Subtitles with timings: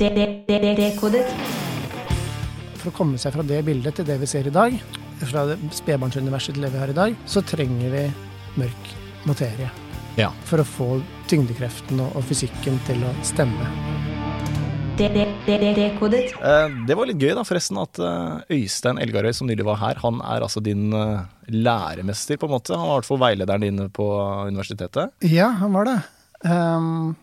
[0.00, 1.28] Dekodet.
[2.80, 4.76] For å komme seg fra det bildet til det vi ser i dag,
[5.28, 8.06] fra det spedbarnsuniverset til det vi har i dag, så trenger vi
[8.62, 8.94] mørk
[9.28, 9.68] materie.
[10.16, 10.30] Ja.
[10.48, 10.88] For å få
[11.28, 13.68] tyngdekreften og, og fysikken til å stemme.
[15.00, 16.32] Dekodet.
[16.36, 20.00] Eh, Det var litt gøy, da, forresten, at eh, Øystein Elgarøy, som nylig var her,
[20.00, 22.72] han er altså din eh, læremester, på en måte.
[22.76, 24.08] Han var i hvert fall veilederen din på
[24.48, 25.12] universitetet.
[25.28, 25.98] Ja, han var det.
[26.48, 27.16] Ehm,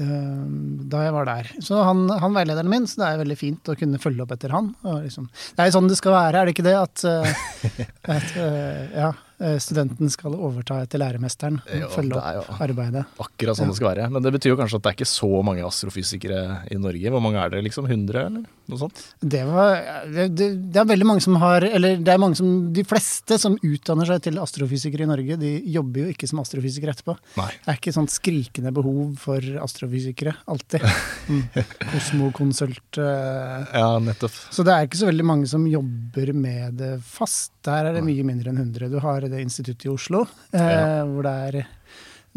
[0.00, 1.48] da jeg var der.
[1.64, 4.54] Så han, han veilederen min, så det er veldig fint å kunne følge opp etter
[4.54, 4.70] han.
[4.86, 6.76] Og liksom, det er jo sånn det skal være, er det ikke det?
[6.78, 7.42] At, eh,
[8.16, 9.26] at eh, ja, eh,
[9.62, 13.06] studenten skal overta etter læremesteren og følge opp arbeidet.
[13.22, 14.10] Akkurat sånn det skal være.
[14.12, 17.12] Men det betyr jo kanskje at det er ikke så mange astrofysikere i Norge.
[17.14, 17.62] Hvor mange er det?
[17.70, 17.86] liksom?
[17.88, 19.00] 100, eller noe sånt?
[19.20, 19.80] Det, var,
[20.10, 23.38] det, det, det er veldig mange som har Eller det er mange som De fleste
[23.40, 27.16] som utdanner seg til astrofysikere i Norge, de jobber jo ikke som astrofysikere etterpå.
[27.40, 27.48] Nei.
[27.56, 30.86] Det er ikke sånt skrikende behov for astrofysikere, alltid.
[31.30, 31.42] Mm.
[31.92, 34.36] Kosmokonsult eh, Ja, nettopp.
[34.54, 37.54] Så det er ikke så veldig mange som jobber med det fast.
[37.66, 38.88] Der er det mye mindre enn 100.
[38.88, 40.24] Du har det instituttet i Oslo,
[40.56, 41.58] eh, hvor det er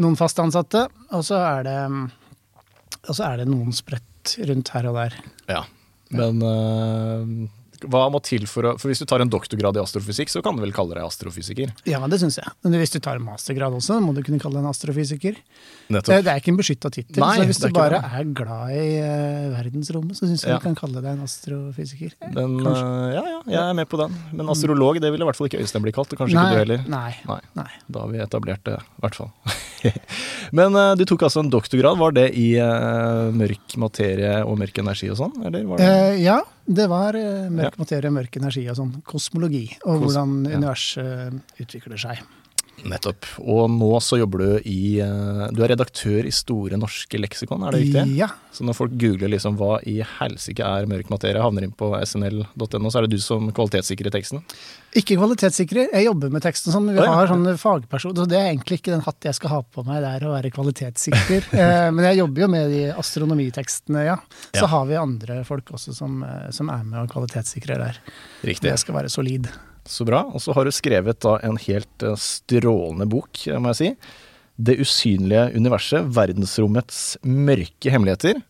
[0.04, 1.78] noen fast ansatte, og så er det,
[3.08, 5.16] og så er det noen spredt rundt her og der.
[5.52, 5.62] Ja.
[6.14, 7.30] Men eh,
[7.92, 10.56] hva må til for å For hvis du tar en doktorgrad i astrofysikk, så kan
[10.58, 11.74] du vel kalle deg astrofysiker?
[11.90, 12.52] Ja, det syns jeg.
[12.64, 15.38] Men hvis du tar en mastergrad også, må du kunne kalle deg en astrofysiker.
[15.94, 16.24] Nettopp.
[16.24, 17.20] det er ikke en beskytta tittel.
[17.24, 18.12] Så hvis er du bare det.
[18.20, 20.60] er glad i uh, verdensrommet, så syns jeg Ja.
[20.62, 22.14] du kan kalle deg en astrofysiker.
[22.34, 22.86] Den, Kanskje.
[22.86, 24.16] eh, ja, ja, jeg er med på den.
[24.32, 26.14] Men astrolog, det ville i hvert fall ikke Øystein bli kalt.
[26.14, 26.88] Og kanskje ikke du heller.
[26.88, 27.12] Nei.
[27.28, 27.40] Nei.
[27.60, 27.70] nei.
[27.92, 29.32] Da har vi etablert det, i hvert fall.
[30.58, 31.98] Men uh, du tok altså en doktorgrad.
[32.00, 35.34] Var det i eh, mørk materie og mørk energi og sånn?
[35.46, 38.94] Eller var det Eh, ja, det var eh, mørk materie, mørk energi og sånn.
[39.08, 42.24] Kosmologi, og hvordan universet utvikler seg.
[42.84, 43.26] Nettopp.
[43.40, 47.76] Og nå så jobber du i eh, Du er redaktør i Store norske leksikon, er
[47.78, 48.18] det riktig?
[48.20, 48.28] Ja.
[48.54, 52.92] Så når folk googler liksom hva i helsike er mørk materie, havner inn på snl.no,
[52.92, 54.44] så er det du som kvalitetssikrer teksten?
[55.00, 55.90] Ikke kvalitetssikrer.
[55.96, 56.92] Jeg jobber med teksten sånn.
[56.92, 57.16] Vi Å, ja.
[57.18, 60.04] har sånne fagpersoner, så det er egentlig ikke den hatt jeg skal ha på meg
[60.06, 61.48] der å være kvalitetssikrer.
[61.64, 64.20] eh, men jeg jobber jo med de astronomitekstene, ja.
[64.54, 64.72] Så Ja.
[64.76, 68.02] har vi andre folk også som, eh, som er med og kvalitetssikrer der.
[68.44, 68.70] Riktig.
[68.70, 69.50] Det skal være solid.
[69.90, 70.24] Så bra.
[70.32, 73.90] Og så har du skrevet da en helt eh, strålende bok, eh, må jeg si.
[74.54, 76.08] 'Det usynlige universet.
[76.14, 78.42] Verdensrommets mørke hemmeligheter'.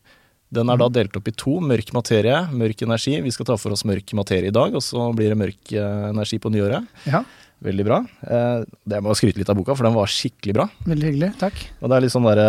[0.54, 1.58] Den er da delt opp i to.
[1.58, 3.16] Mørk materie, mørk energi.
[3.24, 6.10] Vi skal ta for oss mørk materie i dag, og så blir det mørk eh,
[6.12, 6.86] energi på nyåret.
[7.06, 7.24] Ja,
[7.64, 7.96] Veldig bra.
[8.20, 10.66] Det må jeg skryte litt av boka, for den var skikkelig bra.
[10.84, 11.30] veldig hyggelig.
[11.40, 11.54] Takk.
[11.80, 12.40] Og det er litt sånn der,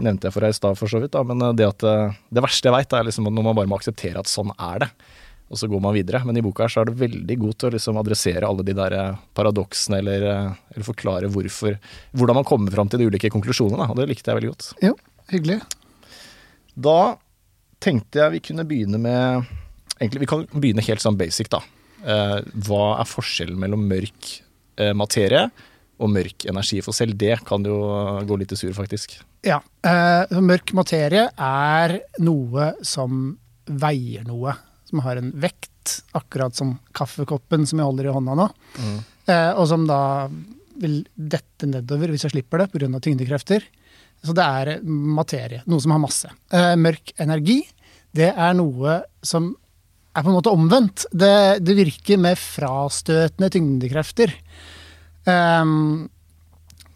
[0.00, 2.70] nevnte jeg for deg i stad for så vidt, da, men det at det verste
[2.70, 4.88] jeg veit, er liksom når man bare må akseptere at sånn er det.
[5.46, 6.22] Og så går man videre.
[6.26, 8.74] Men i boka her så er det veldig god til å liksom adressere alle de
[8.76, 11.76] der eh, paradoksene, eller, eh, eller forklare hvorfor,
[12.16, 13.86] hvordan man kommer fram til de ulike konklusjonene.
[13.92, 14.72] Og det likte jeg veldig godt.
[14.82, 14.96] Jo,
[15.30, 15.60] hyggelig.
[16.74, 16.98] Da
[17.82, 19.54] tenkte jeg vi kunne begynne med
[19.96, 21.62] Egentlig, vi kan begynne helt sånn basic, da.
[22.04, 24.34] Eh, hva er forskjellen mellom mørk
[24.92, 25.46] materie
[25.96, 26.82] og mørk energi?
[26.84, 27.78] For selv det kan jo
[28.28, 29.14] gå litt i sur, faktisk.
[29.46, 29.60] Ja.
[29.86, 33.36] Eh, mørk materie er noe som
[33.66, 34.52] veier noe.
[34.86, 38.46] Som har en vekt, akkurat som kaffekoppen som jeg holder i hånda nå.
[39.26, 40.00] Eh, og som da
[40.80, 43.00] vil dette nedover hvis jeg slipper det pga.
[43.02, 43.64] tyngdekrefter.
[44.24, 46.30] Så det er materie, noe som har masse.
[46.50, 47.60] Eh, mørk energi,
[48.16, 49.52] det er noe som
[50.16, 51.06] er på en måte omvendt.
[51.12, 54.32] Det, det virker med frastøtende tyngdekrefter.
[55.26, 56.06] Um,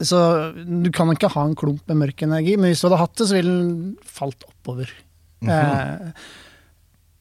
[0.01, 0.21] så
[0.55, 3.27] du kan ikke ha en klump med mørk energi, men hvis du hadde hatt det,
[3.28, 3.75] så ville den
[4.09, 4.93] falt oppover.
[5.45, 6.09] Eh,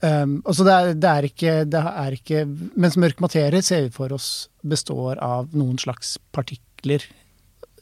[0.05, 2.43] ehm, og så det er, det, er ikke, det er ikke
[2.79, 7.05] Mens mørk materie ser vi for oss består av noen slags partikler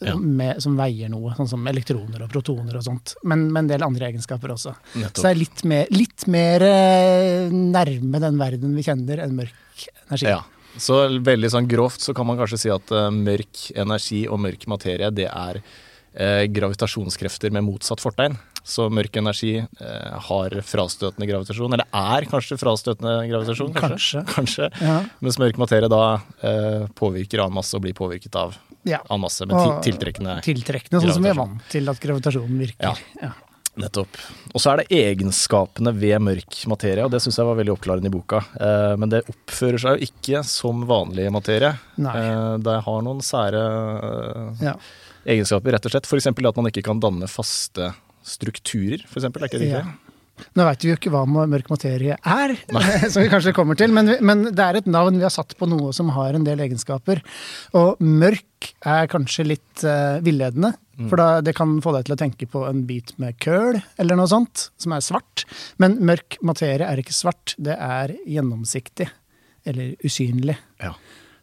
[0.02, 0.14] Ja.
[0.14, 3.16] med, som veier noe, sånn som elektroner og protoner og sånt.
[3.26, 4.76] Men med en del andre egenskaper også.
[4.94, 5.18] Nettopp.
[5.18, 9.88] Så det er litt mer, litt mer eh, nærme den verden vi kjenner, enn mørk
[10.06, 10.30] energi.
[10.30, 10.44] Ja.
[10.78, 14.68] Så veldig sånn grovt så kan man kanskje si at uh, mørk energi og mørk
[14.70, 15.58] materie, det er
[16.14, 18.38] eh, gravitasjonskrefter med motsatt fortegn.
[18.68, 24.24] Så mørk energi eh, har frastøtende gravitasjon, eller er kanskje frastøtende gravitasjon, kanskje?
[24.28, 24.28] Kanskje.
[24.36, 24.70] kanskje.
[24.84, 24.98] Ja.
[25.24, 26.02] Mens mørk materie da
[26.44, 29.00] eh, påvirker annen masse og blir påvirket av Ja.
[29.08, 30.38] annen masse, Og tiltrekkende.
[30.44, 32.92] Tiltrekkende, sånn som vi er vant til at gravitasjonen virker.
[32.92, 33.22] Ja.
[33.24, 33.32] Ja.
[33.78, 34.16] Nettopp.
[34.56, 38.10] Og så er det egenskapene ved mørk materie, og det syns jeg var veldig oppklarende
[38.10, 38.40] i boka.
[38.58, 41.76] Eh, men det oppfører seg jo ikke som vanlig materie.
[42.02, 42.16] Nei.
[42.24, 44.74] Eh, det har noen sære eh, Ja.
[45.30, 46.10] egenskaper, rett og slett.
[46.10, 46.28] F.eks.
[46.34, 47.92] at man ikke kan danne faste
[48.28, 49.46] strukturer, for eksempel.
[49.46, 49.88] Er ikke det Ja.
[50.54, 52.52] Nå veit vi jo ikke hva mørk materie er,
[53.12, 55.66] som vi kanskje kommer til, men, men det er et navn vi har satt på
[55.70, 57.24] noe som har en del egenskaper.
[57.78, 60.76] Og mørk er kanskje litt uh, villedende,
[61.10, 64.18] for da, det kan få deg til å tenke på en bit med køl eller
[64.18, 65.46] noe sånt, som er svart.
[65.82, 69.10] Men mørk materie er ikke svart, det er gjennomsiktig.
[69.68, 70.56] Eller usynlig.
[70.82, 70.94] Ja.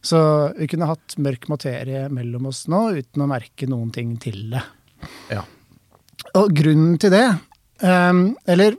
[0.04, 0.19] Så
[0.56, 4.64] vi kunne hatt mørk materie mellom oss nå uten å merke noen ting til det.
[5.31, 5.44] Ja.
[6.40, 7.26] Og grunnen til det,
[7.84, 8.76] um, eller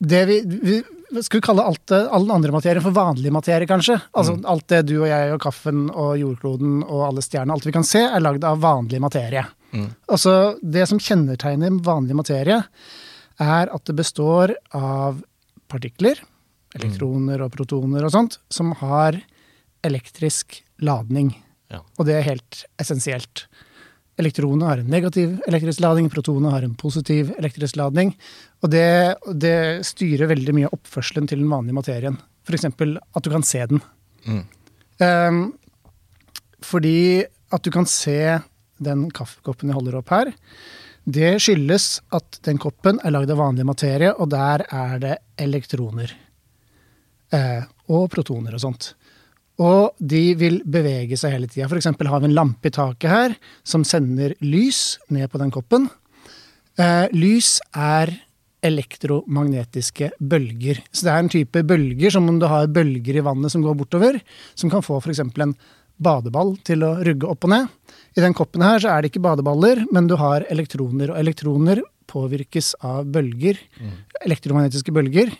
[0.00, 0.80] det vi, vi
[1.20, 3.96] skal vi kalle alt det, all den andre materien for vanlig materie, kanskje?
[4.14, 7.74] Altså alt det du og jeg og kaffen og jordkloden og alle stjernene, alt vi
[7.74, 9.42] kan se, er lagd av vanlig materie.
[10.10, 12.60] Altså, det som kjennetegner vanlig materie,
[13.40, 15.20] er at det består av
[15.70, 16.18] partikler,
[16.76, 19.18] elektroner og protoner og sånt, som har
[19.86, 21.32] elektrisk ladning.
[21.70, 21.82] Ja.
[21.98, 23.46] Og det er helt essensielt.
[24.20, 28.12] Elektronene har en negativ elektrisk ladning, protonene har en positiv elektrisk ladning.
[28.60, 32.20] Og det, det styrer veldig mye oppførselen til den vanlige materien.
[32.44, 32.68] F.eks.
[32.68, 33.82] at du kan se den.
[34.26, 34.44] Mm.
[35.00, 35.42] Um,
[36.64, 38.38] fordi at du kan se
[38.80, 40.32] den kaffekoppen jeg holder opp her,
[41.10, 46.12] det skyldes at den koppen er lagd av vanlig materie, og der er det elektroner.
[47.32, 48.92] Eh, og protoner og sånt.
[49.60, 51.68] Og de vil bevege seg hele tida.
[51.68, 51.90] F.eks.
[51.92, 53.36] har vi en lampe i taket her
[53.66, 55.88] som sender lys ned på den koppen.
[56.80, 58.14] Eh, lys er
[58.64, 60.80] elektromagnetiske bølger.
[60.92, 63.76] Så det er en type bølger, som om du har bølger i vannet som går
[63.76, 64.20] bortover,
[64.54, 65.22] som kan få f.eks.
[65.24, 65.54] en
[66.00, 67.68] badeball til å rugge opp og ned.
[68.16, 71.82] I den koppen her så er det ikke badeballer, men du har elektroner, og elektroner
[72.10, 73.60] påvirkes av bølger,
[74.24, 75.30] elektromagnetiske bølger.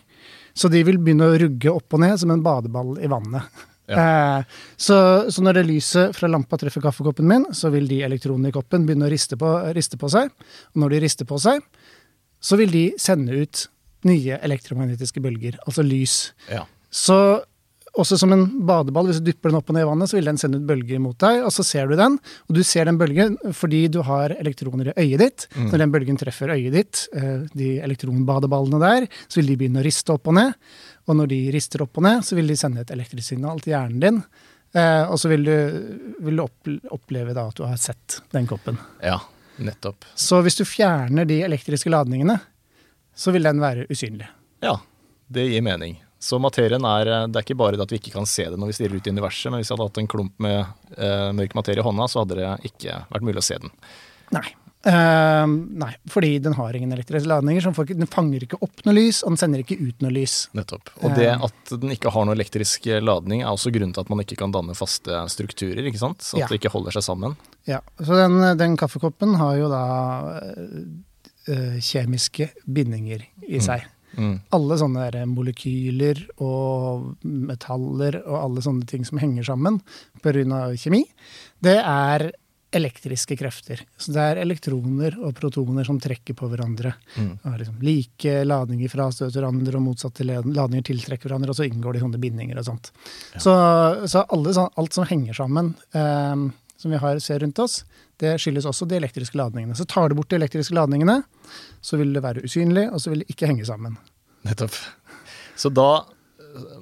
[0.55, 3.67] Så de vil begynne å rugge opp og ned som en badeball i vannet.
[3.99, 4.99] Eh, så,
[5.33, 8.87] så når det lyset fra lampa treffer kaffekoppen min, så vil de elektronene i koppen
[8.87, 10.31] begynne å riste på, riste på seg.
[10.75, 11.65] Og når de rister på seg,
[12.41, 13.67] så vil de sende ut
[14.09, 16.19] nye elektromagnetiske bølger, altså lys.
[16.49, 16.65] Ja.
[16.91, 17.17] Så
[18.03, 20.29] også som en badeball, hvis du dypper den opp og ned i vannet, så vil
[20.31, 22.19] den sende ut bølger mot deg, og så ser du den.
[22.49, 25.47] Og du ser den bølgen fordi du har elektroner i øyet ditt.
[25.57, 29.87] Når den bølgen treffer øyet ditt, eh, de elektronbadeballene der, så vil de begynne å
[29.87, 30.55] riste opp og ned.
[31.09, 33.75] Og når de rister opp og ned, så vil de sende et elektrisk signal til
[33.75, 34.23] hjernen din.
[34.73, 35.57] Eh, og så vil du,
[36.23, 36.45] vil du
[36.95, 38.79] oppleve da at du har sett den koppen.
[39.03, 39.19] ja,
[39.59, 40.07] nettopp.
[40.15, 42.39] Så hvis du fjerner de elektriske ladningene,
[43.17, 44.29] så vil den være usynlig.
[44.65, 44.79] Ja,
[45.29, 45.99] det gir mening.
[46.21, 48.69] Så materien er Det er ikke bare det at vi ikke kan se det når
[48.71, 50.59] vi stirrer ut i universet, men hvis jeg hadde hatt en klump med
[50.99, 53.73] eh, mørk materie i hånda, så hadde det ikke vært mulig å se den.
[54.37, 54.45] Nei.
[54.81, 55.45] Uh,
[55.77, 57.61] nei, fordi den har ingen elektriske ladninger.
[57.61, 60.37] Så den, fanger ikke opp noe lys, og den sender ikke ut noe lys.
[60.57, 60.93] Nettopp.
[61.05, 64.25] Og det at den ikke har noe elektrisk ladning, er også grunnen til at man
[64.25, 65.85] ikke kan danne faste strukturer.
[65.85, 66.25] ikke sant?
[66.25, 66.49] Så at Ja.
[66.49, 67.37] det ikke holder seg sammen.
[67.69, 69.85] Ja, Så den, den kaffekoppen har jo da
[70.41, 73.85] uh, kjemiske bindinger i seg.
[73.85, 73.97] Mm.
[74.57, 79.81] Alle sånne der molekyler og metaller og alle sånne ting som henger sammen
[80.23, 80.75] pga.
[80.75, 81.05] kjemi,
[81.63, 82.31] det er
[82.71, 83.83] elektriske krefter.
[83.99, 86.93] Så det er elektroner og protoner som trekker på hverandre.
[87.17, 87.33] Mm.
[87.59, 92.23] Liksom like ladninger frastøter hverandre, og motsatte ladninger tiltrekker hverandre, og så inngår det sånne
[92.23, 92.93] bindinger og sånt.
[93.35, 93.55] Så,
[94.11, 96.47] så alle, alt som henger sammen, eh,
[96.81, 97.83] som vi har, ser rundt oss,
[98.21, 99.75] det skyldes også de elektriske ladningene.
[99.77, 101.21] Så tar du bort de elektriske ladningene,
[101.81, 103.99] så vil det være usynlig, og så vil det ikke henge sammen.
[104.47, 104.77] Nettopp.
[105.59, 105.91] Så da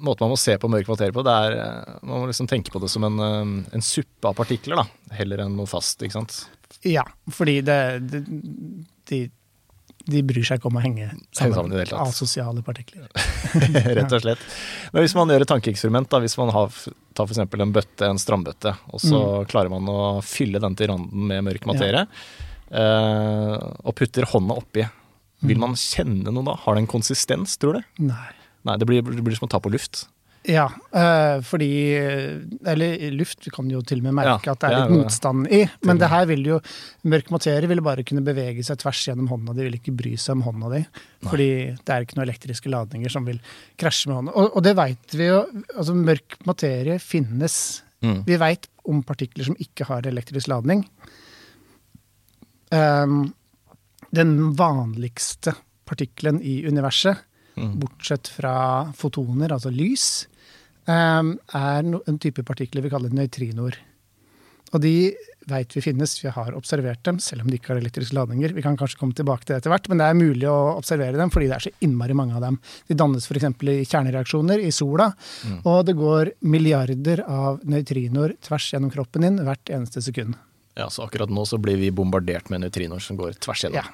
[0.01, 2.71] Måten man må se på mørk materie på, det er eh, Man må liksom tenke
[2.73, 5.13] på det som en, eh, en suppe av partikler, da.
[5.19, 6.39] Heller enn noe fast, ikke sant.
[6.87, 7.77] Ja, fordi det,
[8.09, 8.23] det
[9.11, 9.19] de,
[10.09, 11.53] de bryr seg ikke om å henge sammen.
[11.53, 12.15] sammen i det hele tatt.
[12.15, 13.07] Asosiale partikler.
[13.99, 14.43] Rett og slett.
[14.93, 16.81] Men hvis man gjør et tankeeksperiment, da, hvis man har,
[17.17, 17.41] tar f.eks.
[17.45, 21.69] en bøtte, en strambøtte, og så klarer man å fylle den til randen med mørk
[21.69, 24.83] materie, eh, og putter hånda oppi,
[25.47, 26.55] vil man kjenne noe da?
[26.65, 28.05] Har det en konsistens, tror du?
[28.11, 28.29] Nei.
[28.67, 30.03] Nei, det blir, det blir som å ta på luft.
[30.47, 31.67] Ja, eh, fordi
[32.65, 34.99] Eller luft vi kan jo til og med merke Ja, at det er litt jo-
[35.03, 35.59] motstand i.
[35.83, 36.59] Men det her vil jo
[37.03, 40.37] Mørk materie ville bare kunne bevege seg tvers gjennom hånda di, vil ikke bry seg
[40.37, 40.85] om hånda di.
[41.27, 43.39] Fordi det er ikke noen elektriske ladninger som vil
[43.77, 44.35] krasje med hånda.
[44.35, 45.41] Og, og det veit vi jo.
[45.75, 47.81] Altså, mørk materie finnes.
[48.01, 48.23] Mm.
[48.25, 50.85] Vi veit om partikler som ikke har elektrisk ladning.
[52.69, 53.33] Um,
[54.15, 55.55] den vanligste
[55.89, 57.25] partikkelen i universet,
[57.59, 58.53] bortsett fra
[58.95, 60.27] fotoner, altså lys,
[60.87, 63.75] um, er en type partikler vi kaller nøytrinoer.
[64.69, 64.93] Og de
[65.49, 68.53] veit vi finnes, vi har observert dem, selv om de ikke har elektriske ladninger.
[68.53, 71.17] Vi kan kanskje komme tilbake til det etter hvert, men det er mulig å observere
[71.17, 72.59] dem fordi det er så innmari mange av dem.
[72.89, 73.47] De dannes f.eks.
[73.73, 75.09] i kjernereaksjoner i sola,
[75.63, 80.37] og det går milliarder av nøytrinoer tvers gjennom kroppen din hvert eneste sekund.
[80.79, 83.83] Ja, Så akkurat nå så blir vi bombardert med nøytrinoer som går tvers gjennom.
[83.83, 83.89] Ja.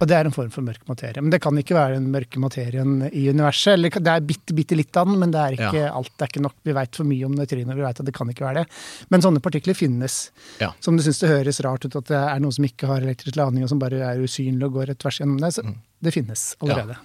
[0.00, 1.20] Og det er en form for mørk materie.
[1.20, 3.74] Men det kan ikke være den mørke materien i universet.
[3.74, 5.90] Eller det er bitte, bitte litt av den, men det er ikke Ja.
[5.92, 6.08] alt.
[6.16, 6.54] Det er ikke nok.
[6.64, 7.76] Vi veit for mye om nøytrinoer.
[7.76, 8.66] Vi vet at det kan ikke være det.
[9.10, 10.30] Men sånne partikler finnes.
[10.58, 10.72] Ja.
[10.80, 13.36] Som du syns det høres rart ut at det er noe som ikke har elektrisk
[13.36, 15.52] ladning, og som bare er usynlig og går rett tvers gjennom det.
[15.52, 15.76] Så Mm.
[16.02, 16.96] det finnes allerede.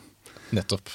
[0.53, 0.87] Nettopp.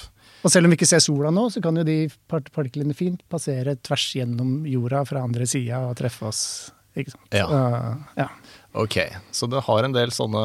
[0.42, 3.76] Og selv om vi ikke ser sola nå, så kan jo de partiklene fint passere
[3.76, 6.70] tvers gjennom jorda fra andre sida og treffe oss.
[6.99, 7.26] Ikke sant?
[7.37, 7.47] Ja.
[7.47, 8.28] Uh, ja.
[8.73, 8.97] Ok,
[9.35, 10.40] så det har en del sånne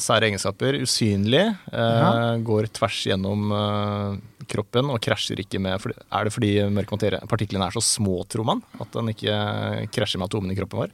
[0.00, 0.78] sære egenskaper.
[0.80, 1.42] Usynlig,
[1.72, 2.36] eh, Ja.
[2.40, 6.88] går tvers gjennom eh, kroppen og krasjer ikke med Er det fordi mørk
[7.28, 8.62] partiklene er så små, tror man?
[8.80, 10.90] At den ikke krasjer med atomene i kroppen vår?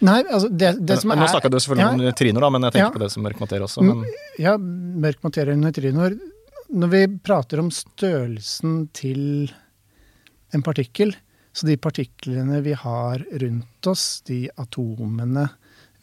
[0.00, 2.72] Nei, altså det, det som Nå er snakka du selvfølgelig om nøytrinoer, da, men jeg
[2.72, 2.96] tenker Ja.
[2.96, 3.82] på det som mørk materie også.
[3.82, 4.00] Mm.
[4.00, 6.18] Men, Ja, mørk materie og nøytrinoer.
[6.72, 9.52] Når vi prater om størrelsen til
[10.54, 11.14] en partikkel,
[11.58, 15.48] så de partiklene vi har rundt oss, de atomene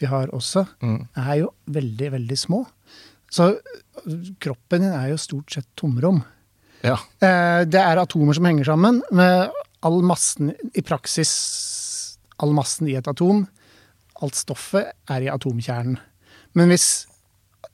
[0.02, 1.08] vi har også, Mm.
[1.16, 2.66] er jo veldig, veldig små.
[3.32, 6.22] Så øh, kroppen din er jo stort sett tomrom.
[6.84, 6.98] ja.
[7.22, 9.50] Eh, Det er atomer som henger sammen, med
[9.84, 13.46] all massen i praksis All massen i et atom,
[14.22, 15.98] alt stoffet, er i atomkjernen.
[16.54, 17.06] Men hvis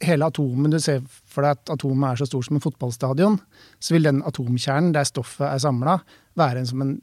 [0.01, 3.39] hele atomen, Du ser for deg at atomet er så stort som en fotballstadion,
[3.79, 6.00] så vil den atomkjernen der stoffet er samla,
[6.38, 7.01] være en som en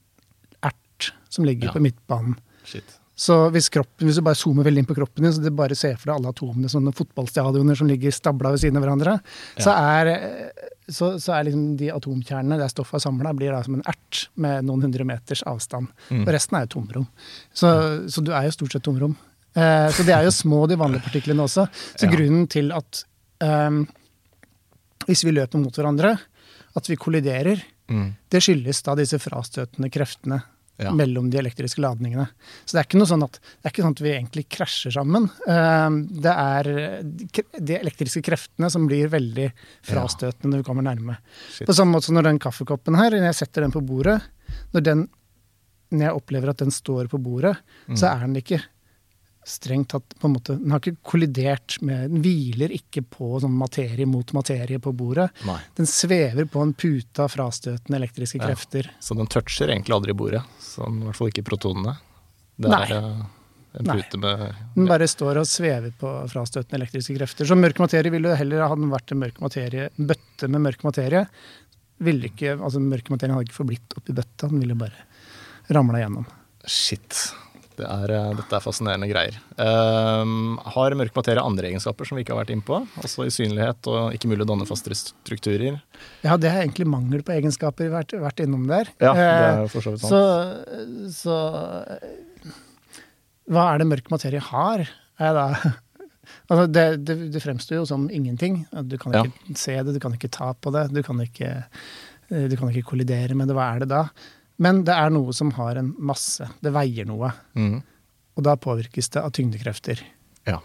[0.99, 1.73] ert som ligger Ja.
[1.73, 2.37] på midtbanen.
[2.65, 2.85] Shit.
[3.19, 5.75] Så hvis, kroppen, hvis du bare zoomer veldig inn på kroppen din, så du bare
[5.75, 9.17] ser for deg alle atomene som noen fotballstadioner som ligger stabla ved siden av hverandre,
[9.59, 10.53] så er,
[10.89, 14.29] så, så er liksom de atomkjernene der stoffet er samla, blir da som en ert
[14.37, 15.89] med noen hundre meters avstand.
[16.11, 16.23] Mm.
[16.29, 17.09] Og resten er jo tomrom.
[17.53, 17.73] Så,
[18.09, 19.17] så du er jo stort sett tomrom.
[19.59, 21.67] Eh, så det er jo små, de vanlige partiklene også.
[21.99, 22.13] Så Ja.
[22.15, 23.03] grunnen til at
[23.43, 23.89] um,
[25.09, 26.15] hvis vi løper mot hverandre,
[26.77, 28.11] at vi kolliderer, Mm.
[28.29, 30.43] det skyldes da disse frastøtende kreftene
[30.79, 30.93] Ja.
[30.95, 32.29] mellom de elektriske ladningene.
[32.65, 34.93] Så det er ikke noe sånn at, det er ikke sånn at vi egentlig krasjer
[34.95, 35.25] sammen.
[35.49, 35.91] Eh,
[36.23, 36.69] Det er
[37.59, 39.49] de elektriske kreftene som blir veldig
[39.83, 41.17] frastøtende når vi kommer nærme.
[41.51, 41.67] Shit.
[41.67, 44.21] På samme måte som når den kaffekoppen her, når jeg setter den på bordet,
[44.73, 45.09] når, den,
[45.91, 47.57] når jeg opplever at den står på bordet,
[47.95, 48.15] så Mm.
[48.15, 48.63] er den ikke
[49.49, 53.55] strengt tatt på en måte, Den har ikke kollidert med Den hviler ikke på sånn
[53.57, 55.31] materie mot materie på bordet.
[55.49, 55.59] Nei.
[55.79, 58.47] Den svever på en pute av frastøtende elektriske Ja.
[58.51, 58.91] krefter.
[59.01, 60.45] Så den toucher egentlig aldri bordet.
[60.61, 61.97] Sånn, I hvert fall ikke protonene.
[62.59, 63.27] Det er Nei.
[63.79, 63.97] en Nei.
[64.03, 67.47] pute med Den bare står og svever på frastøtende elektriske krefter.
[67.47, 70.83] Så mørk materie ville heller ha den vært en mørk materie, en bøtte med mørk
[70.85, 71.27] materie.
[72.01, 74.95] Ville ikke, altså Mørk materie hadde ikke forblitt oppi bøtta, den ville bare
[75.71, 76.27] ramla gjennom.
[76.67, 77.33] Shit.
[77.79, 79.37] Det er, eh, dette er fascinerende greier.
[79.57, 82.81] Um, har mørk materie andre egenskaper som vi ikke har vært inne på?
[82.99, 85.79] Altså synlighet og ikke mulig å danne faste strukturer?
[86.27, 88.91] Ja, det er egentlig mangel på egenskaper vært, vært innom der.
[89.01, 90.11] Ja, det Eh, er for så vidt sant.
[90.11, 91.37] Så, så
[91.95, 92.57] eh,
[93.49, 94.83] Hva er det mørk materie har?
[95.19, 95.47] Er da,
[96.51, 98.65] altså det, det, det fremstår jo som ingenting.
[98.91, 99.23] Du kan Ja.
[99.25, 101.55] ikke se det, du kan ikke ta på det, du kan ikke,
[102.31, 103.57] eh, du kan ikke kollidere med det.
[103.57, 104.03] Hva er det da?
[104.63, 106.47] Men det er noe som har en masse.
[106.65, 107.31] Det veier noe.
[107.59, 107.79] Mm.
[108.39, 110.03] Og da påvirkes det av tyngdekrefter.
[110.49, 110.59] Ja.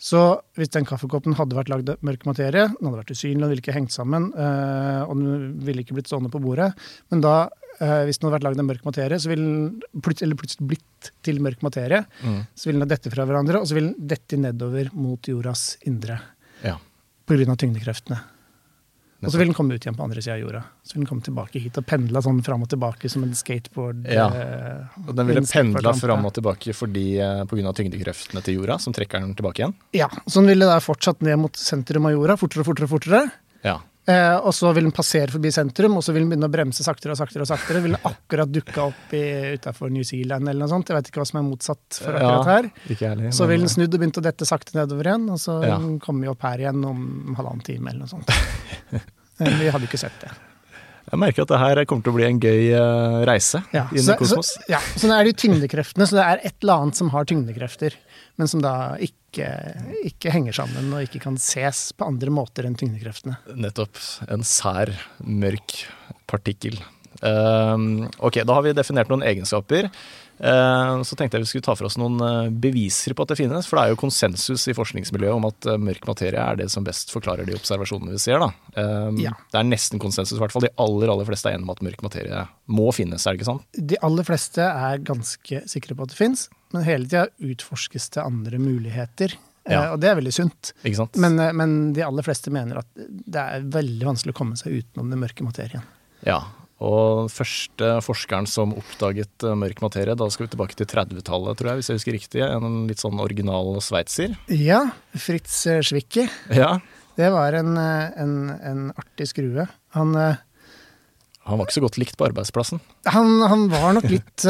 [0.00, 0.20] Så
[0.58, 3.62] hvis den kaffekoppen hadde vært lagd av mørk materie, den hadde vært usynlig, den ville
[3.62, 6.72] ikke hengt sammen, øh, og den ville ikke blitt stående på bordet,
[7.14, 7.46] men da,
[7.78, 11.10] øh, hvis den hadde vært lagd av mørk materie, så ville plut eller plutselig blitt
[11.24, 12.40] til mørk materie, mm.
[12.58, 16.18] så ville den dette fra hverandre, og så ville den dette nedover mot jordas indre
[16.66, 16.76] ja.
[17.24, 18.18] på grunn av tyngdekreftene.
[19.26, 20.62] Og så vil den komme ut igjen på andre sida av jorda.
[20.84, 24.04] Så vil den komme tilbake hit og pendle sånn fram og tilbake som en skateboard.
[24.10, 24.26] Ja.
[24.28, 28.78] øh, Og den ville en pendla fram og tilbake fordi, eh, av tyngdekreftene til jorda,
[28.80, 29.74] som trekker den tilbake igjen?
[29.92, 32.94] Ja, så den ville da fortsatt ned mot sentrum av jorda, fortere og fortere og
[32.98, 33.24] fortere.
[33.64, 33.80] Ja.
[34.06, 36.84] Eh, og så vil den passere forbi sentrum, og så vil den begynne å bremse
[36.84, 37.40] saktere og saktere.
[37.40, 37.80] og saktere.
[37.80, 40.90] Vil den akkurat dukke opp utafor New Zealand eller noe sånt.
[40.92, 42.68] Jeg vet ikke hva som er motsatt for akkurat her.
[42.92, 43.32] Ikke ærlig.
[43.32, 45.78] Så vil den snudd og begynt å dette sakte nedover igjen, og så Ja.
[46.04, 48.28] kommer den opp her igjen om halvannen time eller noe sånt.
[49.40, 50.32] Eh, Vi hadde ikke sett det.
[51.04, 54.06] Jeg merker at det her kommer til å bli en gøy eh, reise Ja, inn
[54.08, 54.54] i kosmos.
[54.56, 57.10] Så, ja, så det er det jo tyngdekreftene, så det er et eller annet som
[57.12, 57.96] har tyngdekrefter,
[58.40, 58.72] men som da
[59.04, 59.50] ikke,
[60.08, 63.36] ikke henger sammen og ikke kan ses på andre måter enn tyngdekreftene.
[63.52, 64.00] Nettopp.
[64.32, 65.76] En sær, mørk
[66.30, 66.80] partikkel.
[67.20, 69.90] Um, ok, da har vi definert noen egenskaper.
[70.38, 73.38] Eh, Så tenkte jeg vi skulle ta for oss noen eh, beviser på at det
[73.38, 73.68] finnes.
[73.68, 76.86] For det er jo konsensus i forskningsmiljøet om at eh, mørk materie er det som
[76.86, 78.42] best forklarer de observasjonene vi ser.
[78.42, 78.50] da.
[79.20, 79.34] Ja.
[79.52, 80.66] Det er nesten konsensus, i hvert fall.
[80.66, 83.50] De aller aller fleste er enige om at mørk materie må finnes, er det ikke
[83.52, 83.66] sant?
[83.94, 88.24] De aller fleste er ganske sikre på at det fins, men hele tida utforskes det
[88.24, 89.36] andre muligheter.
[89.70, 89.94] Ja.
[89.94, 90.74] Og det er veldig sunt.
[91.16, 95.08] Men, men de aller fleste mener at det er veldig vanskelig å komme seg utenom
[95.14, 95.86] den mørke materien.
[96.26, 96.42] Ja,
[96.82, 101.70] og første forskeren som oppdaget eh, mørk materie, da skal vi tilbake til 30-tallet, tror
[101.70, 102.42] jeg, hvis jeg husker riktig.
[102.46, 104.34] En litt sånn original sveitser.
[104.50, 104.80] Ja,
[105.14, 106.26] Fritz eh, Schwicke.
[106.50, 106.74] Ja.
[107.14, 109.68] Det var en, eh, en, en artig skrue.
[109.94, 112.82] Han, Han var ikke så godt likt på arbeidsplassen.
[113.06, 114.48] han, han var nok litt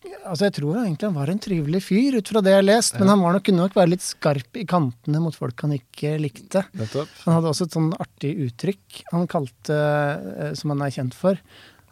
[0.00, 2.94] Altså, jeg tror egentlig han var en trivelig fyr, ut fra det jeg har lest,
[2.96, 6.14] men han var nok, kunne nok være litt skarp i kantene mot folk han ikke
[6.22, 6.62] likte.
[6.72, 11.40] Han hadde også et sånn artig uttrykk han kalte, eh, som han er kjent for.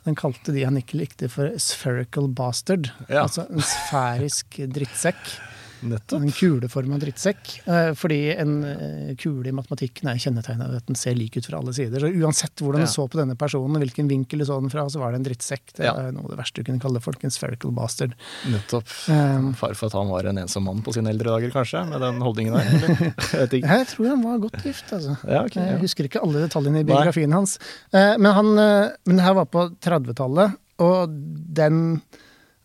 [0.08, 2.88] Han kalte de han ikke likte for 'spherical bastard'.
[3.10, 3.26] Ja.
[3.26, 5.20] Altså en sfærisk drittsekk.
[5.82, 6.22] Nettopp.
[6.22, 7.52] En kuleforma drittsekk.
[7.68, 11.46] Eh, Fordi en eh, kule i matematikken er kjennetegna ved at den ser lik ut
[11.46, 12.00] fra alle sider.
[12.00, 12.86] Så uansett hvordan Ja.
[12.86, 15.26] du så på denne personen, hvilken vinkel du så den fra, så var det en
[15.28, 15.72] drittsekk.
[15.76, 15.94] Det Ja.
[15.94, 17.22] er noe av det verste du kunne kalle folk.
[17.24, 18.14] En spherical bastard.
[18.48, 18.86] Nettopp.
[19.08, 22.00] Um, Far for at han var en ensom mann på sine eldre dager, kanskje, med
[22.00, 23.14] den holdningen der.
[23.52, 23.62] Jeg.
[23.62, 25.16] Jeg tror han var godt gift, altså.
[25.28, 25.72] Ja, okay, ja.
[25.76, 27.58] Jeg husker ikke alle detaljene i biografien hans.
[27.92, 31.08] Eh, Men, han, eh, men det her var på 30-tallet, og
[31.54, 32.00] den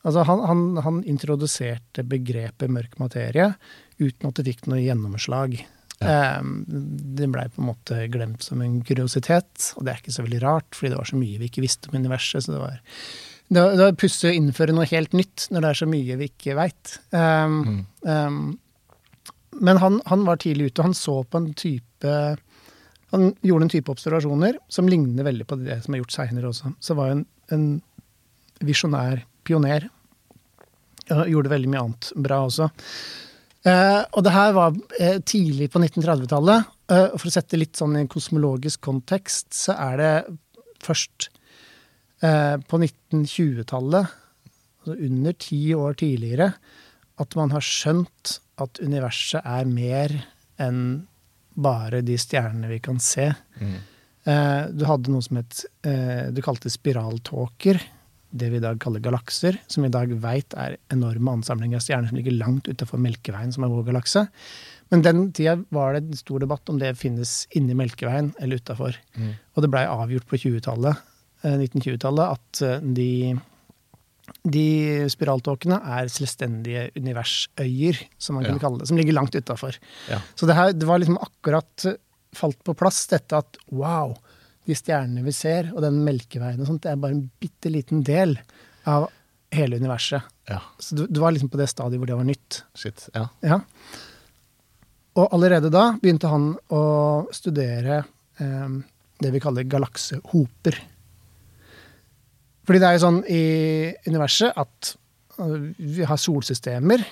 [0.03, 3.53] Altså, han, han, han introduserte begrepet mørk materie
[4.01, 5.53] uten at det fikk noe gjennomslag.
[6.03, 10.25] Eh, Det blei på en måte glemt som en kuriositet, og det er ikke så
[10.25, 12.43] veldig rart, fordi det var så mye vi ikke visste om universet.
[12.43, 12.79] så det var
[13.53, 16.27] det var- var pussig å innføre noe helt nytt når det er så mye vi
[16.31, 16.97] ikke veit.
[17.13, 18.59] Um, um,
[19.61, 22.37] men han, han var tidlig ute, han så på en type
[23.13, 26.71] Han gjorde en type observasjoner som ligner veldig på det som er gjort seinere også.
[26.81, 27.81] Så var han en
[28.65, 29.89] visjonær pioner.
[31.13, 32.69] Og gjorde veldig mye annet bra også.
[33.67, 36.71] Eh, og det her var eh, tidlig på 1930-tallet.
[36.91, 40.13] Eh, og for å sette litt sånn i en kosmologisk kontekst, så er det
[40.83, 41.29] først
[42.23, 44.19] eh, på 1920-tallet,
[44.83, 46.51] altså under ti år tidligere,
[47.21, 50.13] at man har skjønt at universet er mer
[50.61, 50.83] enn
[51.53, 53.29] bare de stjernene vi kan se.
[54.23, 57.81] Eh, du hadde noe som het eh, Du kalte spiraltåker.
[58.33, 61.83] Det vi i dag kaller galakser, som vi i dag veit er enorme ansamlinger av
[61.85, 64.23] stjerner som ligger langt utenfor Melkeveien, som er vår galakse.
[64.89, 68.97] Men den tida var det en stor debatt om det finnes inni Melkeveien eller utafor.
[69.53, 70.97] Og det blei avgjort på 20-tallet,
[71.45, 73.09] eh, 1920-tallet at eh, de
[74.47, 78.49] de spiraltåkene er selvstendige universøyer, som man Ja.
[78.53, 79.75] kunne kalle det, som ligger langt utafor.
[80.09, 80.19] Ja.
[80.35, 81.97] Så det, her, det var liksom akkurat eh,
[82.33, 84.15] falt på plass, dette at wow,
[84.67, 88.03] de stjernene vi ser, og den melkeveien og sånt, det er bare en bitte liten
[88.07, 88.37] del
[88.87, 89.09] av
[89.53, 90.23] hele universet.
[90.49, 92.63] Ja, Så du, du var liksom på det stadiet hvor det var nytt.
[92.75, 93.05] shit.
[93.15, 93.27] Ja.
[93.45, 93.59] Ja.
[95.19, 96.81] Og allerede da begynte han å
[97.35, 97.99] studere
[98.41, 98.69] eh,
[99.21, 100.79] det vi kaller galaksehoper.
[102.63, 103.43] Fordi det er jo sånn i
[104.07, 104.93] universet at
[105.43, 107.03] øh, vi har solsystemer,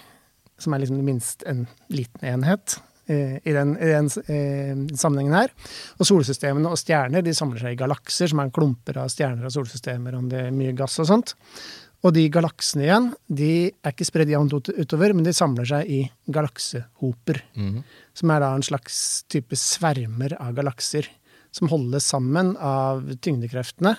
[0.62, 2.80] som er liksom minst en liten enhet
[3.12, 5.54] i den, i den eh, sammenhengen her.
[6.00, 9.56] Og solsystemene og stjerner de samler seg i galakser, som er klumper av stjerner og
[9.56, 11.36] solsystemer, om det er mye gass og sånt.
[12.02, 16.02] Og de galaksene igjen, de er ikke spredd jevnt utover, men de samler seg i
[16.34, 17.43] galaksehoper.
[17.54, 17.84] Mhm.
[18.17, 21.08] Som er da en slags type svermer av galakser.
[21.52, 23.97] Som holdes sammen av tyngdekreftene.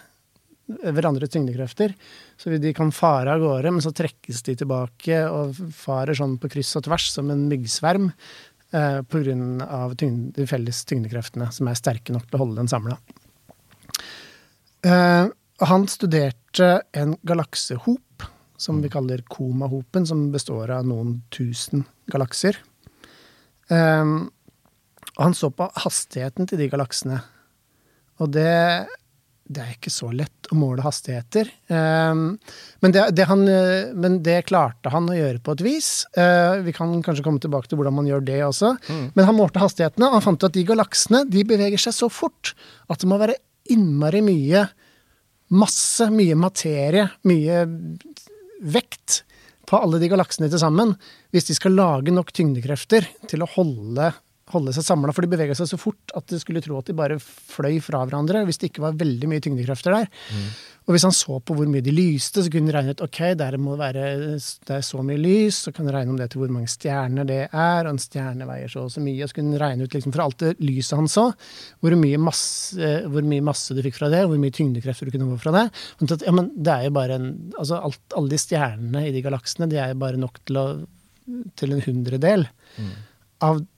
[0.83, 1.95] Hverandres tyngdekrefter.
[2.39, 6.49] Så de kan fare av gårde, men så trekkes de tilbake og farer sånn på
[6.51, 8.11] kryss og tvers som en myggsverm.
[8.73, 12.97] Eh, grunn av de felles tyngdekreftene, som er sterke nok til å holde den samla.
[14.89, 15.27] Eh,
[15.63, 18.25] han studerte en galaksehop,
[18.57, 22.57] som vi kaller komahopen, som består av noen tusen galakser.
[23.69, 24.31] Um,
[25.17, 27.21] og han så på hastigheten til de galaksene.
[28.23, 28.87] Og det,
[29.53, 31.49] det er ikke så lett å måle hastigheter.
[31.67, 32.39] Um,
[32.81, 35.89] men, det, det han, eh, men det klarte han å gjøre på et vis.
[36.17, 38.75] Uh, vi kan kanskje komme tilbake til hvordan man gjør det også.
[39.17, 42.09] Men han målte hastighetene, og han fant ut at de galaksene de beveger seg så
[42.13, 42.55] fort
[42.89, 43.41] at det må være
[43.73, 44.67] innmari mye
[45.53, 47.65] masse, mye materie, mye
[48.63, 49.23] vekt
[49.69, 50.95] på alle de galaksene til sammen
[51.33, 54.13] hvis de skal lage nok tyngdekrefter til å holde,
[54.53, 55.15] holde seg samla.
[55.15, 58.05] For de bevega seg så fort at du skulle tro at de bare fløy fra
[58.05, 60.11] hverandre hvis det ikke var veldig mye tyngdekrefter der.
[60.83, 63.19] Og hvis han så på hvor mye de lyste, så kunne han regne ut ok,
[63.39, 66.43] der må være det er så mye lys, så kan han regne om det til
[66.43, 69.21] hvor mange stjerner det er, og en stjerne veier så og så mye.
[69.23, 71.29] Og så kunne han regne ut liksom fra alt det lyset han så,
[71.83, 75.31] hvor mye masse, hvor mye masse du fikk fra det, hvor mye tyngdekrefter du kunne
[75.37, 75.65] få fra det.
[76.09, 79.23] At, ja, men det er jo bare en, altså alt, Alle de stjernene i de
[79.25, 80.67] galaksene de er jo bare nok til, å,
[81.59, 82.49] til en hundredel
[83.43, 83.69] av eh,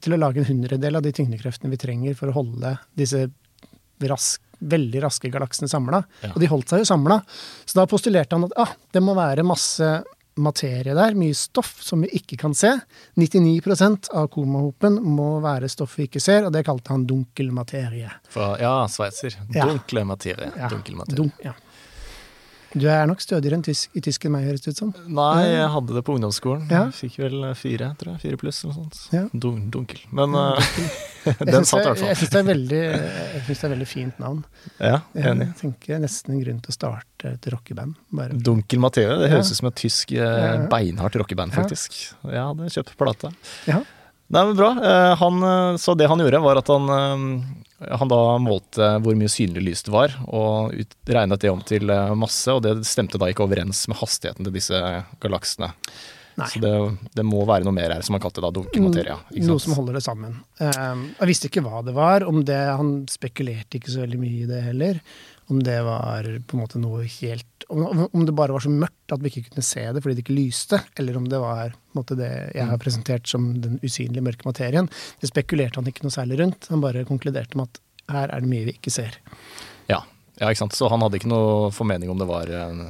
[0.00, 3.24] til å lage en hundredel av de tyngdekreftene vi trenger for å holde disse
[4.08, 6.02] rask, veldig raske galaksene samla.
[6.24, 6.32] Ja.
[6.34, 7.20] Og de holdt seg jo samla.
[7.66, 9.90] Så da postulerte han at ah, det må være masse
[10.38, 12.70] materie der, mye stoff som vi ikke kan se.
[13.18, 18.10] 99% av komahopen må være stoff vi ikke ser, og det kalte han dunkel materie.
[18.30, 19.34] For, ja, sveitser.
[19.48, 20.52] Dunkel Dunkle materie.
[20.56, 21.18] Ja, Dunkel materie.
[21.18, 21.54] dun- ja.
[22.74, 24.90] Du er nok stødigere enn tysk, i tysk enn meg, høres det ut som.
[25.08, 26.66] Nei, jeg hadde det på ungdomsskolen.
[26.72, 26.82] Ja.
[26.92, 28.20] Fikk vel fire, tror jeg.
[28.26, 28.98] Fire pluss eller noe sånt.
[29.14, 29.22] Ja.
[29.32, 30.02] Dun, dunkel.
[30.12, 30.72] Men eh,
[31.48, 32.20] den syns satt i hvert hvert jeg fall.
[32.20, 32.48] syns det, er
[33.70, 34.42] er veldig fint navn.
[34.76, 35.48] Ja, enig.
[35.48, 37.96] Jeg tenker nesten en grunn til å starte et rockeband.
[38.20, 38.36] Bare.
[38.36, 40.66] Dunkel Mathieu, Det høres ut som et tysk eh, Ja, ja.
[40.72, 41.96] beinhardt rockeband, faktisk.
[42.28, 43.32] Jeg hadde kjøpt plate.
[43.70, 43.80] Ja.
[44.28, 44.70] Nei, men bra.
[44.84, 49.16] Eh, Han, eh, så det han gjorde, var at han, eh, han da målte hvor
[49.16, 51.88] mye synlig lys det var, og ut, regnet det om til
[52.18, 54.80] masse, og det stemte da ikke overens med hastigheten til disse
[55.22, 55.72] galaksene.
[56.38, 56.46] Nei.
[56.52, 56.72] Så det,
[57.18, 59.16] det må være noe mer her, som han kalte da dunkel materie.
[59.42, 60.36] Noe som holder det sammen.
[60.60, 62.22] Jeg visste ikke hva det var.
[62.22, 65.00] Om det, han spekulerte ikke så veldig mye i det heller.
[65.48, 69.22] Om det var på en måte noe helt Om, det bare var så mørkt at
[69.24, 71.98] vi ikke kunne se det fordi det ikke lyste, eller om det var på en
[72.00, 74.88] måte, det jeg har presentert som den usynlige mørke materien.
[75.20, 76.68] Det spekulerte han ikke noe særlig rundt.
[76.72, 77.80] Han bare konkluderte med at
[78.12, 79.18] her er det mye vi ikke ser.
[79.88, 80.00] Ja.
[80.40, 80.76] ja, ikke sant.
[80.76, 82.86] Så han hadde ikke noe formening om det var en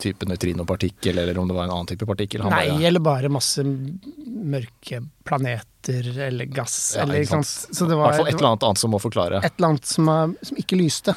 [0.00, 2.42] type nøytrinopartikkel, eller om det var en annen type partikkel.
[2.46, 6.94] Han Nei, bare- eller bare masse mørke planeter eller gass.
[6.96, 7.76] Ja, eller, ikke sant.
[7.76, 9.42] Så det I hvert fall et eller annet annet som må forklare.
[9.44, 11.14] et eller annet som, er, som ikke lyste.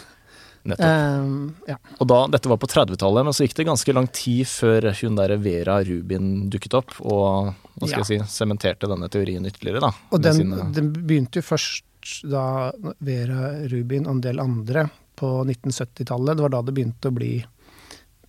[0.63, 1.75] Um, ja.
[1.99, 5.17] Og da, Dette var på 30-tallet, men så gikk det ganske lang tid før hun
[5.19, 8.03] der Vera Rubin dukket opp og hva skal Ja.
[8.05, 9.81] jeg si, sementerte denne teorien ytterligere.
[9.83, 9.91] da.
[10.11, 11.83] Og den, sine- den begynte jo først
[12.31, 16.37] da Vera Rubin og en del andre på 1970-tallet.
[16.37, 17.33] Det var da det begynte å bli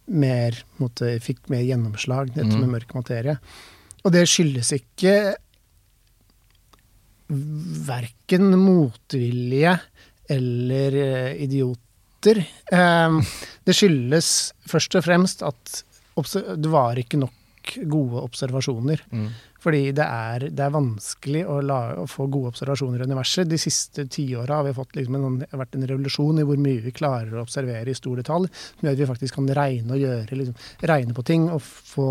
[0.06, 2.60] mer måtte, Fikk mer gjennomslag, dette mm.
[2.60, 3.38] med mørk materie.
[4.04, 5.36] Og det skyldes ikke
[7.28, 9.78] verken motvilje
[10.28, 11.42] eller eh,
[12.24, 12.44] idioter.
[12.72, 13.20] Eh,
[13.64, 15.84] Det skyldes først og fremst at
[16.14, 17.32] det var ikke nok
[17.88, 19.00] gode observasjoner.
[19.10, 19.28] Mm.
[19.64, 23.48] Fordi det er, det er vanskelig å, la, å få gode observasjoner i universet.
[23.48, 26.60] De siste tiåra har vi fått liksom en, det har vært en revolusjon i hvor
[26.60, 28.50] mye vi klarer å observere i stor detalj.
[28.52, 30.58] Som gjør at vi faktisk kan regne og gjøre, liksom,
[30.92, 32.08] regne på ting og få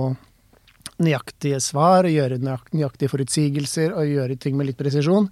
[1.04, 5.30] nøyaktige svar, og gjøre nøyaktige forutsigelser og gjøre ting med litt presisjon.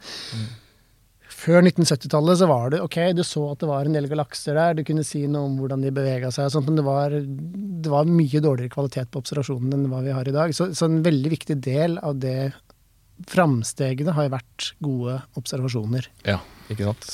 [1.41, 4.75] Før 1970-tallet så var det ok, du så at det var en del galakser der,
[4.77, 7.93] du kunne si noe om hvordan de bevega seg, og sånt, men det var, det
[7.93, 10.53] var mye dårligere kvalitet på observasjonen enn hva vi har i dag.
[10.53, 12.51] Så, så en veldig viktig del av det
[13.31, 16.11] framstegene har jo vært gode observasjoner.
[16.29, 16.39] Ja,
[16.73, 17.09] ikke sant.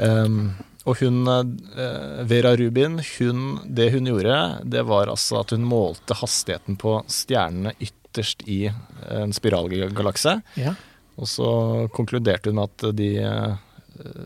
[0.00, 0.52] Um,
[0.88, 6.16] og hun, eh, Vera Rubin, hun, det hun gjorde, det var altså at hun målte
[6.18, 8.64] hastigheten på stjernene ytterst i
[9.10, 10.40] en spiralgalakse.
[10.58, 10.74] Ja.
[11.20, 11.48] Og så
[11.96, 13.58] konkluderte hun at de eh,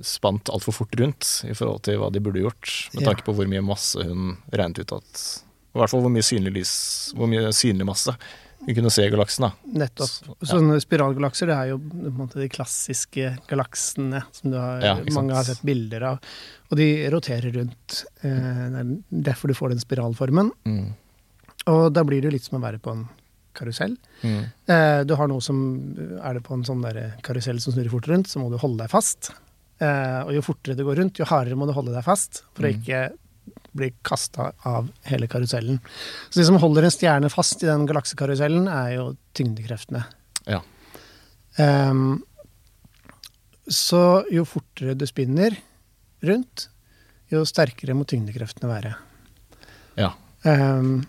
[0.06, 3.48] spant altfor fort rundt i forhold til hva de burde gjort, med tanke på hvor
[3.50, 5.24] mye masse hun regnet ut at
[5.74, 6.74] I hvert fall hvor mye synlig lys,
[7.18, 8.14] hvor mye synlig masse
[8.64, 9.44] hun kunne se i galaksen.
[9.44, 9.50] da.
[9.82, 10.30] Nettopp.
[10.46, 10.78] Ja.
[10.80, 15.34] Spiralgalakser det er jo på en måte de klassiske galaksene som du har, Ja, mange
[15.36, 16.30] har sett bilder av.
[16.70, 18.04] Og de roterer rundt.
[18.22, 18.94] Eh, Det er
[19.28, 20.48] derfor du får den spiralformen.
[21.66, 23.04] Og da blir det jo litt som å være på en
[23.54, 23.96] karusell.
[24.22, 24.44] Mm.
[24.68, 25.58] Eh, Du har noe som
[26.22, 28.82] Er det på en sånn der karusell som snurrer fort rundt, så må du holde
[28.84, 29.30] deg fast.
[29.80, 32.64] Eh, Og jo fortere det går rundt, jo hardere må du holde deg fast for
[32.64, 32.80] å Mm.
[32.82, 33.12] ikke
[33.74, 35.80] bli kasta av hele karusellen.
[36.30, 40.04] Så det som holder en stjerne fast i den galaksekarusellen, er jo tyngdekreftene.
[40.46, 40.60] Ja.
[41.58, 42.22] Um,
[43.68, 45.56] så jo fortere du spinner
[46.22, 46.68] rundt,
[47.32, 48.94] jo sterkere må tyngdekreftene være.
[49.96, 50.12] Ja.
[50.44, 51.06] Ehm,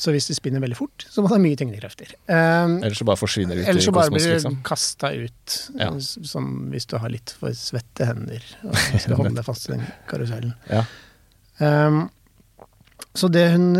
[0.00, 2.14] så hvis du spinner veldig fort, så må det ha mye tyngdekrefter.
[2.30, 3.82] Um, Ellers så bare forsvinner du ut i kosmos, liksom.
[3.82, 4.54] Ellers så bare blir blir liksom.
[4.56, 5.90] du kasta ut, Ja.
[6.32, 9.84] som hvis du har litt for svette hender og skal holde deg fast i den
[10.08, 10.54] karusellen.
[10.70, 10.86] Ja.
[11.60, 12.06] Um,
[13.14, 13.74] så det hun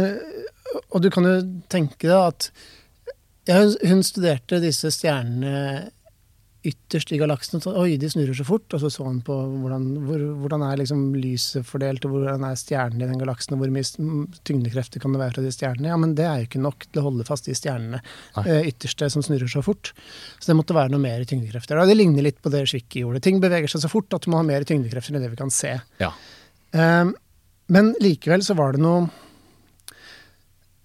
[0.93, 1.37] Og du kan jo
[1.73, 2.51] tenke deg at
[3.49, 5.89] ja, hun, hun studerte disse stjernene
[6.67, 7.61] ytterst i galaksen.
[7.65, 8.67] så, Oi, de snurrer så fort.
[8.77, 12.59] Og så så han på hvordan, hvor, hvordan er liksom lyset fordelt, og hvordan er
[12.61, 13.87] stjernene i den galaksen, og hvor mye
[14.45, 15.89] tyngdekrefter kan det være fra de stjernene.
[15.93, 18.03] Ja, men det er jo ikke nok til å holde fast de stjernene
[18.45, 19.93] eh, ytterste som snurrer så fort.
[20.39, 21.81] Så det måtte være noe mer tyngdekrefter.
[21.89, 23.23] Det ligner litt på det Schwicke gjorde.
[23.25, 25.53] Ting beveger seg så fort at du må ha mer tyngdekrefter enn det vi kan
[25.55, 25.77] se.
[26.03, 26.13] Ja.
[26.77, 27.09] Eh,
[27.71, 29.09] Men likevel så var det noe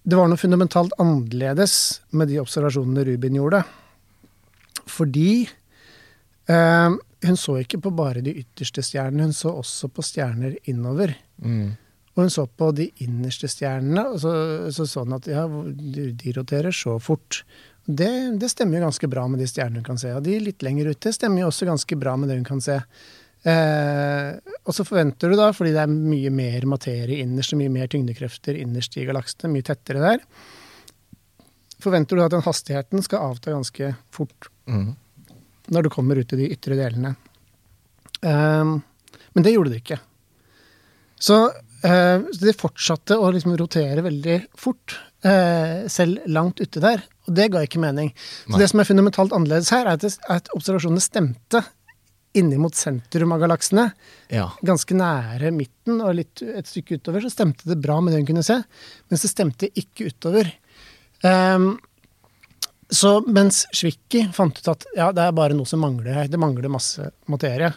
[0.06, 1.76] Det var noe fundamentalt annerledes
[2.14, 3.64] med de observasjonene Rubin gjorde.
[4.86, 5.48] Fordi
[6.52, 11.16] eh, hun så ikke på bare de ytterste stjernene, hun så også på stjerner innover.
[11.42, 11.76] Mm.
[12.16, 14.34] Og hun så på de innerste stjernene, og så
[14.72, 17.44] så, så hun at ja, de, roterer så fort.
[17.86, 18.10] Det,
[18.42, 20.14] det stemmer jo ganske bra med de stjernene hun kan se.
[20.16, 22.80] Og de litt lenger ute stemmer jo også ganske bra med det hun kan se.
[23.46, 24.32] Eh,
[24.66, 27.92] og så forventer du da, fordi det er mye mer materie innerst og mye mer
[27.92, 30.24] tyngdekrefter innerst i galaksene, mye tettere der,
[31.84, 34.96] forventer du at den hastigheten skal avta ganske fort Mm.
[35.74, 37.16] Når du kommer ut i de ytre delene.
[38.26, 38.80] Ehm,
[39.34, 40.00] men det gjorde det ikke.
[41.22, 41.40] Så
[41.86, 47.06] eh, det fortsatte å liksom rotere veldig fort, eh, selv langt ute der.
[47.26, 48.12] Og det ga ikke mening.
[48.46, 48.62] Så Nei.
[48.62, 51.64] det som er fundamentalt annerledes her, er at, er at observasjonene stemte
[52.36, 53.88] innimot sentrum av galaksene.
[54.34, 54.50] Ja.
[54.66, 58.30] Ganske nære midten og litt et stykke utover, så stemte det bra med det hun
[58.34, 58.60] kunne se.
[59.10, 60.52] Mens det stemte ikke utover.
[61.26, 61.78] Ehm,
[62.90, 66.40] så mens Schwicki fant ut at ja, det er bare noe som mangler her, det
[66.42, 67.72] mangler masse materie,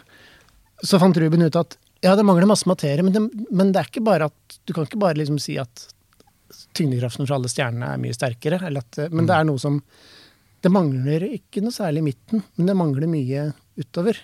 [0.85, 3.89] så fant Ruben ut at ja, det mangler masse materie, men det, men det er
[3.89, 5.87] ikke bare at Du kan ikke bare liksom si at
[6.77, 9.81] tyngdekraften for alle stjernene er mye sterkere, eller at, men det er noe som
[10.63, 14.17] Det mangler ikke noe særlig i midten, men det mangler mye utover.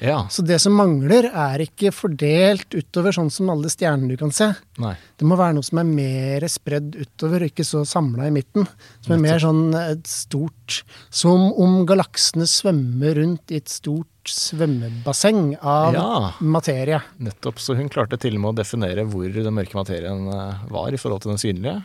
[0.00, 0.26] Ja.
[0.28, 4.50] Så det som mangler, er ikke fordelt utover sånn som alle stjernene du kan se.
[4.82, 4.94] Nei.
[5.16, 8.66] Det må være noe som er mer spredd utover, ikke så samla i midten.
[9.04, 15.56] Som er mer sånn et stort Som om galaksene svømmer rundt i et stort svømmebasseng
[15.62, 16.32] av Ja.
[16.40, 17.00] materie.
[17.18, 17.58] Nettopp.
[17.58, 20.96] Så hun klarte til og med å definere hvor den mørke materien eh, var i
[20.98, 21.84] forhold til den synlige.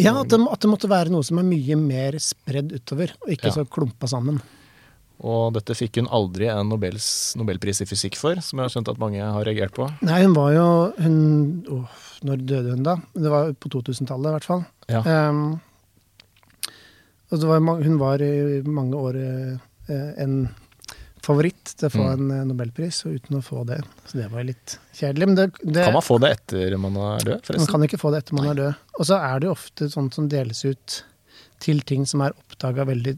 [0.00, 3.28] Ja, at det, at det måtte være noe som er mye mer spredd utover, og
[3.28, 3.52] ikke Ja.
[3.52, 4.40] så klumpa sammen.
[5.22, 7.06] Og dette fikk hun aldri en Nobels,
[7.38, 9.86] nobelpris i fysikk for, som jeg har skjønt at mange har reagert på.
[10.02, 10.64] Nei, hun var jo
[10.98, 11.18] hun,
[11.70, 12.96] oh, Når døde hun, da?
[13.14, 14.64] Det var på 2000-tallet, i hvert fall.
[14.90, 15.02] Ja.
[15.30, 15.60] Um,
[17.32, 20.34] og var, hun var i mange år eh, en
[21.22, 22.12] favoritt til å få Mm.
[22.12, 23.80] en eh, nobelpris, og uten å få det.
[24.06, 25.28] Så det var jo litt kjedelig.
[25.30, 28.10] Men det, det, Kan man få det etter man er død, man kan ikke få
[28.12, 28.80] det etter man er død.
[28.98, 30.98] Og så er det jo ofte sånt som deles ut
[31.62, 33.16] til ting som er oppdaga veldig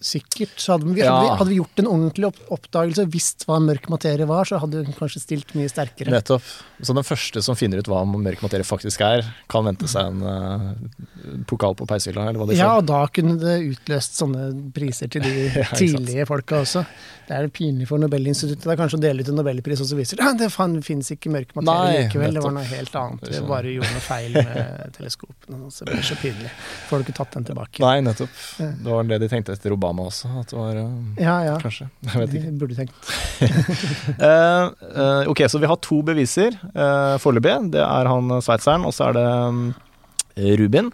[0.00, 0.54] sikkert.
[0.60, 3.88] Så hadde vi, hadde, vi, hadde vi gjort en ordentlig opp, oppdagelse, visst hva mørk
[3.92, 6.12] materie var, så hadde hun kanskje stilt mye sterkere.
[6.12, 6.44] Nettopp.
[6.84, 10.22] Så den første som finner ut hva mørk materie faktisk er, kan vente seg en
[10.22, 15.12] uh, pokal på peishylla, eller hva de Ja, og da kunne det utløst sånne priser
[15.12, 16.84] til de Ja, tidlige folka også.
[17.26, 19.96] Det er pinlig for Nobelinstituttet det er kanskje å dele ut en nobelpris, og så
[19.98, 22.36] viser det at det fan- finnes ikke mørk materie Nei, likevel.
[22.36, 23.24] Det var noe helt annet.
[23.24, 25.70] Det er Vi bare gjorde noe feil med teleskopene.
[25.72, 26.52] Så det blir så pinlig.
[26.90, 27.82] Får du ikke tatt den tilbake?
[27.82, 28.36] Nei, nettopp.
[28.60, 30.28] Det var det de tenkte etter Obama også.
[30.40, 31.56] At det var eh, Ja, ja.
[31.62, 31.88] Kanskje.
[32.06, 32.52] Jeg vet ikke.
[32.60, 32.94] Burde tenkt.
[34.16, 37.54] Eh, ok, så vi har to beviser uh, foreløpig.
[37.74, 39.60] Det er han sveitseren, og så er det um,
[40.60, 40.88] Rubin.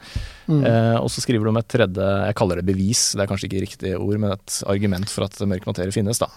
[0.48, 0.64] Mm.
[0.64, 3.48] Uh, og så skriver du om et tredje, jeg kaller det bevis, det er kanskje
[3.48, 6.20] ikke riktig ord, men et argument for at mørk materie finnes.
[6.22, 6.28] da.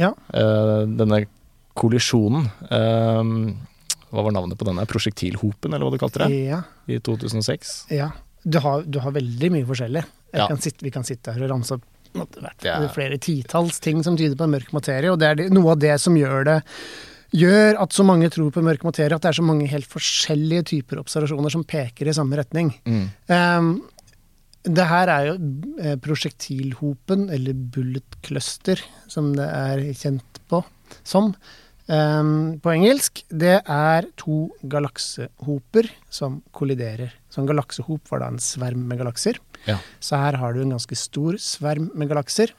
[0.00, 0.10] Ja.
[0.34, 1.24] Uh, denne
[1.78, 4.84] kollisjonen, hva var navnet på denne?
[4.90, 6.44] Prosjektilhopen, eller hva du kalte det?
[6.50, 6.60] Ja.
[6.90, 7.76] I 2006?
[7.94, 8.12] ja.
[8.44, 10.04] Du, har, du har veldig mye forskjellig.
[10.34, 10.48] Ja.
[10.50, 11.84] Kan sitte, vi kan sitte her og ramse opp
[12.18, 15.74] måtte vært er- flere titalls ting som tyder på mørk materie, og det er noe
[15.74, 16.60] av det som gjør det
[17.34, 20.68] gjør at så mange tror på mørk materie, at det er så mange helt forskjellige
[20.70, 22.70] typer observasjoner som peker i samme retning.
[22.86, 23.08] Mm.
[23.26, 23.72] Um,
[24.64, 25.34] det her er jo
[25.82, 28.80] eh, prosjektilhopen, eller bullet cluster,
[29.12, 30.62] som det er kjent på
[31.04, 31.34] som
[31.90, 33.24] um, på engelsk.
[33.28, 37.12] Det er to galaksehoper som kolliderer.
[37.28, 39.40] Så en galaksehop var da en sverm med galakser.
[39.68, 39.78] Ja.
[40.02, 42.54] Så her har du en ganske stor sverm med galakser.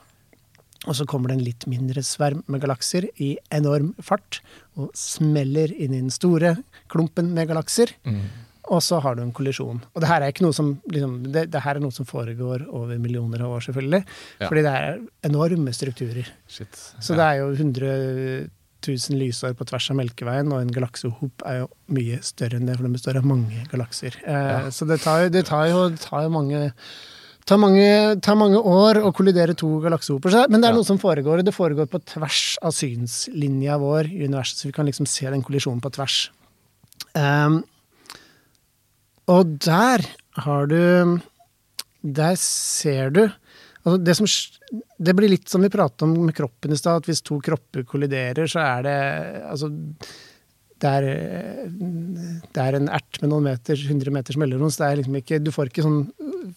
[0.85, 4.41] Og så kommer det en litt mindre sverm med galakser i enorm fart
[4.77, 6.57] og smeller inn i den store
[6.91, 7.95] klumpen med galakser.
[8.05, 8.25] Mm.
[8.73, 9.81] Og så har du en kollisjon.
[9.93, 12.65] Og det her er ikke noe som liksom, det, det her er noe som foregår
[12.65, 14.01] over millioner av år, selvfølgelig.
[14.39, 14.47] Ja.
[14.47, 16.31] Fordi det er enorme strukturer.
[16.49, 16.79] Shit.
[16.97, 18.49] Så det er jo 100
[18.87, 22.75] 000 lysår på tvers av Melkeveien, og en galaksehop er jo mye større enn det,
[22.77, 24.15] for den består av mange galakser.
[24.25, 24.59] Eh, Ja.
[24.71, 26.71] Så det tar jo, det tar jo, tar jo mange
[27.45, 30.47] tar mange, tar mange år å kollidere to galaksehoper.
[30.49, 30.77] Men det er Ja.
[30.79, 34.71] noe som foregår, og det foregår på tvers av synslinja vår i universet, så vi
[34.71, 36.29] kan liksom se den kollisjonen på tvers.
[37.13, 37.63] Um,
[39.27, 40.05] og der
[40.37, 41.21] har du
[42.03, 43.31] Der ser du
[43.85, 44.27] altså det, som,
[45.07, 47.85] det blir litt som vi pratet om med kroppen i stad, at hvis to kropper
[47.87, 48.95] kolliderer, så er det
[49.45, 49.69] altså
[50.75, 51.05] det er,
[52.51, 55.39] det er en ert med noen meter, 100 meters mellomrom, så det er liksom ikke,
[55.41, 56.01] du får ikke sånn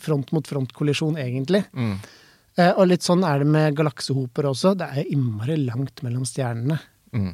[0.02, 1.60] front mot front-kollisjon, egentlig.
[1.72, 1.92] Mm.
[2.58, 4.74] Eh, og litt sånn er det med galaksehoper også.
[4.80, 6.80] Det er innmari langt mellom stjernene,
[7.14, 7.30] Mm.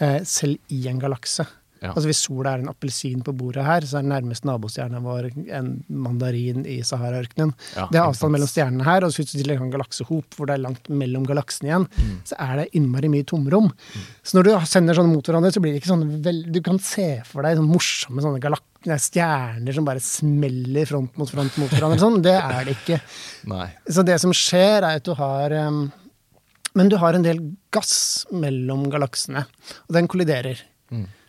[0.00, 1.46] eh, selv i en galakse.
[1.84, 1.92] Ja.
[1.92, 5.70] Altså Hvis sola er en appelsin på bordet her, så er nærmest nabostjerna vår en
[5.88, 7.52] mandarin i Sahara-ørkenen.
[7.76, 10.48] Ja, det er avstand mellom stjernene her, og så hvis du legger en galaksehop hvor
[10.48, 12.14] det er langt mellom galaksene igjen, Mm.
[12.24, 13.70] så er det innmari mye tomrom.
[14.24, 16.78] Så når du sender sånne mot hverandre, så blir det ikke sånn vel, Du kan
[16.78, 21.70] se for deg sånne morsomme sånne galak stjerner som bare smeller front mot front mot
[21.72, 21.98] hverandre.
[22.02, 22.18] Sånn.
[22.24, 22.98] Det er det ikke.
[23.52, 23.68] Nei.
[23.88, 25.90] Så det som skjer, er at du har um,
[26.76, 27.38] Men du har en del
[27.70, 29.44] gass mellom galaksene,
[29.88, 30.58] og den kolliderer.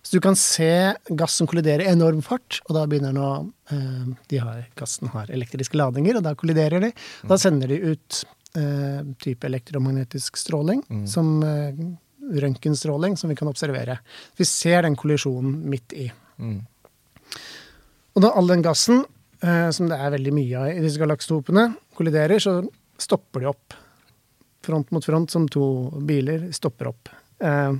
[0.06, 3.32] Så du kan se gass som kolliderer i enorm fart, og da begynner den å
[3.74, 6.92] eh, de har, Gassen har elektriske ladninger, og da kolliderer de.
[7.26, 8.20] Da sender de ut
[8.54, 11.82] eh, type elektromagnetisk stråling, som eh,
[12.46, 13.98] røntgenstråling, som vi kan observere.
[14.38, 16.08] Vi ser den kollisjonen midt i.
[18.16, 19.04] Og da all den gassen,
[19.42, 22.60] eh, som det er veldig mye av i disse galaksehopene, kolliderer, så
[23.02, 23.74] stopper de opp.
[24.66, 25.66] Front mot front, som to
[26.06, 27.10] biler, stopper opp.
[27.42, 27.74] Eh,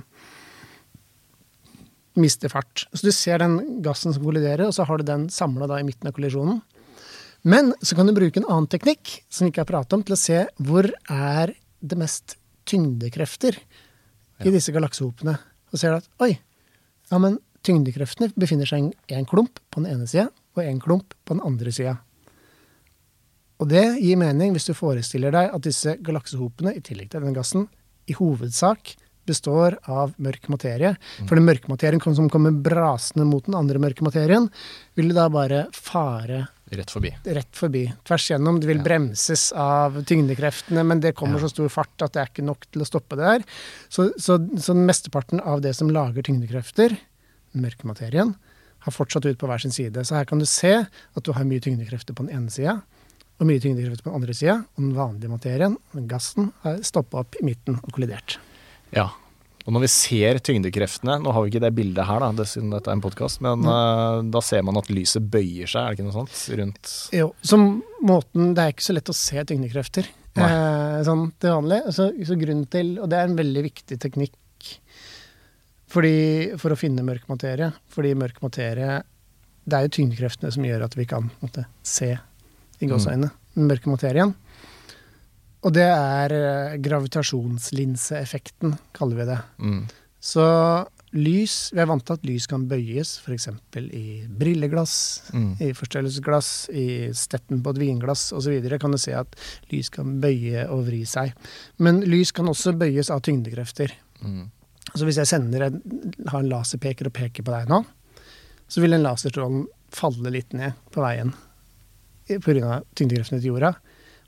[2.16, 2.86] mister fart.
[2.92, 6.08] Så du ser den gassen som kolliderer, og så har du den samla i midten
[6.08, 6.62] av kollisjonen.
[7.46, 10.16] Men så kan du bruke en annen teknikk som vi ikke har pratet om, til
[10.16, 13.58] å se hvor er det mest tyngdekrefter
[14.42, 15.36] i disse galaksehopene.
[15.70, 16.32] Og ser du at oi,
[17.12, 21.14] ja, men tyngdekreftene befinner seg i en klump på den ene sida og en klump
[21.26, 21.96] på den andre sida.
[23.62, 27.36] Og det gir mening hvis du forestiller deg at disse galaksehopene, i tillegg til denne
[27.36, 27.68] gassen,
[28.06, 28.94] i hovedsak
[29.26, 30.94] består av mørk materie.
[31.26, 34.48] For den mørke materien som kommer brasende mot den andre mørke materien,
[34.96, 37.12] vil da bare fare Rett forbi.
[37.22, 37.84] rett forbi.
[38.02, 38.56] Tvers gjennom.
[38.60, 42.46] Det vil bremses av tyngdekreftene, men det kommer så stor fart at det er ikke
[42.46, 43.44] nok til å stoppe det der.
[43.88, 46.96] Så, så, så mesteparten av det som lager tyngdekrefter,
[47.54, 48.34] den mørke materien,
[48.86, 50.02] har fortsatt ut på hver sin side.
[50.06, 52.80] Så her kan du se at du har mye tyngdekrefter på den ene sida,
[53.38, 54.58] og mye tyngdekrefter på den andre sida.
[54.74, 55.78] Og den vanlige materien,
[56.10, 58.40] gassen, har stoppa opp i midten og kollidert.
[58.94, 59.08] Ja.
[59.66, 62.70] Og når vi ser tyngdekreftene Nå har vi ikke det bildet her, da, det, siden
[62.70, 65.98] dette er en podkast, men eh, da ser man at lyset bøyer seg, er det
[65.98, 66.36] ikke noe sånt?
[66.60, 67.66] Rundt Jo, som
[68.06, 71.80] måten Det er ikke så lett å se tyngdekrefter eh, sånn til vanlig.
[71.96, 74.70] Så, så grunnen til, og det er en veldig viktig teknikk
[75.90, 76.16] fordi,
[76.58, 77.70] for å finne mørk materie.
[77.94, 79.00] Fordi mørk materie
[79.66, 83.90] Det er jo tyngdekreftene som gjør at vi kan måtte, se i gåseøynene den mørke
[83.90, 84.34] materien.
[85.64, 89.38] Og det er eh, gravitasjonslinseeffekten, kaller vi det.
[89.58, 89.86] mm.
[90.26, 90.42] Så
[91.14, 93.46] lys Vi er vant til at lys kan bøyes, f.eks.
[93.94, 95.52] i brilleglass, Mm.
[95.62, 98.56] i forstørrelsesglass, i steppen på et vinglass osv.
[98.80, 99.36] kan du se at
[99.70, 101.32] lys kan bøye og vri seg.
[101.78, 103.92] Men lys kan også bøyes av tyngdekrefter.
[104.20, 104.50] Mm.
[104.94, 105.80] Så hvis jeg sender en,
[106.28, 107.84] har en laserpeker og peker på deg nå,
[108.68, 111.32] så vil den laserstrålen falle litt ned på veien
[112.26, 112.82] pga.
[112.98, 113.76] tyngdekreftene til jorda.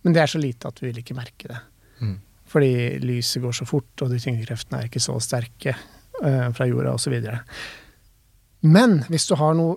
[0.08, 1.58] Men det er så lite at vi vil ikke merke det.
[2.00, 2.14] Mm.
[2.48, 2.70] Fordi
[3.02, 7.18] lyset går så fort, og de tyngdekreftene er ikke så sterke uh, fra jorda osv.
[8.64, 9.76] Men hvis du har noe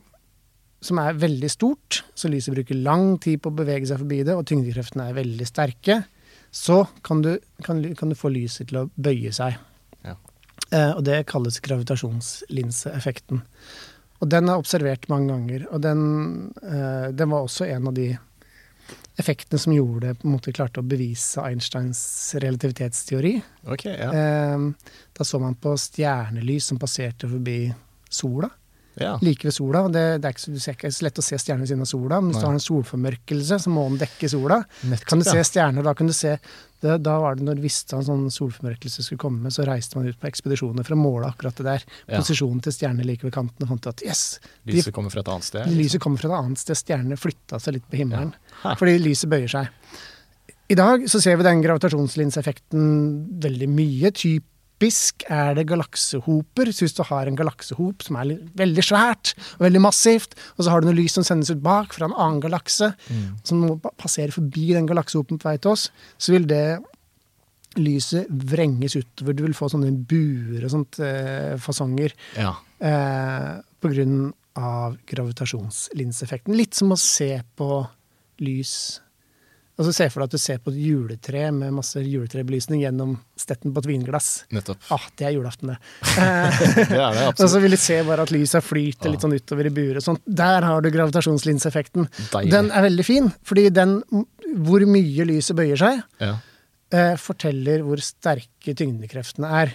[0.82, 4.38] som er veldig stort, så lyset bruker lang tid på å bevege seg forbi det,
[4.40, 6.00] og tyngdekreftene er veldig sterke,
[6.48, 7.36] så kan du,
[7.68, 9.60] kan, kan du få lyset til å bøye seg.
[10.08, 10.16] Ja.
[10.72, 13.44] Uh, og det kalles gravitasjonslinseeffekten.
[14.24, 16.02] Og den er observert mange ganger, og den,
[16.64, 18.14] uh, den var også en av de
[19.20, 22.02] effektene som gjorde det på en måte klarte å bevise Einsteins
[22.42, 23.36] relativitetsteori.
[23.68, 24.10] Ok, ja.
[24.14, 24.66] Eh,
[25.18, 27.60] da så man på stjernelys som passerte forbi
[28.12, 28.50] sola,
[29.00, 29.14] ja.
[29.22, 29.84] like ved sola.
[29.92, 31.86] Det, det er ikke så, det er ikke så lett å se stjerner ved siden
[31.86, 32.44] av sola, men hvis Nei.
[32.44, 34.60] du har en solformørkelse, så månen dekker sola.
[34.92, 36.36] Nettopp, Kan du se stjerner, da kan du se
[36.82, 40.00] det, Da var det når du visste at en sånn solformørkelse skulle komme, så reiste
[40.00, 41.84] man ut på ekspedisjoner for å måle akkurat det der.
[42.08, 42.18] Ja.
[42.18, 45.22] Posisjonen til stjernene like ved kanten, og fant ut at yes, de, Lyset kommer fra
[45.22, 45.68] et annet sted?
[45.68, 45.82] liksom.
[45.84, 46.80] lyset kommer fra et annet sted.
[46.82, 48.34] Stjernene flytta seg litt på himmelen.
[48.64, 49.70] Fordi lyset bøyer seg.
[50.72, 52.84] I dag så ser vi den gravitasjonslinseffekten
[53.44, 54.12] veldig mye.
[54.82, 56.72] Typisk er det galaksehoper.
[56.74, 60.72] Så hvis du har en galaksehop som er veldig svært og veldig massivt, og så
[60.74, 62.90] har du noe lys som sendes ut bak fra en annen galakse,
[63.46, 66.80] som må passere forbi den galaksehopen på vei til oss, så vil det
[67.78, 69.38] lyset vrenges utover.
[69.38, 72.56] Du vil få sånne buer og sånt eh, fasonger Ja.
[72.82, 76.58] eh, på grunn av gravitasjonslinseffekten.
[76.58, 77.70] Litt som å se på
[78.42, 78.74] lys
[79.82, 83.74] Altså Se for deg at du ser på et juletre med masse juletrebelysning gjennom stetten
[83.74, 84.28] på et vinglass.
[84.54, 84.78] Nettopp.
[84.94, 85.78] Ah, det er julaften, det.
[86.22, 86.60] Eh,
[86.92, 89.66] Det er det og så vil du se bare at lyset flyter litt sånn utover
[89.72, 89.98] i buret.
[90.04, 90.22] og sånt.
[90.28, 92.06] Der har du gravitasjonslinseffekten.
[92.32, 92.52] Deilig.
[92.54, 93.98] Den er veldig fin, fordi den,
[94.62, 96.36] hvor mye lyset bøyer seg, Ja.
[96.94, 99.74] eh, forteller hvor sterke tyngdekreftene er.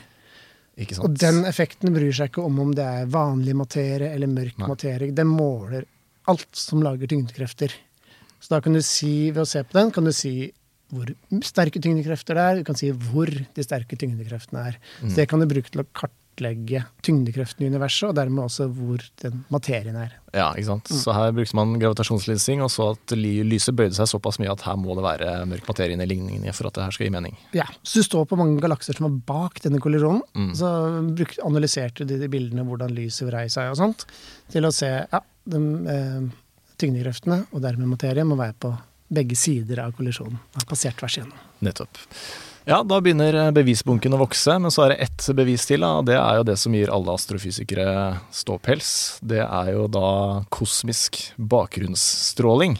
[0.78, 1.06] Ikke sant.
[1.08, 4.68] Og den effekten bryr seg ikke om om det er vanlig materie eller mørk Nei.
[4.68, 5.10] materie.
[5.16, 5.86] Den måler
[6.28, 7.72] alt som lager tyngdekrefter.
[8.40, 10.52] Så da kan du si, ved å se på den, kan du si
[10.94, 11.08] hvor
[11.42, 14.78] sterke tyngdekrefter det er, du kan si hvor de sterke tyngdekreftene er.
[15.02, 19.02] Så det kan du bruke til å kartlegge tyngdekreftene i universet, og dermed også hvor
[19.22, 20.14] den materien er.
[20.36, 20.92] Ja, ikke sant.
[20.92, 24.78] Så her brukte man gravitasjonslinsing, og så at lyset bøyde seg såpass mye at her
[24.78, 27.34] må det være mørk materie i ligningen for at det her skal gi mening.
[27.56, 30.22] Ja, Så du står på mange galakser som var bak denne kollisjonen.
[30.38, 30.54] Mm.
[30.54, 30.70] Så
[31.50, 34.06] analyserte de, de bildene hvordan lyset vrei seg og sånt,
[34.54, 36.34] til å se ja, de, eh,
[36.80, 38.74] tyngdekreftene, og dermed materie, må være på
[39.16, 40.38] begge sider av kollisjonen.
[40.56, 41.40] Har passert tvers igjennom.
[41.64, 42.00] Nettopp.
[42.66, 45.84] Ja, da begynner eh, bevisbunken å vokse, men så er det ett bevis til.
[45.86, 46.00] Da.
[46.00, 47.92] og Det er jo det som gir alle astrofysikere
[48.34, 48.88] ståpels.
[49.22, 50.08] Det er jo da
[50.50, 52.74] kosmisk bakgrunnsstråling.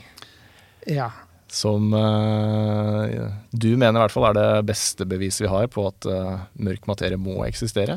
[0.90, 1.12] Ja.
[1.47, 6.11] Som eh, du mener i hvert fall er det beste beviset vi har på at
[6.11, 6.34] eh,
[6.66, 7.94] mørk materie må eksistere.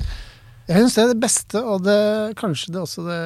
[0.69, 1.97] Jeg syns det er det beste, og det,
[2.37, 3.21] kanskje det også det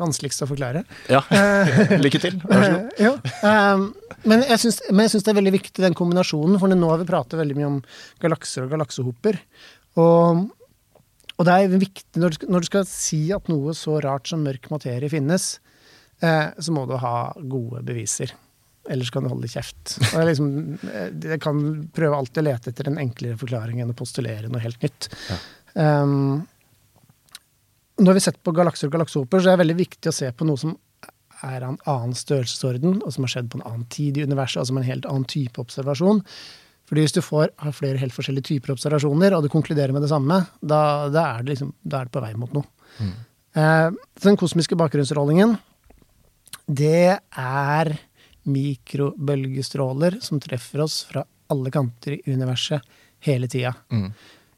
[0.00, 0.82] vanskeligste å forklare.
[1.12, 1.20] Ja,
[2.04, 2.40] lykke til.
[2.42, 2.88] Vær så god.
[2.96, 3.12] Eh, ja.
[3.76, 3.84] Um,
[4.26, 7.02] men jeg syns men jeg syns det er veldig viktig den kombinasjonen, for nå har
[7.02, 7.76] vi pratet veldig mye om
[8.22, 9.38] galakser og galaksehoper.
[10.02, 10.40] Og,
[11.36, 14.26] og det er viktig når du, skal, når du skal si at noe så rart
[14.32, 15.46] som mørk materie finnes,
[16.18, 18.34] eh, så må du ha gode beviser.
[18.90, 19.96] Ellers kan du holde kjeft.
[20.00, 20.50] Og jeg, liksom,
[20.90, 21.62] eh, jeg kan
[21.94, 25.10] prøve alltid å lete etter en enklere forklaring enn å postulere noe helt nytt.
[25.78, 26.42] Um,
[27.96, 30.28] når vi har sett på galakser og galaksehoper, så er det veldig viktig å se
[30.36, 30.76] på noe som
[31.44, 34.60] er av en annen størrelsesorden, og som har skjedd på en annen tid i universet,
[34.62, 36.22] altså med en helt annen type observasjon.
[36.86, 40.10] Fordi hvis du får, har flere helt forskjellige typer observasjoner, og du konkluderer med det
[40.12, 40.80] samme, da,
[41.12, 42.68] da, er, det liksom, da er det på vei mot noe.
[43.56, 43.88] Eh,
[44.22, 45.56] den kosmiske bakgrunnsrollingen,
[46.66, 47.92] det er
[48.46, 52.84] mikrobølgestråler som treffer oss fra alle kanter i universet
[53.26, 53.72] hele tida.
[53.90, 54.10] Mm.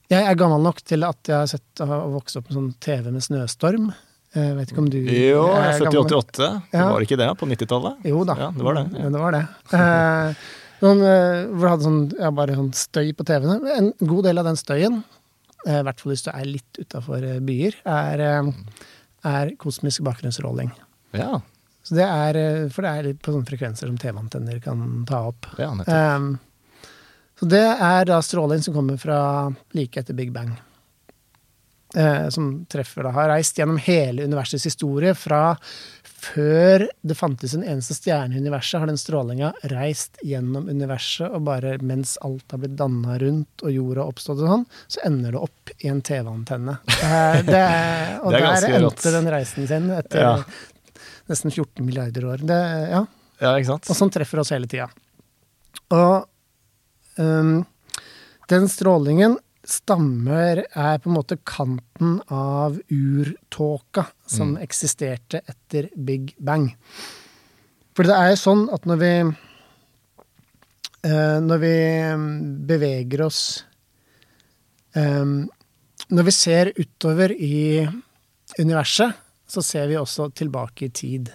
[0.09, 3.11] Jeg er gammel nok til at jeg har sett og vokst opp med sånn TV
[3.13, 3.91] med snøstorm.
[4.37, 6.49] Jeg vet ikke om du Jo, jeg er født i gammel 88.
[6.73, 6.87] Ja.
[6.87, 8.09] Var det ikke det på 90-tallet?
[8.09, 8.37] Jo da.
[8.41, 8.85] Ja, det var det.
[8.95, 9.43] Ja, det, var det.
[9.79, 10.41] Eh,
[10.85, 13.77] noen, eh, hvor det hadde sånn, ja, bare sånn støy på TV-ene.
[13.77, 14.99] En god del av den støyen,
[15.67, 18.83] eh, i hvert fall hvis du er litt utafor byer, er, eh,
[19.29, 20.73] er kosmisk bakgrunnsrolling.
[21.17, 21.41] Ja,
[21.89, 25.23] Så det er, eh, for det er litt på sånne frekvenser som TV-antenner kan ta
[25.31, 25.47] opp.
[25.57, 26.17] ja nettopp.
[26.17, 26.41] Um,
[27.39, 29.21] så det er da stråling som kommer fra
[29.77, 30.57] like etter Big Bang.
[31.97, 35.15] Eh, som treffer da, har reist gjennom hele universets historie.
[35.17, 35.55] Fra
[36.19, 41.45] før det fantes en eneste stjerne i universet, har den strålinga reist gjennom universet, og
[41.47, 45.37] bare mens alt har blitt danna rundt og jorda har oppstått og sånn, så ender
[45.37, 46.75] det opp i en TV-antenne.
[46.91, 47.39] Eh,
[48.25, 50.35] og Det er der endte den reisen sin etter Ja.
[51.31, 52.43] nesten 14 milliarder år.
[52.51, 52.59] Det,
[52.91, 53.05] ja.
[53.39, 53.89] Ja, ikke sant?
[53.89, 54.91] Og sånn treffer oss hele tida.
[55.95, 56.27] Og
[57.19, 59.35] den strålingen
[59.69, 66.71] stammer er på en måte kanten av urtåka som eksisterte etter Big Bang.
[67.97, 69.13] For det er jo sånn at når vi
[71.03, 71.77] eh, Når vi
[72.15, 72.27] um,
[72.69, 73.65] beveger oss
[74.95, 75.49] um,
[76.09, 77.89] Når vi ser utover i
[78.59, 79.13] universet,
[79.49, 81.29] så ser vi også tilbake i tid.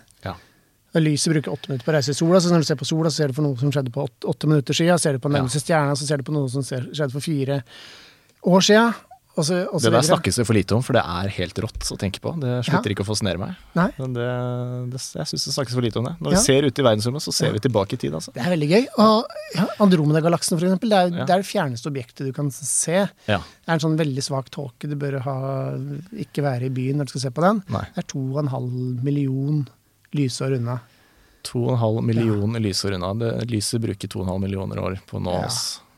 [0.93, 0.99] Ja.
[0.99, 2.85] Og Lyset bruker åtte minutter på å reise i sola, så når du ser på
[2.85, 4.99] sola, så ser du på noe som skjedde på åtte, åtte minutter siden.
[5.01, 7.63] Ser du på den nærmeste stjerna, så ser du på noe som skjedde for fire
[8.45, 8.93] år siden.
[9.33, 10.05] Og så, og så Det der videre.
[10.13, 12.35] snakkes det for lite om, for det er helt rått å tenke på.
[12.37, 13.55] Det slutter ikke å fascinere meg.
[13.73, 14.27] Nei, Men det,
[14.93, 16.13] det, jeg syns det snakkes for lite om det.
[16.21, 16.37] Når Ja.
[16.37, 17.53] vi ser ut i verdensrommet, så ser Ja.
[17.53, 18.29] vi tilbake i tid, altså.
[18.31, 18.85] det er veldig gøy.
[19.01, 19.25] Og
[19.55, 21.25] ja, Andromeda-galaksen, for eksempel, det er, Ja.
[21.25, 23.09] det er det fjerneste objektet du kan se.
[23.25, 23.39] Ja.
[23.39, 24.85] Det er en sånn veldig svak tåke.
[24.87, 25.71] Du bør ha,
[26.13, 27.63] ikke være i byen når du skal se på den.
[27.73, 27.87] Nei.
[27.95, 28.69] Det er to og en halv
[29.03, 29.67] million
[30.13, 30.79] lysår unna.
[31.43, 33.13] 2,5 millioner lysår unna.
[33.19, 35.49] Det, lyset bruker 2,5 millioner år på å nå Ja.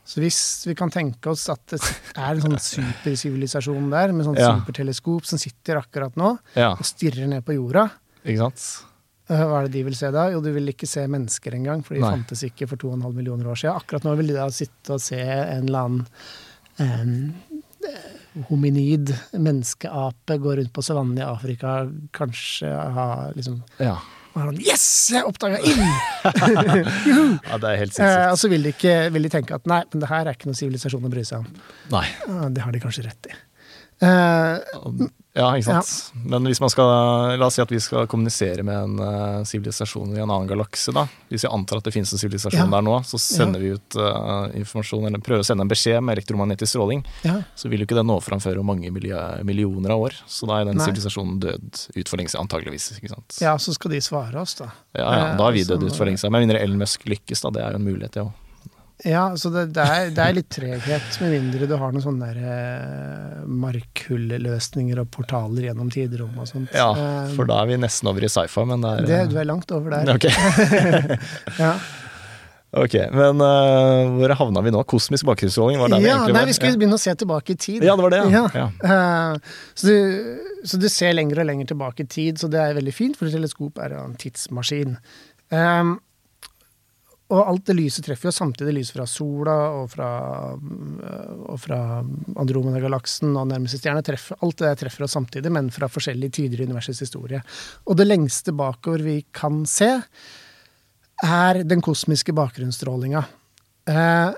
[0.06, 0.38] Så hvis
[0.68, 1.80] vi kan tenke oss at det
[2.14, 4.52] er en sånn supersivilisasjon der, med sånn Ja.
[4.60, 7.90] superteleskop som sitter akkurat nå Ja, og stirrer ned på jorda,
[8.24, 8.84] ikke sant?
[9.28, 10.28] eh, hva er det de vil se da?
[10.30, 12.10] Jo, du vil ikke se mennesker engang, for de Nei.
[12.14, 13.74] fantes ikke for 2,5 millioner år siden.
[13.82, 16.06] Akkurat nå vil de da sitte og se en eller
[16.78, 17.34] annen
[18.50, 21.78] hominid, menneskeape, går rundt på savannen i Afrika,
[22.12, 23.06] kanskje ha
[23.36, 23.94] liksom Ja.
[24.34, 24.84] og ha sånn, Yes!
[25.14, 25.80] Jeg oppdaga ild!
[27.48, 28.30] ja, det er helt Eh, sinnssykt.
[28.32, 30.50] og så vil de, ikke, vil de tenke at nei, men det her er ikke
[30.50, 31.48] noe sivilisasjon å bry seg om.
[31.94, 32.04] Nei.
[32.28, 33.36] Ja, det har de kanskje rett i.
[34.04, 34.58] Eh,
[35.36, 36.22] Ja, ikke sant.
[36.24, 40.16] Men hvis man skal, la oss si at vi skal kommunisere med en sivilisasjon sivilisasjon
[40.16, 41.06] i en annen galakse, da.
[41.30, 42.66] Hvis vi antar at det finnes en sivilisasjon Ja.
[42.70, 46.16] der nå, så sender vi ut uh, informasjon, eller prøver å sende en beskjed med
[46.16, 47.04] elektromagnetisk stråling.
[47.24, 47.42] ja.
[47.56, 50.16] Så vil jo ikke det nå fram før om mange millioner av år.
[50.26, 52.90] Så da er den sivilisasjonen død ut for lenge siden, antageligvis.
[52.98, 53.38] Ikke sant?
[53.40, 54.70] ja, så skal de svare oss, da.
[54.96, 56.32] Ja, ja, da er vi Eh, dødd ut for lenge siden.
[56.32, 57.50] Med mindre Musk lykkes, da.
[57.50, 58.32] Det er jo en mulighet, det òg.
[59.04, 62.30] Ja, så det, det, er, det er litt treghet, med mindre du har noen sånne
[62.30, 66.72] der, eh, markhulleløsninger og portaler gjennom tiderom og sånt.
[66.72, 69.36] Ja, Eh, for da er vi nesten over i sci-fi, men det er det, du
[69.42, 70.16] er langt over der.
[70.16, 70.26] Ok.
[71.66, 71.76] Ja.
[72.76, 74.82] Ok, men uh, hvor havna vi nå?
[74.90, 75.78] Kosmisk bakgrunnsstråling?
[75.80, 77.84] Var det vi Ja, egentlig nei, vi skulle begynne å se tilbake i tid.
[77.86, 78.42] Ja, det var det, ja.
[78.52, 78.66] Ja.
[78.82, 82.76] Uh, så, du, så du ser lenger og lenger tilbake i tid, så det er
[82.76, 84.98] veldig fint, for et teleskop er en tidsmaskin.
[85.54, 85.96] Um,
[87.26, 90.08] og alt det lyset treffer jo samtidig lys fra sola og fra,
[90.54, 91.78] øh, og fra
[92.38, 94.04] Andromeda-galaksen og nærmeste stjerne.
[94.06, 97.42] Treffer, alt det treffer oss samtidig, men fra forskjellige tider i universets historie.
[97.90, 99.90] Og det lengste bakover vi kan se,
[101.24, 103.24] er den kosmiske bakgrunnsstrålinga.
[103.90, 104.30] Eh,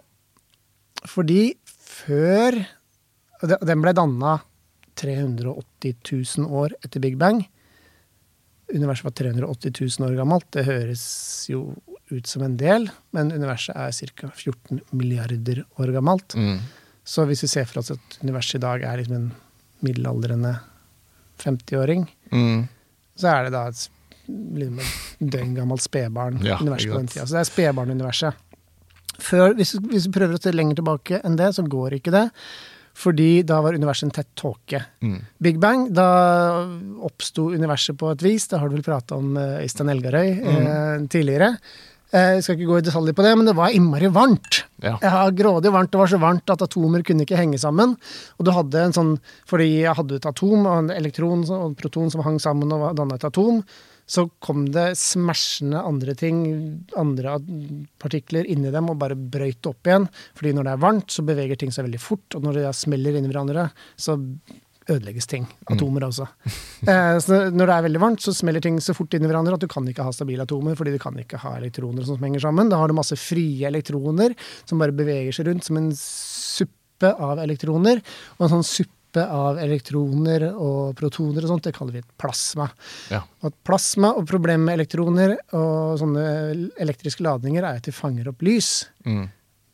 [1.08, 2.64] fordi før
[3.38, 4.32] Den ble danna
[4.98, 5.94] 380
[6.42, 7.44] 000 år etter Big Bang.
[8.74, 10.48] Universet var 380 000 år gammelt.
[10.50, 11.04] Det høres
[11.46, 11.76] jo
[12.10, 14.30] ut som en del, men universet er ca.
[14.34, 16.34] 14 milliarder år gammelt.
[16.38, 16.58] Mm.
[17.08, 19.30] Så hvis vi ser for oss at universet i dag er liksom en
[19.84, 20.56] middelaldrende
[21.42, 22.68] 50-åring, Mm.
[23.16, 23.88] så er det da et
[24.28, 24.80] liksom
[25.30, 26.40] døgngammelt spedbarn.
[26.44, 27.26] Ja, universet på den tida.
[27.26, 28.34] Så det er spedbarnuniverset.
[29.56, 32.26] Hvis, hvis vi prøver å se lenger tilbake enn det, så går ikke det.
[32.98, 34.80] Fordi da var universet en tett tåke.
[35.02, 35.20] Mm.
[35.40, 36.04] Big Bang, da
[37.06, 38.48] oppsto universet på et vis.
[38.50, 41.56] Det har du vel prata om, eh, Øystein Elgarøy, eh, tidligere.
[42.12, 44.62] Eh, Jeg skal ikke gå i detaljer på det, men det var innmari varmt.
[44.80, 44.94] Ja.
[45.02, 45.90] Ja, grådig varmt.
[45.92, 47.96] Det var så varmt at atomer kunne ikke henge sammen.
[48.38, 49.12] Og du hadde en sånn,
[49.46, 52.96] Fordi jeg hadde et atom og en elektron og en proton som hang sammen og
[52.96, 53.62] danna et atom,
[54.08, 56.38] så kom det smashende andre ting,
[56.96, 57.36] andre
[58.00, 60.08] partikler inni dem, og bare brøyt opp igjen.
[60.34, 63.18] Fordi når det er varmt, så beveger ting seg veldig fort, og når de smeller
[63.18, 63.66] inn i hverandre,
[64.00, 64.16] så
[64.88, 65.46] ødelegges ting.
[65.70, 66.28] Atomer også.
[66.88, 69.56] Eh, så når det er veldig varmt, så smeller ting så fort inn i hverandre
[69.56, 72.44] at du kan ikke ha stabile atomer, fordi du kan ikke ha elektroner som henger
[72.44, 72.70] sammen.
[72.70, 77.42] Da har du masse frie elektroner som bare beveger seg rundt som en suppe av
[77.42, 78.00] elektroner.
[78.38, 82.68] Og en sånn suppe av elektroner og protoner og sånt, det kaller vi et plasma.
[83.10, 83.24] Ja.
[83.42, 86.28] Og plasma og problemet med elektroner og sånne
[86.78, 88.86] elektriske ladninger er at de fanger opp lys.
[89.02, 89.26] Mm.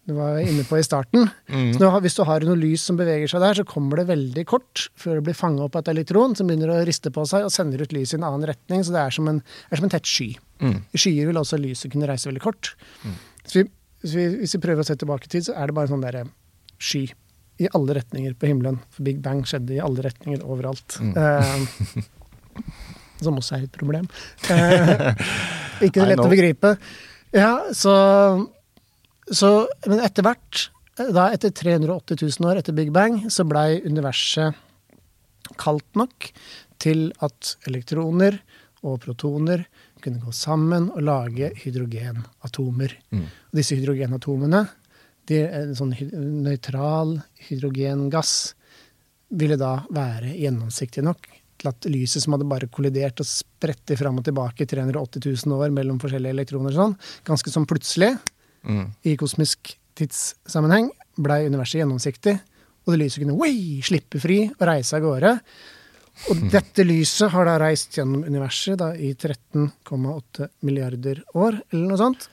[0.04, 1.30] Du var inne på i starten.
[1.48, 1.70] Mm.
[1.72, 4.44] Så nå, hvis du har noe lys som beveger seg der, så kommer det veldig
[4.50, 7.46] kort før det blir fanga opp av et elektron som begynner å riste på seg
[7.46, 8.84] og sender ut lys i en annen retning.
[8.84, 9.40] Så det er som en,
[9.70, 10.34] er som en tett sky.
[10.60, 10.76] Mm.
[10.92, 12.74] I skyer vil også lyset kunne reise veldig kort.
[13.46, 13.66] Så vi,
[14.04, 15.96] hvis, vi, hvis vi prøver å se tilbake i tid, så er det bare en
[15.96, 16.26] sånn derre
[16.82, 17.06] sky
[17.62, 18.80] i alle retninger på himmelen.
[18.92, 20.98] For Big Bang skjedde i alle retninger overalt.
[21.00, 21.64] Uh,
[23.24, 24.08] som også er et problem.
[24.50, 25.14] Uh,
[25.86, 26.74] ikke så lett å begripe.
[27.34, 27.94] Ja, så,
[29.32, 34.54] så Men etter hvert, da etter 380 000 år etter Big Bang, så blei universet
[35.60, 36.30] kaldt nok
[36.80, 38.38] til at elektroner
[38.84, 39.64] og protoner
[40.04, 42.96] kunne gå sammen og lage hydrogenatomer.
[43.14, 43.24] Mm.
[43.24, 44.64] Og disse hydrogenatomene,
[45.28, 45.94] de, en sånn
[46.44, 47.16] nøytral
[47.46, 48.34] hydrogengass,
[49.34, 51.26] ville da være gjennomsiktig nok
[51.58, 55.64] til at lyset som hadde bare kollidert og sprettet fram og tilbake i 380 000
[55.64, 56.96] år mellom forskjellige elektroner og sånn,
[57.26, 58.12] ganske sånn plutselig,
[58.64, 58.84] Mm.
[59.04, 60.90] i kosmisk tidssammenheng,
[61.20, 62.34] blei universet gjennomsiktig,
[62.84, 65.32] og det lyset kunne wei, slippe fri og reise av gårde.
[66.30, 72.00] Og dette lyset har da reist gjennom universet da, i 13,8 milliarder år, eller noe
[72.00, 72.28] sånt,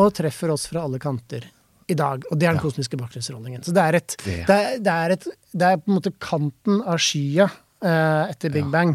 [0.00, 1.44] og treffer oss fra alle kanter
[1.90, 2.22] i dag.
[2.30, 3.64] Og det er den kosmiske bakgrunnsrollingen.
[3.66, 4.38] Så det er, et, Det.
[4.46, 8.54] det, er, det, er et, det er på en måte kanten av skya eh, etter
[8.54, 8.72] Big Ja.
[8.76, 8.94] Bang.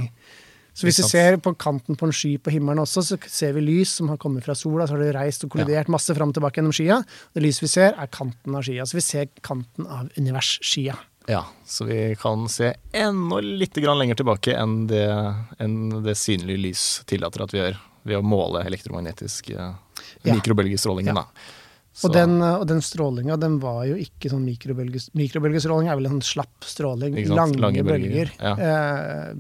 [0.76, 3.62] Så hvis vi ser på kanten på en sky på himmelen også, så ser vi
[3.64, 6.36] lys som har kommet fra sola, så har det reist og kollidert masse fram og
[6.36, 6.98] tilbake gjennom skya.
[7.34, 8.84] Det lyset vi ser, er kanten av skya.
[8.84, 10.98] Så vi ser kanten av universskya.
[11.32, 15.06] Ja, så vi kan se enda litt lenger tilbake enn det,
[15.64, 19.72] enn det synlige lys tillater at vi gjør, ved å måle elektromagnetisk eh,
[20.28, 20.34] Ja.
[20.36, 21.16] mikrobølgestrålingen.
[21.16, 21.24] Ja.
[21.96, 26.06] Så- Og den, og den strålinga, den var jo ikke sånn mikrobølges, Mikrobølgestråling er vel
[26.12, 27.16] en sånn slapp stråling.
[27.30, 28.60] Lange, Lange bølger, bølger.
[28.60, 29.34] Eh,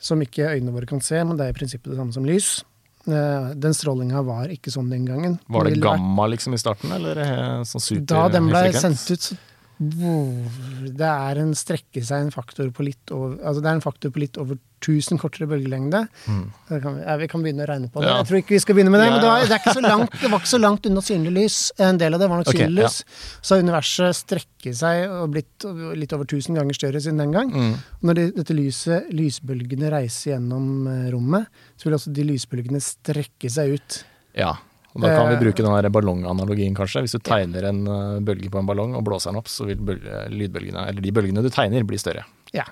[0.00, 2.60] som ikke øynene våre kan se, men det er i prinsippet det samme som lys.
[3.08, 5.38] Eh, den strålinga var ikke sånn den gangen.
[5.48, 9.28] Var det gamma liksom i starten, eller eh, sånn super Da den ble sendt ut,
[9.30, 9.36] så
[9.80, 14.12] Det er en strekke seg en faktor på litt over Altså det er en faktor
[14.12, 16.02] på litt over 1000 kortere bølgelengde.
[16.24, 16.44] Mm.
[16.68, 18.08] Kan vi, ja, vi kan begynne å regne på det.
[18.08, 18.20] Ja.
[18.20, 19.74] Jeg tror ikke vi skal begynne med det, Ja, men det var, det, er ikke
[19.76, 21.58] så langt, det var ikke så langt unna synlig lys.
[21.88, 22.96] En del av det var nok okay, synlig lys.
[23.40, 25.68] Så har universet strekket seg og blitt
[26.00, 27.52] litt over 1000 ganger større siden den gang.
[27.52, 27.74] Mm.
[28.08, 33.52] Når de, dette lyset, lysbølgene reiser gjennom eh, rommet, så vil også de lysbølgene strekke
[33.52, 34.02] seg ut.
[34.36, 34.54] Ja.
[35.00, 37.02] Da kan vi Eh, bruke den ballonganalogien, kanskje.
[37.06, 39.76] Hvis du tegner en eh, bølge på en ballong og blåser den opp, så vil
[39.76, 42.24] bølge, lydbølgene, eller de bølgene du tegner, bli større.
[42.52, 42.64] Ja.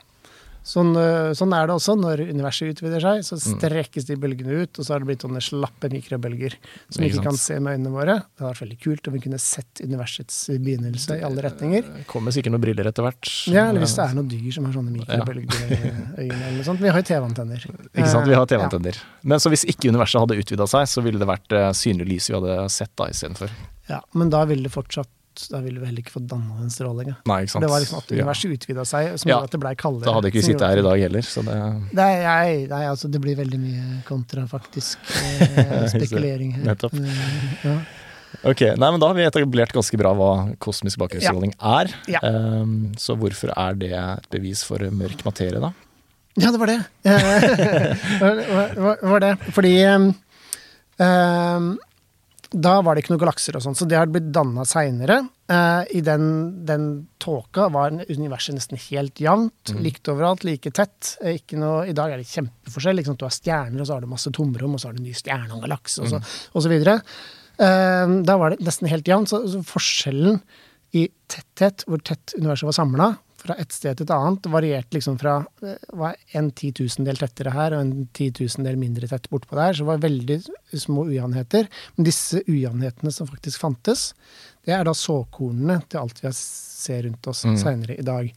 [0.69, 3.23] Sånn, øh, sånn er det også når universet utvider seg.
[3.25, 3.55] Så Mm.
[3.57, 6.53] strekkes de bølgene ut, og så har det blitt sånne slappe mikrobølger
[6.91, 8.17] som vi Ikke kan se med øynene våre.
[8.37, 11.83] Det hadde vært veldig kult om vi kunne sett universets begynnelse i alle retninger.
[11.97, 13.31] Det kommer sikkert noen briller etter hvert.
[13.49, 16.81] Ja, eller hvis det er noen dyr som har sånne mikrobølgeøyne eller noe sånt.
[16.85, 17.65] Vi har jo TV-antenner.
[17.97, 18.97] Ikke sant, vi har Eh, TV-antenner.
[19.25, 22.29] Men så hvis ikke universet hadde utvida seg, så ville det vært eh, synlig lys
[22.29, 23.49] vi hadde sett da istedenfor.
[23.49, 23.75] Ja.
[23.89, 25.09] Ja, men da ville det fortsatt
[25.53, 26.57] Da ville vi heller ikke fått danna.
[26.59, 27.63] Nei, ikke sant.
[27.63, 28.17] Det var liksom at Ja.
[28.25, 29.37] universet utvida seg, som Ja.
[29.37, 30.05] gjorde at det blei kaldere.
[30.09, 31.57] Da hadde ikke vi sittet her i dag heller, så det
[31.95, 34.99] Nei, nei, nei, altså det blir veldig mye kontrafaktisk
[35.57, 36.65] eh, spekulering her.
[36.75, 36.95] Nettopp.
[36.95, 37.79] Eh, ja.
[38.45, 41.93] Ok, nei, men Da har vi etablert ganske bra hva kosmisk bakgrunnsstråling er.
[42.09, 42.21] Ja.
[42.23, 45.73] Um, så hvorfor er det et bevis for mørk materie, da?
[46.39, 46.79] Ja, det var det.
[48.21, 49.33] Var, var, var det.
[49.57, 51.79] Fordi um,
[52.51, 55.19] da var det ikke noen galakser og sånn, så det har blitt danna seinere.
[55.93, 56.25] I den,
[56.69, 56.85] den
[57.21, 61.15] tåka var universet nesten helt jevnt, likt overalt, like tett.
[61.25, 62.99] Eh, Ikke noe, I dag er det kjempeforskjell.
[63.01, 63.17] Liksom.
[63.17, 65.17] Du har stjerner, og så har du masse tomrom, og så har du en ny
[65.17, 66.21] stjerne og en galakse, og, så,
[66.53, 66.99] og så videre.
[67.57, 69.33] Eh, da var det nesten helt jevnt.
[69.33, 70.41] Så, så forskjellen
[70.97, 73.09] i tetthet, hvor tett universet var samla,
[73.49, 77.75] fra et sted til et annet, varierte liksom fra eh, var en titusendel tettere her
[77.77, 79.75] og en titusendel mindre tett bortpå der.
[79.75, 80.39] Så det var veldig
[80.85, 81.69] små ujevnheter.
[81.97, 84.11] Men disse ujevnhetene som faktisk fantes,
[84.69, 87.57] det er da såkornene til alt vi ser rundt oss Mm.
[87.57, 88.33] seinere i dag.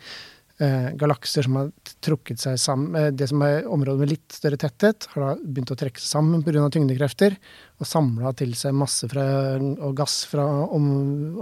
[0.61, 1.69] Eh, galakser som har
[2.05, 5.71] trukket seg sammen eh, Det som er områder med litt større tetthet, har da begynt
[5.73, 6.67] å trekke seg sammen pga.
[6.69, 7.33] tyngdekrefter,
[7.81, 9.23] og samla til seg masse fra,
[9.57, 10.85] og gass fra om,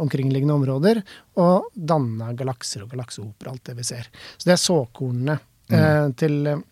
[0.06, 1.02] omkringliggende områder,
[1.36, 4.08] og danna galakser og galaksehoper, alt det vi ser.
[4.38, 5.36] Så det er såkornene
[5.68, 6.64] eh, til eh,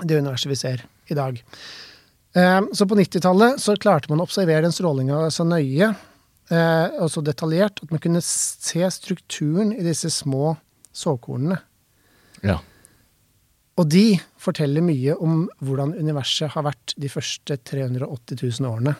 [0.00, 1.42] det universet vi ser i dag.
[2.32, 7.12] Eh, så på 90-tallet så klarte man å observere den strålinga så nøye eh, og
[7.12, 10.56] så detaljert at man kunne se strukturen i disse små
[10.96, 11.60] såkornene.
[12.44, 12.58] Ja.
[13.80, 18.94] Og de forteller mye om hvordan universet har vært de første 380 000 årene.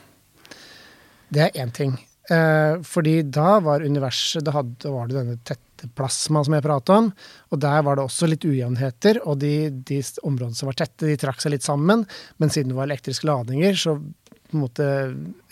[1.35, 1.95] Det er én ting.
[2.33, 6.95] Eh, fordi da var universet Da hadde, var det denne tette plasma som jeg pratet
[6.95, 7.11] om.
[7.53, 11.19] Og der var det også litt ujevnheter, og de, de områdene som var tette, de
[11.21, 12.07] trakk seg litt sammen.
[12.41, 14.89] Men siden det var elektriske ladninger, så på en måte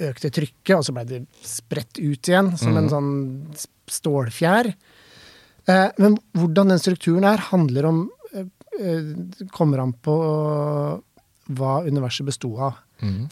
[0.08, 3.12] økte trykket, og så ble det spredt ut igjen som en sånn
[3.90, 4.72] stålfjær.
[5.70, 8.04] Eh, men hvordan den strukturen er, handler om
[8.34, 8.48] eh,
[8.80, 9.10] eh,
[9.54, 10.16] kommer an på
[11.52, 12.80] hva universet besto av.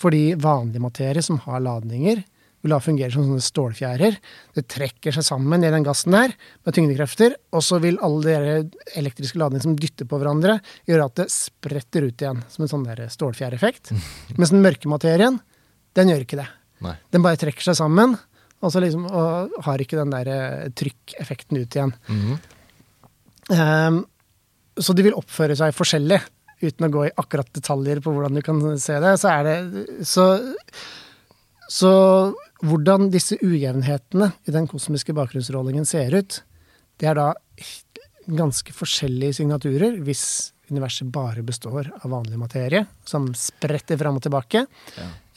[0.03, 2.25] Fordi vanlig materie som har ladninger,
[2.61, 4.17] vil da fungere som sånne stålfjærer.
[4.57, 6.35] Det trekker seg sammen i den gassen der
[6.67, 10.59] med tyngdekrefter, og så vil alle de elektriske ladningene som dytter på hverandre,
[10.91, 13.95] gjøre at det spretter ut igjen, som en sånn stålfjæreffekt.
[14.39, 15.39] Mens den mørke materien,
[15.97, 16.51] den gjør ikke det.
[16.85, 16.97] Nei.
[17.15, 18.19] Den bare trekker seg sammen,
[18.61, 21.95] og, så liksom, og har ikke den der eh, trykkeffekten ut igjen.
[23.55, 24.03] Ehm,
[24.81, 26.21] så de vil oppføre seg forskjellig,
[26.61, 29.15] uten å gå i akkurat detaljer på hvordan du kan se det.
[29.21, 30.27] Så er det Så,
[31.73, 31.93] så
[32.61, 36.43] hvordan disse ujevnhetene i den kosmiske bakgrunnsrollingen ser ut,
[37.01, 37.31] det er da
[38.31, 44.67] ganske forskjellige signaturer hvis universet bare består av vanlig materie, som spretter fram og tilbake,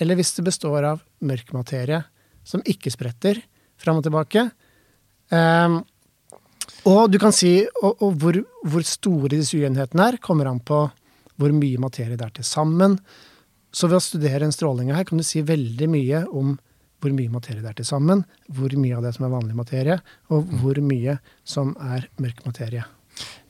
[0.03, 2.03] eller hvis det består av mørk materie,
[2.47, 3.39] som ikke spretter
[3.79, 4.47] fram og tilbake.
[5.33, 5.81] Um,
[6.87, 10.85] og du kan si og, og hvor, hvor store disse ujevnhetene er, kommer an på
[11.39, 12.97] hvor mye materie det er til sammen.
[13.73, 16.53] Så ved å studere en stråling her, kan du si veldig mye om
[17.03, 18.21] hvor mye materie det er til sammen,
[18.53, 19.97] hvor mye av det som er vanlig materie,
[20.31, 22.85] og hvor mye som er mørk materie.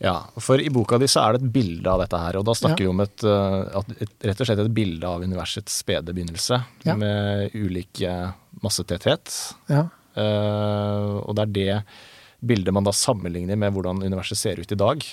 [0.03, 2.55] Ja, for i boka di så er det et bilde av dette her, og da
[2.57, 2.85] snakker Ja.
[2.85, 6.95] vi om et, uh, et, rett og slett et bilde av universets spede begynnelse, Ja.
[6.99, 9.31] med ulik uh, massetetthet.
[9.71, 9.85] Ja.
[10.17, 11.83] Uh, og det er det
[12.43, 15.05] bildet man da sammenligner med hvordan universet ser ut i dag.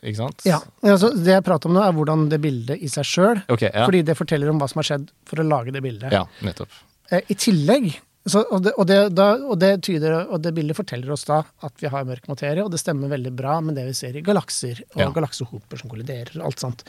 [0.00, 0.42] Ikke sant?
[0.48, 0.62] ja.
[0.82, 3.68] Altså, det jeg prater om nå, er hvordan det bildet i seg sjøl Okay.
[3.74, 6.14] Fordi det forteller om hva som har skjedd for å lage det bildet.
[6.16, 6.72] Ja, nettopp.
[7.12, 7.90] Eh, I tillegg
[8.30, 11.42] så, og, det, og, det, da, og, det tyder, og det bildet forteller oss da
[11.66, 14.22] at vi har mørk materie, og det stemmer veldig bra med det vi ser i
[14.26, 15.10] galakser og Ja.
[15.14, 16.84] galaksehoper som kolliderer og alt sånt.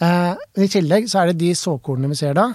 [0.00, 0.34] Eh,
[0.64, 2.48] I tillegg så er det de såkornene vi ser da.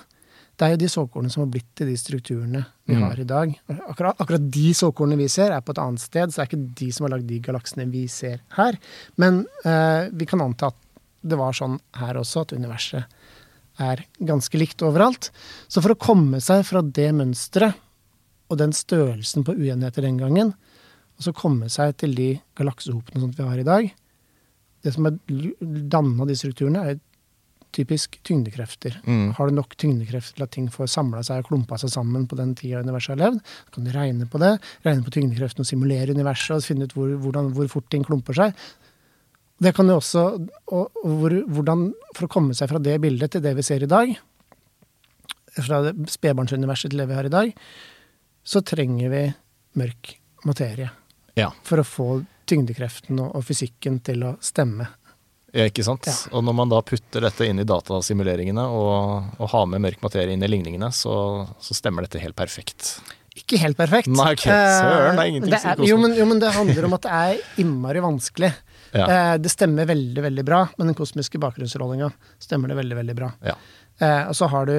[0.58, 3.02] Det er jo de såkornene som har blitt til de strukturene vi Mm.
[3.08, 3.56] har i dag.
[3.90, 6.76] Akkurat, akkurat de såkornene vi ser, er på et annet sted, så det er ikke
[6.76, 8.78] de som har lagd de galaksene vi ser her.
[9.18, 10.76] Men eh, vi kan anta at
[11.24, 13.06] det var sånn her også, at universet
[13.80, 15.32] er ganske likt overalt.
[15.72, 17.74] Så for å komme seg fra det mønsteret
[18.52, 20.52] og den størrelsen på uenigheter den gangen,
[21.16, 23.92] og så komme seg til de galaksehopene som vi har i dag
[24.82, 25.18] Det som er
[25.94, 26.96] danna de strukturene, er
[27.72, 28.96] typisk tyngdekrefter.
[29.06, 29.34] Mm.
[29.38, 32.36] Har du nok tyngdekrefter til at ting får samla seg og klumpa seg sammen på
[32.40, 34.56] den tida universet har levd, så kan du regne på det.
[34.88, 38.40] Regne på tyngdekreften og simulere universet og finne ut hvor, hvordan, hvor fort ting klumper
[38.42, 38.58] seg.
[39.62, 40.26] Det kan jo også,
[40.74, 43.90] og, hvor, hvordan, For å komme seg fra det bildet til det vi ser i
[43.90, 44.18] dag,
[45.62, 47.54] fra spedbarnsuniverset til det vi har i dag,
[48.44, 49.24] så trenger vi
[49.80, 50.16] mørk
[50.48, 50.90] materie
[51.38, 51.52] Ja.
[51.64, 52.08] for å få
[52.50, 54.88] tyngdekreften og, og fysikken til å stemme.
[55.52, 56.08] Ja, ikke sant?
[56.08, 56.14] Ja.
[56.36, 60.32] Og når man da putter dette inn i datasimuleringene og, og har med mørk materie
[60.36, 61.14] inn i ligningene, så,
[61.60, 62.94] så stemmer dette helt perfekt.
[63.36, 64.08] ikke helt perfekt.
[64.12, 64.48] Nei, okay.
[64.52, 67.18] Søren, det er ingenting som er, jo, men, jo, men det handler om at det
[67.20, 68.52] er innmari vanskelig.
[68.92, 69.06] Ja.
[69.08, 72.10] Eh, det stemmer veldig, veldig bra, men den kosmiske bakgrunnsrollinga
[72.44, 73.30] stemmer det veldig, veldig bra.
[73.52, 73.56] Ja.
[74.00, 74.74] Eh, og så har du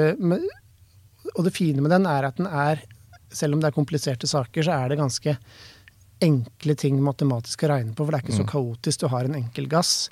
[1.36, 2.80] Og det fine med den er at den er
[3.33, 5.37] Selv om det er kompliserte saker, så er det ganske
[6.22, 9.03] enkle ting matematisk å regne på, for det er ikke så kaotisk.
[9.03, 10.11] Du har en enkel gass.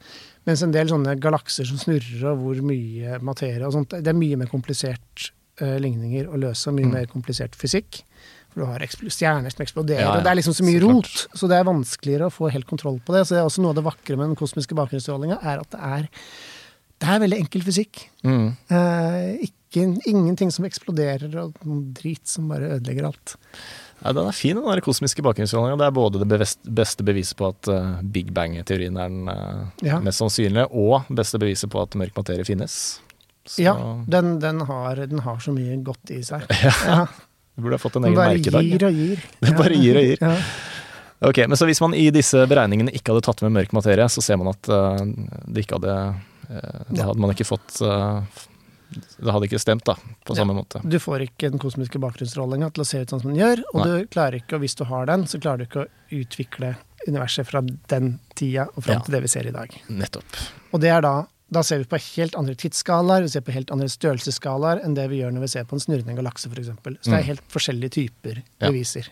[0.48, 4.18] Mens en del sånne galakser som snurrer, og hvor mye materie og sånt, det er
[4.18, 5.30] mye mer komplisert
[5.62, 8.02] uh, ligninger å løse, og mye mer komplisert fysikk.
[8.50, 10.16] For du har stjerner som eksploderer, Ja, ja.
[10.18, 11.12] og det er liksom så mye rot.
[11.38, 13.22] Så det er vanskeligere å få helt kontroll på det.
[13.28, 15.82] Så det er også noe av det vakre med den kosmiske bakgrunnsstrålinga, er at det
[15.92, 16.10] er,
[16.98, 18.02] det er veldig enkel fysikk.
[18.26, 18.48] Mm.
[18.72, 23.36] Uh, ikke, ingenting som eksploderer, og noen drit som bare ødelegger alt.
[24.00, 25.76] Ja, den er fin, den der kosmiske bakgrunnsstrålinga.
[25.76, 26.38] Det er både det
[26.80, 29.98] beste beviset på at eh, Big Bang-teorien er den eh, Ja.
[30.00, 33.00] mest sannsynlige, og beste beviset på at mørk materie finnes.
[33.46, 33.74] Så Ja,
[34.08, 36.46] den, den, har, den har så mye godt i seg.
[36.86, 37.06] Ja,
[37.56, 38.64] Du burde ha fått en den egen bare merkedag.
[38.64, 39.24] gir og gir.
[39.44, 40.24] Det bare gir og gir.
[40.24, 40.34] Ja.
[41.28, 44.22] Ok, men så Hvis man i disse beregningene ikke hadde tatt med mørk materie, så
[44.24, 45.02] ser man at eh,
[45.52, 45.96] det ikke hadde
[46.96, 47.76] Da hadde man ikke fått
[48.90, 50.42] Det hadde ikke stemt, da, på Ja.
[50.42, 50.80] samme måte.
[50.88, 53.86] Du får ikke den kosmiske bakgrunnsrollen til å se ut sånn som den gjør, og
[53.86, 54.00] Nei.
[54.00, 56.76] du klarer ikke, og hvis du har den, så klarer du ikke å utvikle
[57.08, 59.00] universet fra den tida og fram Ja.
[59.00, 59.70] til det vi ser i dag.
[59.88, 60.24] Nettopp.
[60.72, 63.72] Og det er da da ser vi på helt andre tidsskalaer, vi ser på helt
[63.72, 66.66] andre størrelsesskalaer enn det vi gjør når vi ser på en snurrende galakse, f.eks.
[66.68, 67.18] Så det Mm.
[67.18, 68.68] er helt forskjellige typer Ja.
[68.70, 69.08] beviser.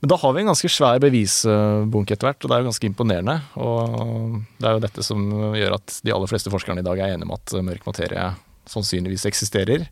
[0.00, 2.86] Men da har vi en ganske svær bevisbunke etter hvert, og det er jo ganske
[2.94, 3.42] imponerende.
[3.56, 5.18] Og det er jo dette som
[5.58, 8.36] gjør at de aller fleste forskerne i dag er enige om at mørk materie
[8.70, 9.86] sannsynligvis eksisterer.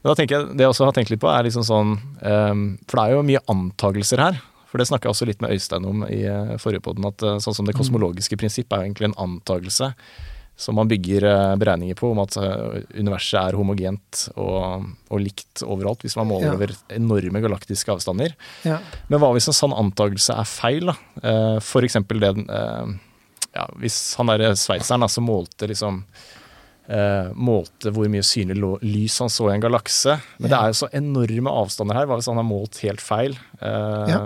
[0.00, 2.54] Men da tenker jeg, det jeg også har tenkt litt på, er liksom sånn eh,
[2.88, 4.40] For det er jo mye antagelser her.
[4.70, 7.40] For det snakka jeg også litt med Øystein om i eh, forrige podden, at eh,
[7.42, 9.88] sånn som det kosmologiske prinsipp er jo egentlig en antagelse
[10.60, 12.36] som man bygger eh, beregninger på, om at
[12.94, 16.54] universet er homogent og, og likt overalt, hvis man måler Ja.
[16.58, 18.36] over enorme galaktiske avstander.
[18.68, 18.76] Ja.
[19.08, 20.92] Men hva hvis en sånn antakelse er feil?
[20.92, 20.96] da?
[21.64, 26.04] For eksempel det ja, Hvis han der sveitseren som målte liksom
[26.90, 30.18] eh, Målte hvor mye synlig lys han så i en galakse.
[30.38, 32.08] Men det er jo så enorme avstander her.
[32.10, 33.38] Hva hvis han har målt helt feil?
[33.60, 34.24] Eh, Ja.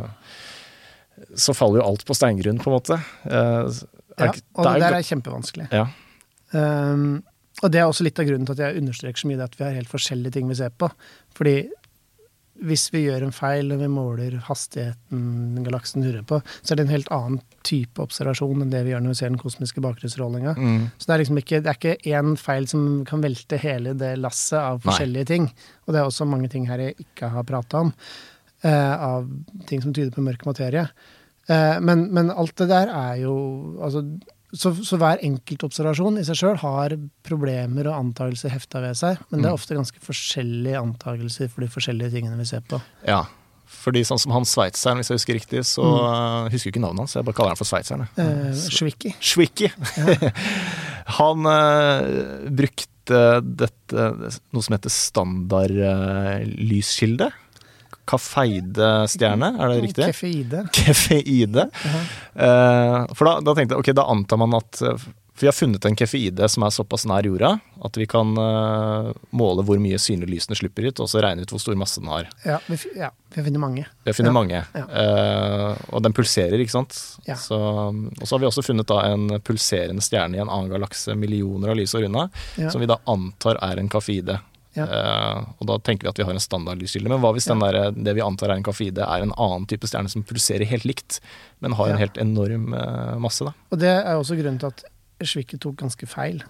[1.39, 2.97] Så faller jo alt på steingrunn, på en måte.
[3.25, 3.71] Eh,
[4.19, 5.69] er Ja, og det det der er kjempevanskelig.
[5.73, 5.87] ja.
[6.55, 7.23] Um,
[7.63, 9.57] og det er også litt av grunnen til at jeg understreker så mye det at
[9.59, 10.89] vi har helt forskjellige ting vi ser på.
[11.35, 11.55] Fordi
[12.63, 16.85] hvis vi gjør en feil og vi måler hastigheten galaksen hurrer på, så er det
[16.87, 20.55] en helt annen type observasjon enn det vi gjør når vi ser den kosmiske bakgrunnsstrålinga.
[20.55, 20.85] Mm.
[20.99, 24.13] Så det er liksom ikke, det er ikke én feil som kan velte hele det
[24.23, 24.85] lasset av Nei.
[24.87, 25.51] forskjellige ting.
[25.85, 27.93] Og det er også mange ting her jeg ikke har prata om,
[28.63, 29.29] eh, av
[29.71, 30.87] ting som tyder på mørk materie.
[31.51, 33.35] Eh, men, men alt det der er jo
[33.83, 34.07] altså,
[34.57, 36.91] så, så hver enkelt observasjon i seg sjøl har
[37.27, 39.59] problemer og antakelser hefta ved seg, men det er Mm.
[39.61, 42.81] ofte ganske forskjellige antakelser for de forskjellige tingene vi ser på.
[43.07, 43.25] ja.
[43.75, 45.99] Fordi sånn som han sveitseren, hvis jeg husker riktig, så Mm.
[46.47, 47.15] eh, husker jeg ikke navnet hans.
[47.17, 48.07] Jeg bare kaller han for sveitseren.
[48.17, 49.15] Eh, Schwicki.
[49.21, 49.69] Schwicki.
[51.19, 52.03] Han eh,
[52.51, 54.15] brukte dette,
[54.53, 57.33] noe som heter standardlyskilde.
[58.05, 60.07] Kafeide-stjerne, er det riktig?
[60.13, 60.65] Kefeide.
[60.77, 61.69] Kefeide.
[62.35, 65.57] Eh, for da, da tenkte jeg, ok, da antar man at eh, For vi har
[65.57, 67.49] funnet en kefeide som er såpass nær jorda
[67.85, 71.51] at vi kan eh, måle hvor mye synlig lysene slipper ut, og så regne ut
[71.51, 72.29] hvor stor masse den har.
[72.47, 73.83] Ja, vi, ja, vi funnet mange.
[74.07, 74.61] Vi funnet Ja, mange.
[74.79, 74.85] ja.
[75.91, 76.95] Og den pulserer, ikke sant.
[77.27, 77.35] Ja.
[77.41, 81.17] Så, og så har vi også funnet da en pulserende stjerne i en annen galakse
[81.19, 82.29] millioner av lysår unna,
[82.71, 84.39] som vi da antar er en kafide.
[84.75, 84.85] Ja.
[84.87, 87.09] Eh, og da tenker vi at vi har en standardlyskilde.
[87.13, 89.87] Men hva hvis den der, det vi antar er en kafide, er en annen type
[89.87, 91.21] stjerne som pulserer helt likt,
[91.63, 91.95] men har Ja.
[91.95, 93.53] en helt enorm uh, masse, da?
[93.71, 94.85] Og det er også grunnen til at
[95.25, 96.43] Schwicke tok ganske feil.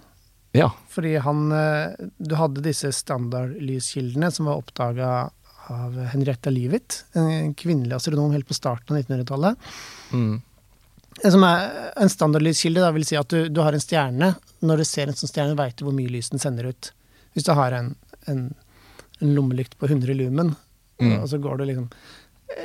[0.55, 0.71] Ja.
[0.89, 5.29] Fordi han eh, Du hadde disse standardlyskildene som var oppdaga
[5.67, 9.57] av Henrietta Livit, en kvinnelig astronom helt på starten av 1900-tallet.
[10.13, 10.41] Mm.
[11.23, 14.33] Som er en standardlyskilde da vil si at du, du har en stjerne.
[14.61, 16.91] Når du ser en sånn stjerne, veit du hvor mye lys den sender ut.
[17.35, 17.95] Hvis du har en,
[18.31, 18.45] en,
[19.19, 20.55] en lommelykt på 100 lumen,
[20.95, 21.17] Mm.
[21.19, 21.89] og så går du liksom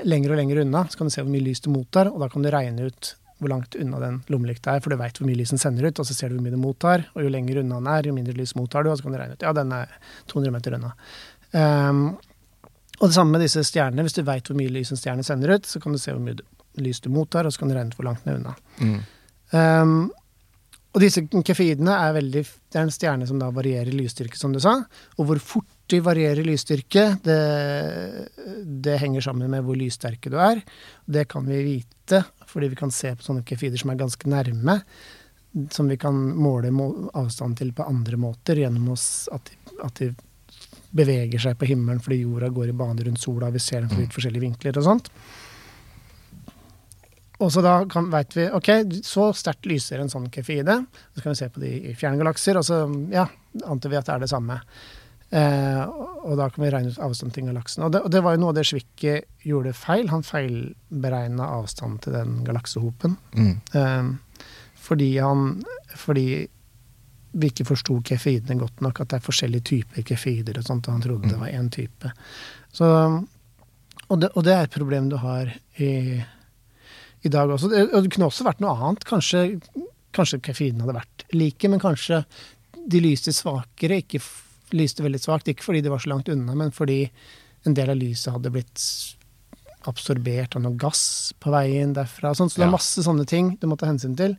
[0.07, 2.29] lenger og lenger unna, så kan du se hvor mye lys du mottar, og da
[2.31, 3.09] kan du regne ut
[3.41, 5.99] hvor langt unna den lommelykta er, for du veit hvor mye lys den sender ut,
[5.99, 8.15] og så ser du hvor mye den mottar, og jo lenger unna den er, jo
[8.15, 9.97] mindre lys mottar du, og så kan du regne ut ja, den er
[10.31, 10.93] 200 meter unna.
[11.51, 12.05] Um,
[13.01, 14.05] og det samme med disse stjernene.
[14.07, 16.23] Hvis du veit hvor mye lys en stjerne sender ut, så kan du se hvor
[16.23, 16.39] mye
[16.79, 18.55] lys du mottar, og så kan du regne ut hvor langt den er unna.
[18.79, 19.01] Mm.
[19.59, 19.97] Ehm,
[20.91, 24.59] og disse kefidene er veldig Det er en stjerne som da varierer lysstyrke, som du
[24.63, 24.77] sa.
[25.19, 27.39] Og hvor fort de varierer lysstyrke, det,
[28.87, 30.63] det henger sammen med hvor lyssterke du er.
[31.07, 34.81] Det kan vi vite, fordi vi kan se på sånne kefider som er ganske nærme.
[35.75, 36.89] Som vi kan måle må
[37.19, 40.11] avstand til på andre måter, gjennom oss, at, de, at de
[40.95, 44.03] beveger seg på himmelen fordi jorda går i bane rundt sola, vi ser dem fra
[44.03, 45.11] litt forskjellige vinkler og sånt.
[47.41, 48.71] Og så da kan, vet vi ok,
[49.07, 50.83] så sterkt lyser en sånn kefide.
[51.15, 52.83] Så kan vi se på de i fjerngalakser, og så
[53.13, 53.25] ja,
[53.65, 54.59] antar vi at det er det samme.
[55.31, 55.83] Eh,
[56.27, 57.85] og da kan vi regne ut avstand til galaksen.
[57.87, 60.11] Og det, og det var jo noe av det Schwicke gjorde feil.
[60.11, 63.17] Han feilberegna avstanden til den galaksehopen.
[63.39, 63.53] Mm.
[63.79, 64.49] Eh,
[64.81, 65.63] fordi han
[65.97, 66.49] Fordi
[67.33, 70.97] vi ikke forsto kefidene godt nok, at det er forskjellige typer kefider og sånt, og
[70.97, 72.11] han trodde det var én type.
[72.75, 72.87] Så,
[74.09, 76.19] og, det, og det er et problem du har i,
[77.27, 77.71] i dag også.
[77.73, 79.05] Det, det kunne også vært noe annet.
[79.09, 79.45] Kanskje,
[80.17, 82.23] kanskje kefidene hadde vært like, men kanskje
[82.91, 84.01] de lyste svakere.
[84.03, 84.23] Ikke
[84.77, 87.03] lyste veldig svakt, ikke fordi de var så langt unna, men fordi
[87.69, 88.85] en del av lyset hadde blitt
[89.89, 92.35] absorbert av noe gass på veien derfra.
[92.37, 94.37] Sånn, så det er masse sånne ting du må ta hensyn til.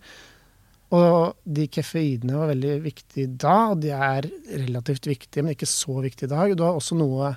[0.91, 6.01] Og de kefeidene var veldig viktige da, og de er relativt viktige, men ikke så
[6.03, 6.55] viktige i dag.
[6.57, 7.31] Du har også noe,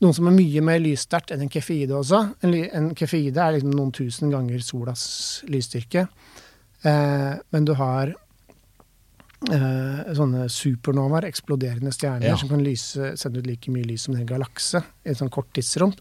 [0.00, 2.20] noe som er mye mer lyssterkt enn en kefide også.
[2.46, 5.02] En, en kefide er liksom noen tusen ganger solas
[5.50, 6.06] lysstyrke.
[6.88, 8.14] Eh, men du har
[9.50, 12.36] eh, sånne supernovaer, eksploderende stjerner, Ja.
[12.40, 15.52] som kan lyse, sende ut like mye lys som en galakse i et sånn kort
[15.56, 15.92] tidsrom.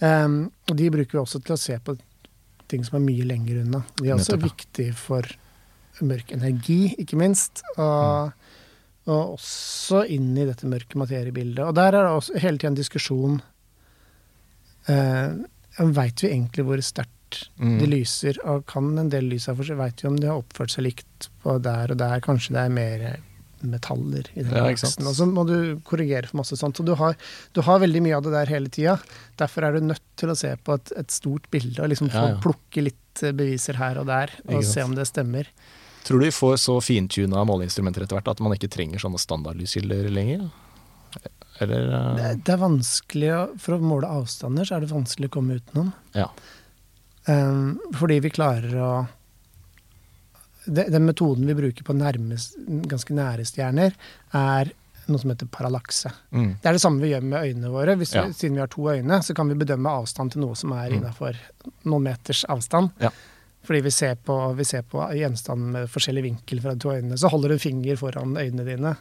[0.00, 0.28] Eh,
[0.68, 1.96] og de bruker vi også til å se på
[2.68, 3.84] ting som er mye lenger unna.
[3.96, 5.22] De er også Nettopp, viktige for
[6.04, 7.62] mørk energi, ikke minst.
[7.78, 8.32] Og,
[9.06, 11.62] og også inn i dette mørke materiebildet.
[11.64, 13.36] Og der er det også hele tiden en diskusjon
[14.88, 15.36] eh,
[15.96, 17.12] Veit vi egentlig hvor sterkt
[17.58, 17.78] Mm.
[17.80, 18.36] de lyser?
[18.46, 19.76] Og kan en del lys her for seg?
[19.80, 22.20] Veit vi om de har oppført seg likt på der og der?
[22.22, 23.02] Kanskje det er mer
[23.66, 26.76] metaller i den Ja, Og så må du korrigere for masse sånt.
[26.78, 27.16] Så du har,
[27.52, 28.94] du har veldig mye av det der hele tida.
[29.36, 32.14] Derfor er du nødt til å se på et, et stort bilde og liksom få
[32.14, 32.40] Ja, ja.
[32.46, 35.50] plukke litt beviser her og der, og se om det stemmer.
[36.06, 40.06] Tror du vi får så fintuna måleinstrumenter etter hvert at man ikke trenger sånne standardlyskilder
[40.14, 40.46] lenger?
[41.64, 42.14] Eller uh...
[42.18, 45.56] Det, det er vanskelig å, For å måle avstander så er det vanskelig å komme
[45.58, 45.90] utenom.
[46.14, 46.28] Ja.
[47.26, 48.90] Um, fordi vi klarer å
[50.66, 52.56] det, Den metoden vi bruker på nærmest,
[52.90, 53.94] ganske nære stjerner,
[54.34, 54.72] er
[55.06, 56.10] noe som heter parallakse.
[56.34, 56.48] Mm.
[56.58, 57.94] Det er det samme vi gjør med øynene våre.
[58.00, 58.32] Hvis vi, Ja.
[58.34, 60.96] Siden vi har to øyne, så kan vi bedømme avstand til noe som er Mm.
[60.98, 61.38] innafor
[61.84, 62.90] noen meters avstand.
[62.98, 63.12] Ja.
[63.66, 67.18] Fordi vi ser på, vi ser på gjenstanden med forskjellig vinkel fra de to øynene.
[67.18, 68.92] Så holder du en finger foran øynene dine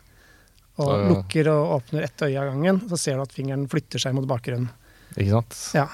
[0.77, 2.81] og Så- lukker og åpner ett øye av gangen.
[2.89, 4.69] Så ser du at fingeren flytter seg mot bakgrunnen.
[5.15, 5.59] Ikke sant?
[5.77, 5.85] Ja.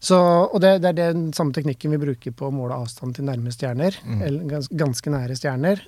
[0.00, 3.26] Så, og det, det er den samme teknikken vi bruker på å måle avstand til
[3.28, 3.98] nærme stjerner.
[4.02, 4.22] Mm.
[4.24, 5.82] Eller gans, ganske nære stjerner.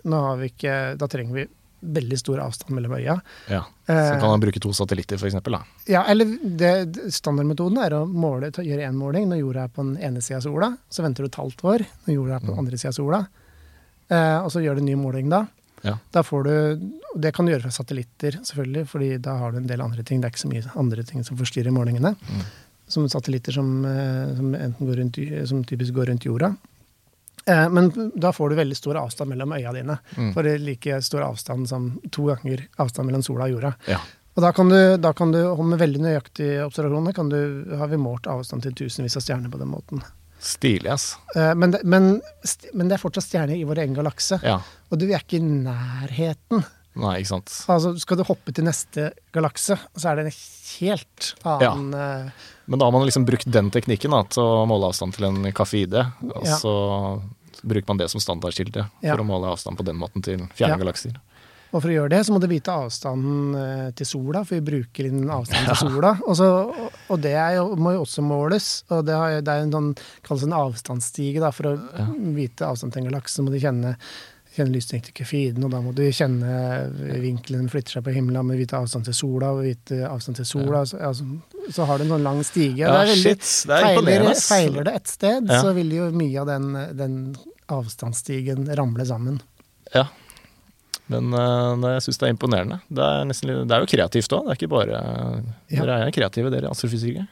[0.45, 1.47] Ikke, da trenger vi
[1.83, 3.21] veldig stor avstand mellom øya.
[3.51, 3.65] Ja.
[3.87, 5.19] Så Eh, kan man bruke to satellitter.
[5.51, 5.63] Da.
[5.91, 6.71] ja, eller det,
[7.13, 10.39] standardmetoden er å måle, ta, gjøre én måling når jorda er på den ene sida
[10.39, 10.77] av sola.
[10.89, 12.63] Så venter du et halvt år når jorda er på den Mm.
[12.67, 13.27] andre sida av sola.
[14.09, 15.47] Eh, og så gjør du en ny måling da.
[15.83, 15.97] Ja.
[16.13, 19.67] Da får du, Det kan du gjøre fra satellitter, selvfølgelig, fordi da har du en
[19.67, 20.21] del andre ting.
[20.23, 22.15] Det er ikke så mye andre ting som forstyrrer målingene.
[22.17, 22.45] Mm.
[22.89, 26.57] Som satellitter som, eh, som, enten går rundt, som typisk går rundt jorda.
[27.47, 29.99] Eh, men da får du veldig stor avstand mellom øya dine.
[30.17, 30.33] Mm.
[30.35, 33.73] For det er like stor avstand som to ganger avstand mellom sola og jorda.
[33.91, 33.99] Ja.
[34.33, 37.39] Og da kan du, da kan du med veldig nøyaktige observasjoner, kan du,
[37.77, 40.05] har vi målt avstand til tusenvis av stjerner på den måten.
[40.43, 41.17] Stilig, ass.
[41.37, 42.15] Eh, Men, men,
[42.73, 44.41] men det er fortsatt stjerner i vår egen galakse.
[44.43, 44.57] Ja.
[44.91, 46.65] Og du er ikke i nærheten.
[47.03, 47.53] Nei, ikke sant.
[47.73, 50.35] Altså, skal du hoppe til neste galakse, så er det en
[50.81, 54.89] helt annen eh, Men da har man liksom brukt den teknikken da, til å måle
[54.89, 56.57] avstand til en kaffeide, og Ja.
[56.57, 56.73] så
[57.63, 59.13] bruker man det som standardkilde Ja.
[59.15, 60.81] for å måle avstand på den måten til fjerne Ja.
[60.81, 61.19] galakser.
[61.73, 64.61] Og for å gjøre det, så må du vite avstanden eh, til sola, for vi
[64.61, 66.11] bruker inn avstanden til sola.
[66.27, 66.49] Og, så,
[67.09, 68.85] og- det jo, må jo også måles.
[68.91, 71.79] Og det, har, det er en sånn, kalles en avstandsstige, da, for å
[72.35, 73.37] vite avstand til en galakse.
[73.41, 73.97] Så må du kjenne,
[74.53, 76.57] kjenne lysstyrken til kefiden, og da må du kjenne
[77.23, 80.49] vinkelen flytter seg på himmelen, med hvite vite avstand til sola, og vite avstand til
[80.49, 80.85] sola.
[80.89, 81.25] Så, altså,
[81.73, 82.83] så har du en sånn lang stige.
[82.83, 85.61] Ja, det veldig, shit, det er feiler, feiler det et sted, Ja.
[85.63, 87.17] så vil jo mye av den, den
[87.73, 89.41] avstandsstigen ramle sammen.
[89.95, 90.09] Ja.
[91.13, 92.81] Men uh, jeg syns det er imponerende.
[92.89, 94.47] Det er, nesten, det er jo kreativt òg.
[94.47, 95.01] Det er ikke bare
[95.69, 95.83] Ja.
[95.83, 97.27] Dere er kreative, dere astrofysikere.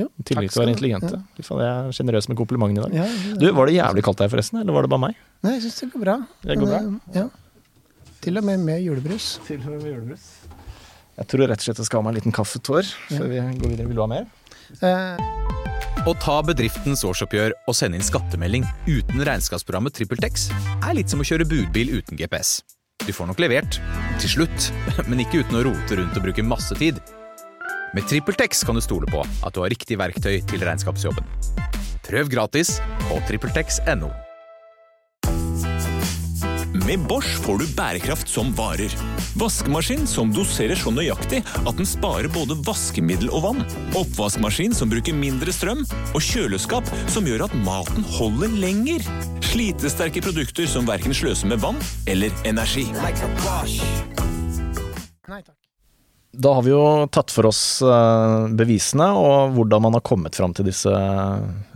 [0.00, 1.18] Jo, I tillegg til å være intelligente.
[1.20, 1.42] Ja.
[1.42, 2.94] jeg er sjenerøs med komplimentene i dag.
[2.96, 5.18] Ja, Du, Var det jævlig kaldt her forresten, eller var det bare meg?
[5.44, 6.16] Nei, jeg syns det går bra.
[6.42, 7.28] Det går Men, eh, Ja.
[8.22, 9.40] Til og med med julebrus.
[9.50, 13.68] Jeg tror rett og slett jeg skal ha meg en liten kaffetår før vi går
[13.74, 13.86] videre.
[13.90, 14.26] Vil du ha mer?
[14.80, 15.16] Eh,
[16.08, 20.48] Å ta bedriftens årsoppgjør og sende inn skattemelding uten regnskapsprogrammet TrippelTex
[20.82, 22.62] er litt som å kjøre budbil uten GPS.
[23.04, 23.78] Du får nok levert,
[24.22, 24.70] til slutt,
[25.10, 26.98] men ikke uten å rote rundt og bruke masse tid.
[27.92, 31.26] Med TrippelTex kan du stole på at du har riktig verktøy til regnskapsjobben.
[32.06, 32.78] Prøv gratis
[33.08, 34.08] på TrippelTex.no.
[36.86, 38.90] Med Bosch får du bærekraft som varer.
[39.38, 43.62] Vaskemaskin som doserer så nøyaktig at den sparer både vaskemiddel og vann.
[43.98, 45.84] Oppvaskmaskin som bruker mindre strøm.
[46.16, 49.04] Og kjøleskap som gjør at maten holder lenger.
[49.52, 52.88] Slitesterke produkter som verken sløser med vann eller energi.
[52.96, 53.12] Nei
[55.44, 55.61] takk.
[56.32, 60.54] Da har vi jo tatt for oss eh, bevisene, og hvordan man har kommet fram
[60.56, 60.88] til disse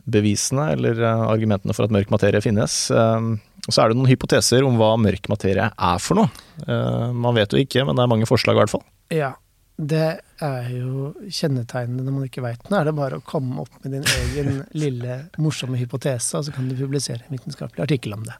[0.09, 2.87] bevisene, eller eh, argumentene for at mørk materie finnes.
[2.91, 3.29] Eh,
[3.67, 6.31] Så er det noen hypoteser om hva mørk materie er for noe.
[6.67, 8.85] Eh, Man vet jo ikke, men det er mange forslag i hvert fall.
[9.13, 9.33] Ja,
[9.77, 12.81] det er jo kjennetegnene når man ikke veit noe.
[12.81, 16.71] Er det bare å komme opp med din egen lille morsomme hypotese, og så kan
[16.71, 18.39] du publisere en vitenskapelig artikkel om det.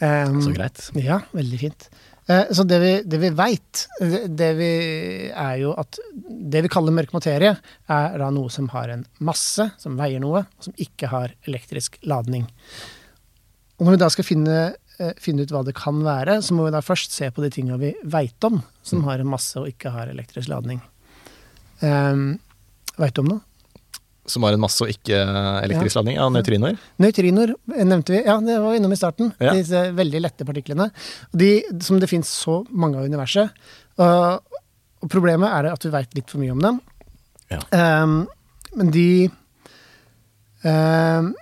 [0.00, 0.78] Um, Så greit.
[0.96, 1.88] Ja, veldig fint.
[2.28, 3.86] Eh, Så det vi, det vi veit,
[4.28, 4.70] det, vi
[5.30, 7.56] er jo at det vi kaller mørk materie,
[7.88, 11.98] er da noe som har en masse, som veier noe, og som ikke har elektrisk
[12.02, 12.46] ladning.
[13.78, 14.58] Og når vi da skal finne,
[15.00, 17.50] eh, finne ut hva det kan være, så må vi da først se på de
[17.50, 20.82] tinga vi veit om, som har en masse og ikke har elektrisk ladning.
[21.80, 22.34] Um,
[23.00, 23.40] veit du om noe?
[24.30, 25.18] Som har en masse og ikke
[25.64, 26.18] elektrisk ladning.
[26.18, 26.78] Ja, nøytrinoer.
[27.02, 29.32] Nøytrinoer nevnte vi, ja, det var innom i starten.
[29.42, 29.54] Ja.
[29.56, 30.90] Disse veldig lette partiklene.
[31.34, 31.52] De,
[31.82, 33.60] som det fins så mange av i universet.
[34.00, 34.60] Og,
[35.02, 36.80] og problemet er at vi veit litt for mye om dem.
[37.50, 37.60] Ja.
[37.74, 38.20] Um,
[38.78, 39.08] men de
[40.62, 41.32] ehm,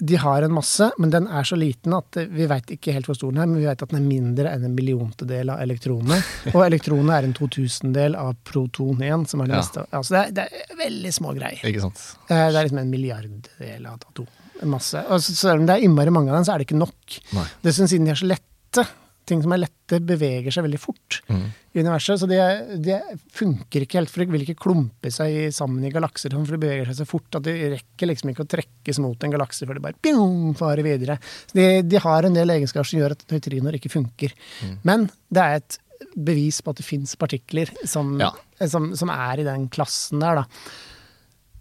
[0.00, 3.16] De har en masse, men den er så liten at vi veit ikke helt hvor
[3.18, 3.48] stor den er.
[3.50, 6.20] Men vi veit at den er mindre enn en milliontedel av elektronene.
[6.54, 9.62] Og elektronene er en totusendel av proton 1, som er det Ja.
[9.64, 9.86] meste.
[9.90, 11.64] Altså det, er, det er veldig små greier.
[11.66, 12.04] Ikke sant.
[12.30, 14.30] Eh, Det er liksom en milliarddel av et atom.
[14.62, 15.02] En masse.
[15.08, 17.18] Og så- selv om det er innmari mange av dem, så er det ikke nok.
[17.34, 17.46] Nei.
[17.66, 18.86] Dessuten siden de er så lette,
[19.28, 21.44] ting som er lette, beveger seg veldig fort Mm.
[21.76, 22.18] i universet.
[22.22, 22.38] Så det
[22.84, 22.98] det,
[23.36, 26.32] funker ikke helt, for de vil ikke klumpe seg sammen i galakser.
[26.32, 29.34] For de beveger seg så fort at de rekker liksom ikke å trekkes mot en
[29.36, 31.18] galakse før de bare pjong, farer videre.
[31.46, 34.32] Så de, de har en del egenskaper som gjør at nøytrinoer ikke funker.
[34.64, 34.76] Mm.
[34.88, 35.78] Men det er et
[36.16, 38.32] bevis på at det fins partikler som, Ja.
[38.66, 40.44] som, som er i den klassen der, da.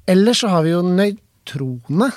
[0.08, 2.12] Ellers så har vi jo nøytronene.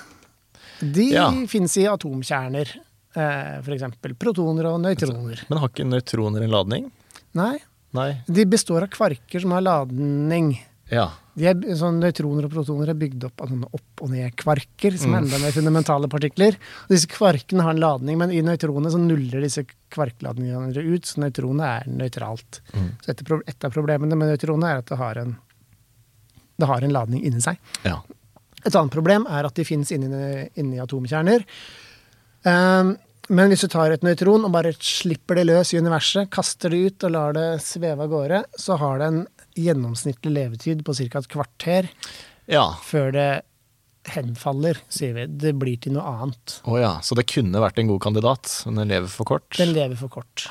[0.81, 1.31] De Ja.
[1.51, 2.71] finnes i atomkjerner.
[3.17, 5.41] Eh, for eksempel protoner og nøytroner.
[5.51, 6.91] Men har ikke nøytroner en ladning?
[7.35, 7.57] Nei,
[7.97, 8.11] Nei.
[8.31, 10.53] de består av kvarker som har ladning.
[10.91, 11.09] Ja.
[11.39, 15.15] De er, sånn Nøytroner og protoner er bygd opp av sånne opp- og ned-kvarker, som
[15.15, 15.25] er Mm.
[15.25, 16.55] enda mer fundamentale partikler.
[16.85, 21.19] Og disse kvarkene har en ladning, men i nøytronene så nuller disse kvarkladningene ut, så
[21.23, 22.61] nøytronet er nøytralt.
[22.75, 22.91] Mm.
[23.03, 25.37] Så et, et av problemene med nøytronet er at det har en,
[26.59, 27.57] det har en ladning inni seg.
[27.85, 28.01] ja.
[28.63, 31.47] Et annet problem er at de finnes inni, inni atomkjerner.
[32.47, 32.95] Um,
[33.31, 36.81] men hvis du tar et nøytron og bare slipper det løs i universet, kaster det
[36.87, 39.21] ut og lar det sveve av gårde, så har det en
[39.61, 41.19] gjennomsnittlig levetid på ca.
[41.21, 41.89] et kvarter
[42.51, 42.73] Ja.
[42.83, 43.29] før det
[44.11, 45.27] henfaller, sier vi.
[45.27, 46.57] Det blir til noe annet.
[46.65, 46.93] Å ja.
[47.05, 49.51] Så det kunne vært en god kandidat, men den lever for kort?
[49.61, 50.47] Den lever for kort.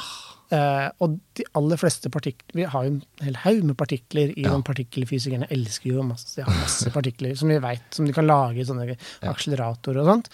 [0.51, 4.41] Eh, og de aller fleste partikler Vi har jo en hel haug med partikler i
[4.47, 4.49] Ja.
[4.55, 8.65] den partikkelfysikerne elsker jo masse, masse partikler som vi vet, som de kan lage i
[8.65, 10.29] sånne akseleratorer og sånt.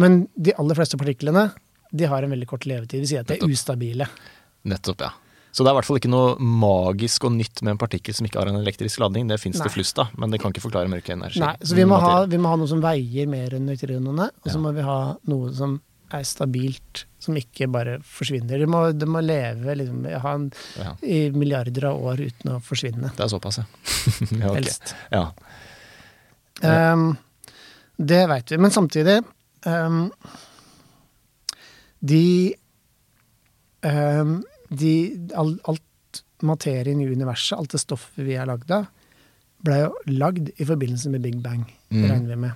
[0.00, 1.48] Men de aller fleste partiklene
[1.94, 3.04] de har en veldig kort levetid.
[3.04, 4.08] Vi sier at de er ustabile.
[4.66, 5.12] Nettopp, ja.
[5.54, 8.26] Så det er i hvert fall ikke noe magisk og nytt med en partikkel som
[8.26, 9.28] ikke har en elektrisk ladning.
[9.30, 11.38] Det fins det flust, da, men det kan ikke forklare mørke energi.
[11.38, 14.48] Nei, så vi må, ha, vi må ha noe som veier mer enn nøytronene, og
[14.50, 14.62] så Ja.
[14.64, 14.96] må vi ha
[15.30, 15.76] noe som
[16.10, 18.58] er stabilt, som ikke bare forsvinner.
[18.58, 20.48] Det må, det må leve liksom, en,
[20.80, 23.14] Ja, i milliarder av år uten å forsvinne.
[23.14, 23.64] det er såpass, ja.
[24.42, 24.52] ja.
[24.58, 24.96] Helst.
[25.14, 25.24] Ja.
[26.62, 27.12] Um,
[27.98, 28.58] det veit vi.
[28.58, 29.20] Men samtidig
[29.66, 30.10] um,
[32.04, 32.54] De
[33.84, 34.92] um, de,
[35.34, 38.86] all, Alt materien i universet, alt det stoffet vi er lagd av,
[39.64, 42.10] ble jo lagd i forbindelse med Big Bang, Mm.
[42.10, 42.52] regner vi med.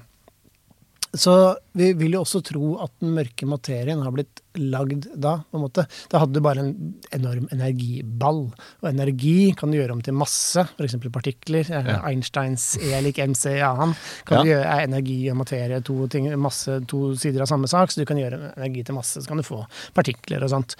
[1.16, 1.32] Så
[1.72, 5.38] vi vil jo også tro at den mørke materien har blitt lagd da.
[5.48, 5.84] på en måte.
[6.12, 6.72] Da hadde du bare en
[7.16, 8.42] enorm energiball.
[8.82, 10.96] Og energi kan du gjøre om til masse, f.eks.
[11.14, 11.70] partikler.
[11.72, 12.00] Ja.
[12.10, 13.56] Einsteins E lik MC.
[13.58, 13.94] Kan
[14.28, 14.42] Ja.
[14.42, 18.02] du gjøre, er energi og materie to, ting, masse, to sider av samme sak, så
[18.02, 19.62] du kan gjøre energi til masse, så kan du få
[19.96, 20.76] partikler og sånt.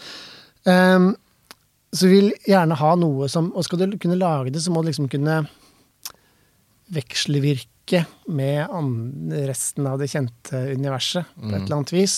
[0.67, 1.15] Um,
[1.95, 4.83] så vi vil gjerne ha noe som Og skal du kunne lage det, så må
[4.83, 5.47] du liksom kunne
[6.95, 12.17] vekslevirke med resten av det kjente universet på et eller annet vis.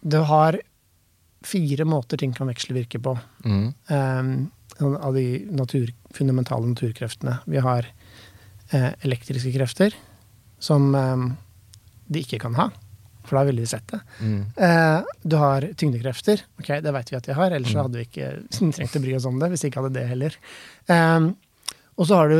[0.00, 0.58] Du har
[1.46, 3.74] fire måter ting kan vekslevirke på Mm.
[3.90, 4.50] um,
[5.02, 7.38] av de natur, fundamentale naturkreftene.
[7.46, 7.86] Vi har
[8.74, 9.94] uh, elektriske krefter,
[10.58, 11.36] som um,
[12.06, 12.68] de ikke kan ha,
[13.26, 14.00] for da ville de sett det.
[14.22, 14.44] Mm.
[14.58, 16.42] Uh, du har tyngdekrefter.
[16.60, 18.30] Ok, det vet vi at de har, ellers så hadde vi ikke
[18.76, 19.50] trengt å bry oss om det.
[19.50, 20.38] hvis vi ikke hadde det heller.
[20.86, 21.32] Um,
[21.98, 22.38] og så har du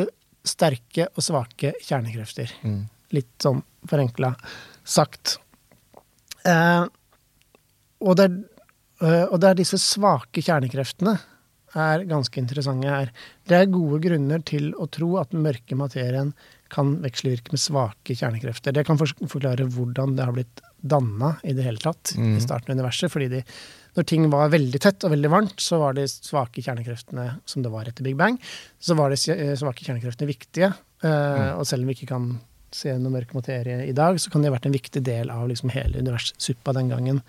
[0.48, 2.52] sterke og svake kjernekrefter.
[2.64, 2.86] Mm.
[3.16, 4.34] Litt sånn forenkla
[4.88, 5.38] sagt.
[6.48, 6.84] Eh,
[7.98, 8.38] og det er
[9.04, 11.14] Eh, og det er disse svake kjernekreftene
[11.78, 13.10] er ganske interessante her.
[13.46, 16.32] Det er gode grunner til å tro at den mørke materien
[16.72, 18.74] kan vekselvirke med svake kjernekrefter.
[18.74, 22.80] Det kan forklare hvordan det har blitt danna i det hele tatt i starten av
[22.80, 23.12] universet.
[23.12, 23.42] fordi de,
[23.98, 27.72] når ting var veldig tett og veldig varmt, så var de svake kjernekreftene som det
[27.72, 28.38] var etter Big Bang,
[28.78, 30.70] så var de svake kjernekreftene viktige.
[31.02, 31.58] Mm.
[31.58, 32.28] Og selv om vi ikke kan
[32.74, 35.48] se noe mørk materie i dag, så kan de ha vært en viktig del av
[35.50, 37.20] liksom hele universsuppa den gangen.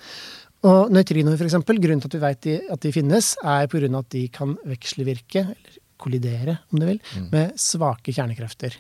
[0.68, 4.12] Og nøytrinoer, eksempel, grunnen til at vi vet de, at de finnes, er av at
[4.16, 7.00] de kan vekslevirke, eller kollidere, om du vil,
[7.32, 8.76] med svake kjernekrefter.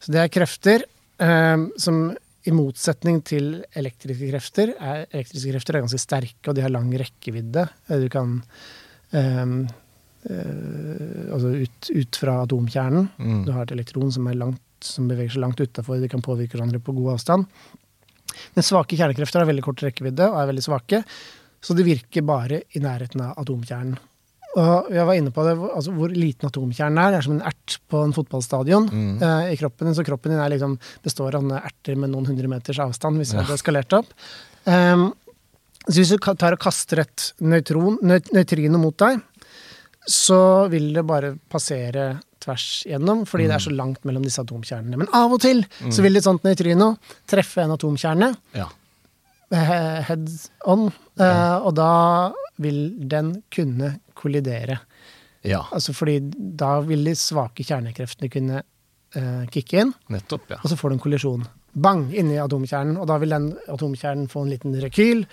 [0.00, 0.86] Så det er krefter
[1.22, 2.00] eh, som
[2.48, 6.88] i motsetning til elektriske krefter er, Elektriske krefter er ganske sterke, og de har lang
[7.02, 7.66] rekkevidde.
[7.88, 8.38] Eh, Du kan
[9.12, 9.54] um,
[10.30, 13.10] uh, Altså ut, ut fra atomkjernen.
[13.18, 13.44] Mm.
[13.44, 16.80] Du har et elektron som, langt, som beveger seg langt utafor, de kan påvirke hverandre
[16.80, 17.46] på god avstand.
[18.54, 21.02] Men svake kjernekrefter har veldig kort rekkevidde og er veldig svake,
[21.60, 23.98] så de virker bare i nærheten av atomkjernen.
[24.58, 27.12] Og jeg var inne på det, altså hvor liten atomkjernen er.
[27.12, 28.88] Det er som en ert på en fotballstadion
[29.22, 29.94] eh, i kroppen din.
[29.94, 30.74] Så kroppen din er liksom,
[31.06, 34.10] består av erter med noen hundre meters avstand, hvis det hadde skalert opp.
[34.66, 35.12] Um,
[35.86, 39.22] så hvis du tar og kaster et nøytron, nøyt, nøytrino mot deg,
[40.10, 44.98] så vil det bare passere tvers gjennom, fordi det er så langt mellom disse atomkjernene.
[44.98, 46.94] Men av og til så vil et sånt nøytrino
[47.30, 48.68] treffe en atomkjerne, Ja.
[49.50, 52.30] Head heads on, eh, og da
[52.60, 54.76] vil den kunne kollidere.
[55.42, 55.62] ja.
[55.72, 56.18] Altså fordi
[56.60, 58.60] da vil de svake kjernekreftene kunne
[59.16, 60.56] uh, kicke inn, Nettopp, ja.
[60.62, 61.46] og så får du en kollisjon.
[61.74, 62.10] Bang!
[62.14, 65.24] Inni atomkjernen, og da vil den atomkjernen få en liten rekyl.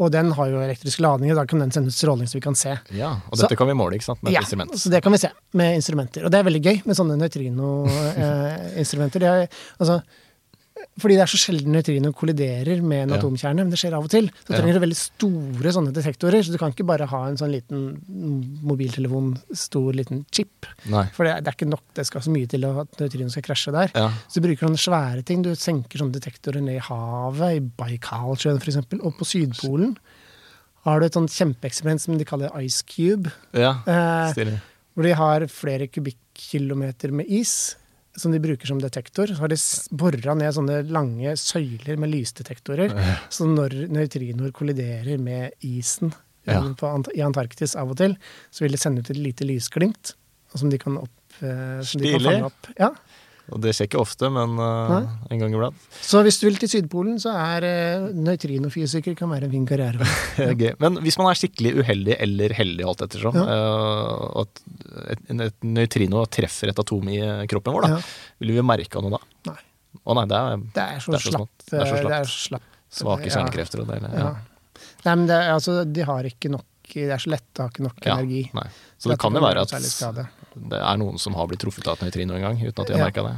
[0.00, 2.44] Og den har jo elektrisk ladning, og da kan den sende ut stråling så vi
[2.44, 2.78] kan se.
[2.96, 3.10] ja.
[3.30, 4.70] Og Så- dette kan vi måle, ikke sant, med et Ja, instrument.
[4.72, 6.24] så det kan vi se med instrumenter.
[6.24, 9.22] Og det er veldig gøy med sånne nøytrinoinstrumenter.
[9.22, 9.46] eh,
[9.80, 10.02] altså,
[11.00, 13.16] fordi det er så sjelden nøytrino kolliderer med en Ja.
[13.16, 14.26] atomkjerne, men det skjer av og til.
[14.44, 17.50] Så trenger du veldig store sånne detektorer, så du kan ikke bare ha en sånn
[17.50, 17.80] liten
[18.62, 20.66] mobiltelefon, stor liten chip.
[20.92, 21.06] Nei.
[21.16, 23.42] For det, er- det er ikke nok, det skal så mye til at nøytrino skal
[23.42, 23.90] krasje der.
[23.94, 24.10] Ja.
[24.28, 25.42] Så du bruker sånne svære ting.
[25.42, 29.96] Du senker sånne detektorer ned i havet, i Baikalsjøen f.eks., og på Sydpolen
[30.84, 33.30] har du et sånt kjempeeksperiment som de kaller Ice Cube.
[33.54, 34.58] Ja, Eh,
[34.94, 37.76] hvor de har flere kubikkilometer med is
[38.16, 39.26] som de bruker som detektor.
[39.32, 39.56] Så har de
[39.96, 42.92] bora ned sånne lange søyler med lysdetektorer.
[43.32, 46.12] Så når nøytrinoer kolliderer med isen
[46.44, 46.58] Ja.
[46.74, 48.16] på, Ant- i Antarktis av og til,
[48.50, 50.14] så vil det sende ut et lite lysglimt
[50.54, 52.66] som de kan, opp, eh, som de kan fange opp.
[52.78, 52.90] Ja.
[53.50, 55.86] Og det skjer ikke ofte, men uh, en gang iblant.
[56.04, 60.06] Så hvis du vil til Sydpolen, så er uh, nøytrinofysiker kan være en fin karriere.
[60.52, 60.72] okay.
[60.82, 63.44] Men hvis man er skikkelig uheldig eller heldig, alt ettersom, Ja.
[63.50, 64.62] uh, at
[65.16, 68.00] et, et nøytrino treffer et atom i eh, kroppen vår, da, Ja.
[68.42, 69.22] vil vi merke noe da?
[69.50, 69.58] Nei.
[70.02, 71.44] Å nei, det er Det er så, Det er så.
[71.66, 72.70] Det er eh, er så slapt.
[72.92, 73.42] svake Ja.
[73.82, 73.98] og det.
[74.12, 74.30] Ja.
[75.04, 77.84] Nei, men det, altså, de har ikke nok Det er så lett de har ikke
[77.88, 78.42] nok energi.
[78.54, 78.68] Nei.
[78.98, 80.41] Så det kan jo være at.
[80.56, 82.92] Det er noen som har blitt truffet av et nøytrino en gang, uten at de
[82.94, 83.10] har Ja.
[83.10, 83.36] merka det.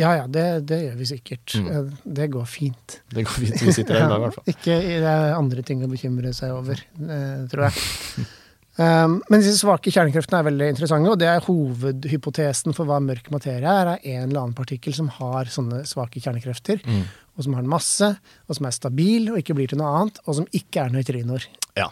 [0.00, 1.54] Ja ja, det, det gjør vi sikkert.
[1.60, 1.66] Mm.
[1.68, 3.00] Eh, Det går fint.
[3.12, 4.44] Det går fint, vi sitter her i dag i hvert fall.
[4.54, 8.26] Ikke det er andre ting å bekymre seg over, eh, tror jeg.
[8.78, 13.26] Um, men disse svake kjernekreftene er veldig interessante, og det er hovedhypotesen for hva mørk
[13.34, 17.02] materie er, er en eller annen partikkel som har sånne svake kjernekrefter, Mm.
[17.34, 18.06] og som har en masse,
[18.46, 21.48] og som er stabil og ikke blir til noe annet, og som ikke er nøytrinoer.
[21.74, 21.90] Ja.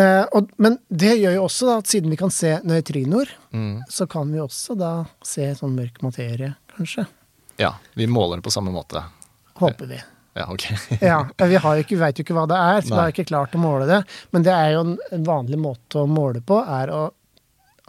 [0.00, 3.36] Eh, eh, og, men det gjør jo også da, at siden vi kan se nøytrinoer,
[3.52, 3.82] Mm.
[3.90, 4.90] så kan vi også da
[5.26, 7.06] se sånn mørk materie, kanskje.
[7.58, 7.72] ja.
[7.98, 9.02] Vi måler det på samme måte.
[9.60, 9.98] Håper vi.
[10.38, 10.62] Ja, ok.
[11.02, 13.00] Ja, Vi, har jo ikke, vet jo ikke hva det er, så vi Nei.
[13.02, 13.98] har ikke klart å måle det.
[14.32, 17.00] Men det er jo en, en vanlig måte å måle på, er å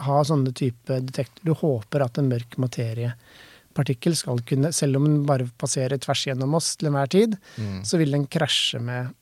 [0.02, 1.44] ha sånne type detektorer.
[1.46, 6.54] Du håper at en mørk materiepartikkel skal kunne, selv om den bare passerer tvers gjennom
[6.58, 7.84] oss til enhver tid, Mm.
[7.86, 9.14] så vil den krasje med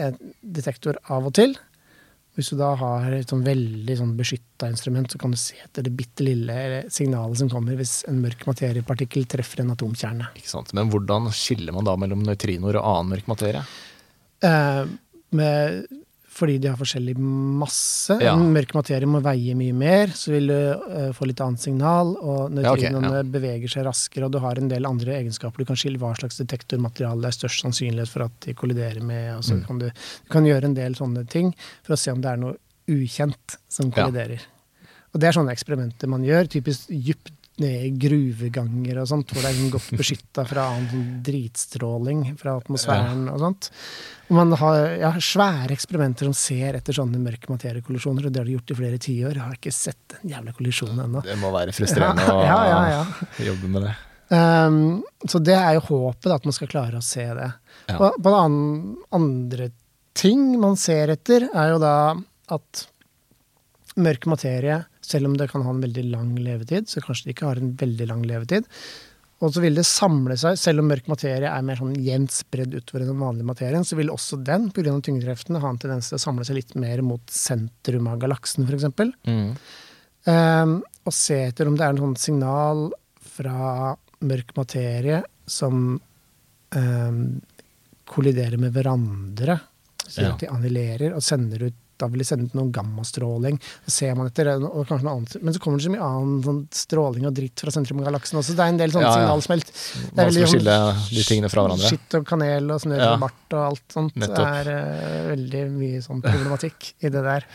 [0.00, 1.54] en detektor av og til.
[2.32, 5.84] Hvis du da har et sånn veldig sånn beskytta instrument, så kan du se etter
[5.84, 10.30] det bitte lille signalet som kommer hvis en mørk materiepartikkel treffer en atomkjerne.
[10.40, 10.72] Ikke sant?
[10.76, 13.64] Men hvordan skiller man da mellom nøytrinoer og annen mørk materie?
[14.48, 14.84] Eh,
[15.36, 15.92] med,
[16.42, 17.14] fordi de har forskjellig
[17.62, 18.16] masse.
[18.22, 18.34] Ja.
[18.36, 22.12] Mørk materie må veie mye mer, så vil du uh, få litt annet signal.
[22.18, 23.22] Og Ja, okay, ja.
[23.22, 25.62] beveger seg raskere, og du har en del andre egenskaper.
[25.62, 29.36] Du kan skille hva slags detektormateriale det er størst sannsynlighet for at de kolliderer med.
[29.38, 29.66] Og så Mm.
[29.66, 31.54] kan du, du kan gjøre en del sånne ting
[31.84, 32.56] for å se om det er noe
[32.90, 34.40] ukjent som kolliderer.
[35.14, 37.30] Og det er sånne eksperimenter man gjør, typisk dypt
[37.60, 43.26] ned i gruveganger og sånt, hvor det er godt beskytta fra annen dritstråling fra atmosfæren
[43.32, 43.68] og sånt.
[44.30, 48.48] Og man har ja, svære eksperimenter som ser etter sånne mørke materiekollisjoner, og det har
[48.48, 49.36] de gjort i flere tiår.
[49.36, 51.24] Jeg har ikke sett en jævla kollisjon ennå.
[51.26, 53.04] Det må være frustrerende Ja, ja, ja.
[53.36, 53.92] å jobbe med det.
[54.32, 57.50] Um, så det er jo håpet, da, at man skal klare å se det.
[57.90, 57.98] Ja.
[57.98, 58.56] På, den
[59.12, 59.68] andre
[60.16, 61.96] ting man ser etter, er jo da
[62.52, 62.86] at
[64.00, 64.78] mørk materie,
[65.12, 67.74] selv om det kan ha en veldig lang levetid, så kanskje det ikke har en
[67.80, 68.68] veldig lang levetid.
[69.42, 72.76] Og så vil det samle seg, selv om mørk materie er mer sånn jevnt spredd
[72.78, 74.92] utover den vanlige materien, så vil også den, pga.
[75.02, 78.86] tyngdekreftene ha en tendens til å samle seg litt mer mot sentrum av galaksen, f.eks.
[79.26, 79.48] Mm.
[80.30, 82.84] Um, og se etter om det er en sånn signal
[83.34, 87.20] fra mørk materie som um,
[88.06, 89.58] kolliderer med hverandre.
[90.06, 90.32] Så Ja.
[90.32, 93.56] at de annullerer og sender ut da vil de sende ut noen gammastråling.
[93.86, 95.36] Så ser man etter, og kanskje noe annet.
[95.42, 98.40] Men så kommer det så mye annen sånn stråling og dritt fra sentrum av galaksen
[98.42, 98.56] også.
[98.58, 99.22] Det er en del sånne Ja, ja.
[99.22, 99.72] signalsmelt.
[99.72, 100.76] Det er Vanskelig å veldig skille
[101.14, 101.92] de tingene fra hverandre.
[101.94, 103.12] Skitt og kanel og snørr Ja.
[103.14, 104.14] og bart og alt sånt.
[104.18, 107.46] Det er uh, veldig mye sånn problematikk i det der.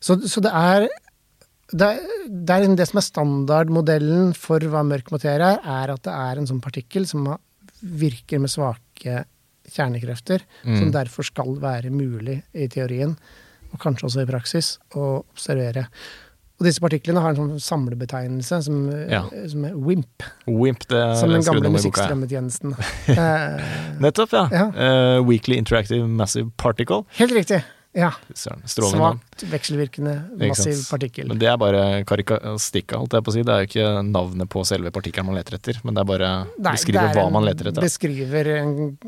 [0.00, 0.88] Så, så det er
[1.68, 1.88] det,
[2.30, 6.38] det er det som er standardmodellen for hva mørk materie er, er at det er
[6.40, 7.26] en sånn partikkel som
[7.82, 9.24] virker med svake
[9.68, 10.92] kjernekrefter, som Mm.
[10.94, 13.16] derfor skal være mulig i teorien,
[13.72, 15.86] og kanskje også i praksis, å observere.
[16.58, 18.78] Og disse partiklene har en sånn samlebetegnelse som,
[19.08, 19.20] Ja.
[19.46, 22.74] som er WIMP, WIMP, det som den gamle musikkstrømmetjenesten.
[23.08, 23.62] Eh,
[24.02, 24.48] Nettopp, ja.
[24.52, 24.64] Ja.
[24.74, 27.04] Uh, Weekly Interactive Massive Particle.
[27.18, 27.62] helt riktig.
[27.98, 28.12] Ja.
[28.38, 31.28] Svakt vekselvirkende, massiv partikkel.
[31.30, 33.42] Men det er bare karikastikka, holdt jeg på å si.
[33.46, 36.30] Det er jo ikke navnet på selve partikkelen man leter etter, men det er bare
[36.58, 37.84] Nei, beskriver er hva man leter etter.
[37.84, 38.50] Beskriver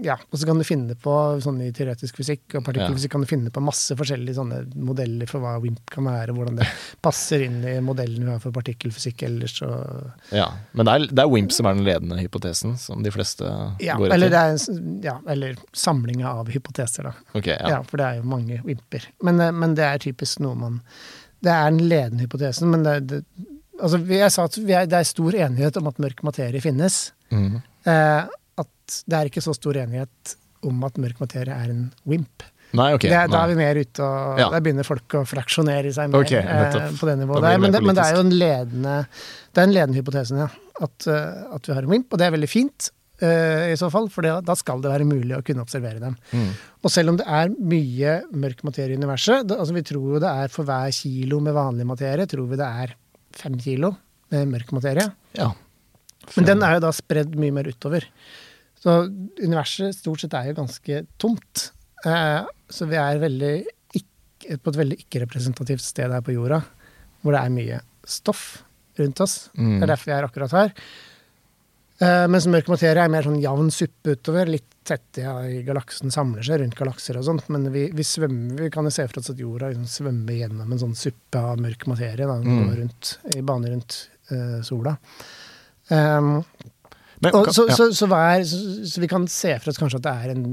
[0.04, 1.14] ja, Og så kan du finne på
[1.44, 4.60] sånn i teoretisk fysikk og partikkelfysikk kan du finne på masse forskjellige sånne
[4.90, 6.68] modeller for hva WIMP kan være, og hvordan det
[7.04, 9.58] passer inn i modellen vi har for partikkelfysikk ellers.
[9.66, 13.14] Og, Ja, Men det er, det er WIMP som er den ledende hypotesen, som de
[13.14, 13.46] fleste
[13.82, 14.58] ja, går eller, etter.
[14.58, 17.14] det er, ja, eller samlinga av hypoteser, da.
[17.34, 17.76] Ok, Ja.
[17.76, 17.82] ja.
[17.86, 19.08] for det er jo mange WIMP-er.
[19.26, 20.82] Men, eh, men det er typisk noe man
[21.40, 23.24] Det er den ledende hypotesen, men det, det
[23.80, 27.14] Altså, jeg sa at vi er, det er stor enighet om at mørk materie finnes.
[27.32, 27.62] Mm.
[27.88, 28.26] Eh,
[28.60, 30.34] at det er ikke så stor enighet
[30.68, 32.44] om at mørk materie er en WIMP.
[32.76, 34.46] Nei, okay, det, da er vi mer ute og Ja.
[34.52, 37.42] Der begynner folk å fraksjonere seg mer okay, eh, på det nivået.
[37.42, 37.54] det.
[37.64, 38.96] Men, det, men det er jo en ledende
[39.50, 40.48] Det er en ledende hypotesen, ja.
[40.80, 42.92] At, eh, at vi har en WIMP, og det er veldig fint.
[43.24, 46.16] Eh, I så fall, for da skal det være mulig å kunne observere dem.
[46.32, 46.50] Mm.
[46.84, 50.22] Og selv om det er mye mørk materie i universet det, altså Vi tror jo
[50.22, 52.94] det er for hver kilo med vanlig materie, tror vi det er
[53.36, 53.94] fem kilo
[54.32, 55.08] med mørk materie.
[55.36, 55.50] Ja.
[56.36, 58.06] Men den er jo da spredd mye mer utover.
[58.80, 59.02] Så
[59.40, 61.70] universet stort sett er jo ganske tomt.
[62.06, 62.40] Eh,
[62.72, 63.54] så vi er veldig
[64.00, 66.62] ikke, på et veldig ikke-representativt sted her på jorda,
[67.20, 68.62] hvor det er mye stoff
[69.00, 69.36] rundt oss.
[69.56, 69.78] Mm.
[69.78, 70.74] Det er derfor vi er akkurat her.
[72.00, 74.48] Eh, mens mørk materie er mer sånn jevn suppe utover.
[74.48, 77.44] Litt tett ja, i galaksen samler seg rundt galakser og sånt.
[77.52, 80.72] Men vi, vi, svømmer, vi kan jo se for oss at jorda liksom svømmer gjennom
[80.72, 82.24] en sånn suppe av mørk materie.
[82.26, 82.72] Da, Mm.
[82.78, 83.98] rundt, I bane rundt
[84.32, 84.96] uh, sola.
[85.90, 86.44] Um,
[87.20, 87.74] Men, og, så, ja.
[87.76, 90.44] så, så, hva er, så, vi kan se for oss kanskje at det er en,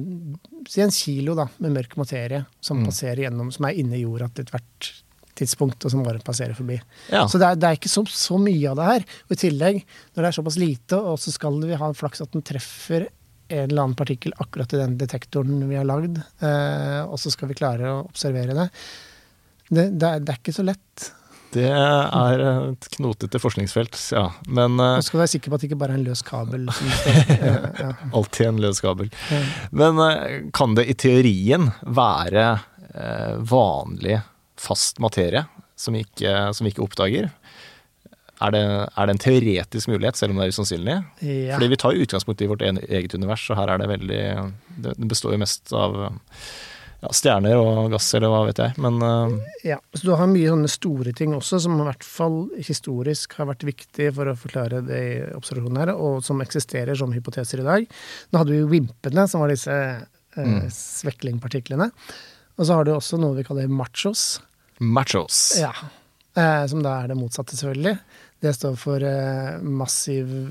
[0.84, 2.90] en kilo da, med mørk materie som Mm.
[2.90, 4.90] passerer gjennom, som er inni jorda til ethvert
[5.38, 6.80] tidspunkt, og som bare passerer forbi.
[7.12, 7.26] ja.
[7.30, 9.06] Så det er, det er ikke så, så mye av det her.
[9.28, 9.84] Og i tillegg,
[10.14, 13.08] når det er såpass lite, og så skal vi ha en flaks at den treffer
[13.48, 17.52] en eller annen partikkel akkurat i den detektoren vi har lagd, eh, og så skal
[17.52, 18.68] vi klare å observere det.
[19.70, 21.12] Det, det, er, det er ikke så lett.
[21.54, 24.26] Det er et knotete forskningsfelt, ja.
[24.52, 26.68] Men Man skal være sikker på at det ikke bare er en løs kabel.
[28.18, 28.50] Alltid ja.
[28.50, 29.12] en løs kabel.
[29.72, 34.20] Men uh, kan det i teorien være uh, vanlig
[34.62, 35.46] fast materie
[35.78, 37.30] som vi ikke, som vi ikke oppdager?
[38.38, 40.96] Er det, er det en teoretisk mulighet, selv om det er usannsynlig?
[41.26, 41.56] Ja.
[41.56, 44.24] Fordi vi tar jo utgangspunkt i vårt eget univers, og her er det veldig
[44.84, 45.96] Det består jo mest av
[47.02, 48.76] ja, stjerner og gass, eller hva vet jeg.
[48.82, 49.34] Men uh...
[49.66, 53.50] Ja, så du har mye sånne store ting også, som i hvert fall historisk har
[53.50, 57.68] vært viktig for å forklare det i observasjonen her, og som eksisterer som hypoteser i
[57.68, 57.90] dag.
[58.30, 60.06] Nå hadde vi vimpene, som var disse uh,
[60.38, 60.68] Mm.
[60.70, 61.88] sveklingpartiklene.
[62.58, 64.40] Og så har du også noe vi kaller machos,
[64.82, 65.58] machos.
[65.62, 65.74] ja.
[66.38, 67.98] eh, som da er det motsatte, selvfølgelig.
[68.42, 70.48] Det står for eh, Massive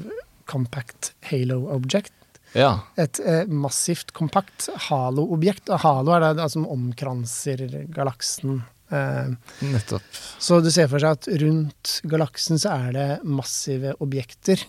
[0.46, 2.12] Compact Halo Object.
[2.56, 2.86] Ja.
[2.96, 5.68] Et eh, massivt, kompakt halo-objekt.
[5.82, 8.62] Halo er det, det som omkranser galaksen.
[8.88, 9.34] Eh,
[9.66, 10.18] Nettopp.
[10.38, 14.62] så du ser for seg at rundt galaksen så er det massive objekter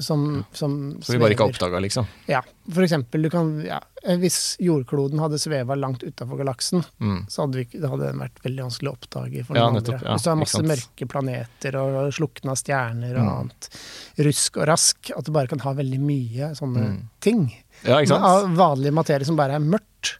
[0.00, 0.72] som, som
[1.04, 2.06] Så vi bare ikke har oppdaga, liksom.
[2.26, 2.40] Ja,
[2.72, 3.78] for eksempel, du kan, ja,
[4.20, 7.26] hvis jordkloden hadde sveva langt utafor galaksen, Mm.
[7.28, 10.14] så hadde, vi, det hadde den vært veldig vanskelig å oppdage for Ja, nettopp, andre.
[10.16, 13.32] Hvis du har masse mørke planeter og slukna stjerner og Mm.
[13.38, 13.68] annet
[14.26, 17.00] rusk og rask, at du bare kan ha veldig mye sånne Mm.
[17.20, 17.44] ting
[17.86, 20.16] av vanlig materie som bare er mørkt,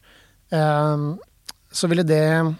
[0.52, 1.16] eh,
[1.73, 2.57] så ville det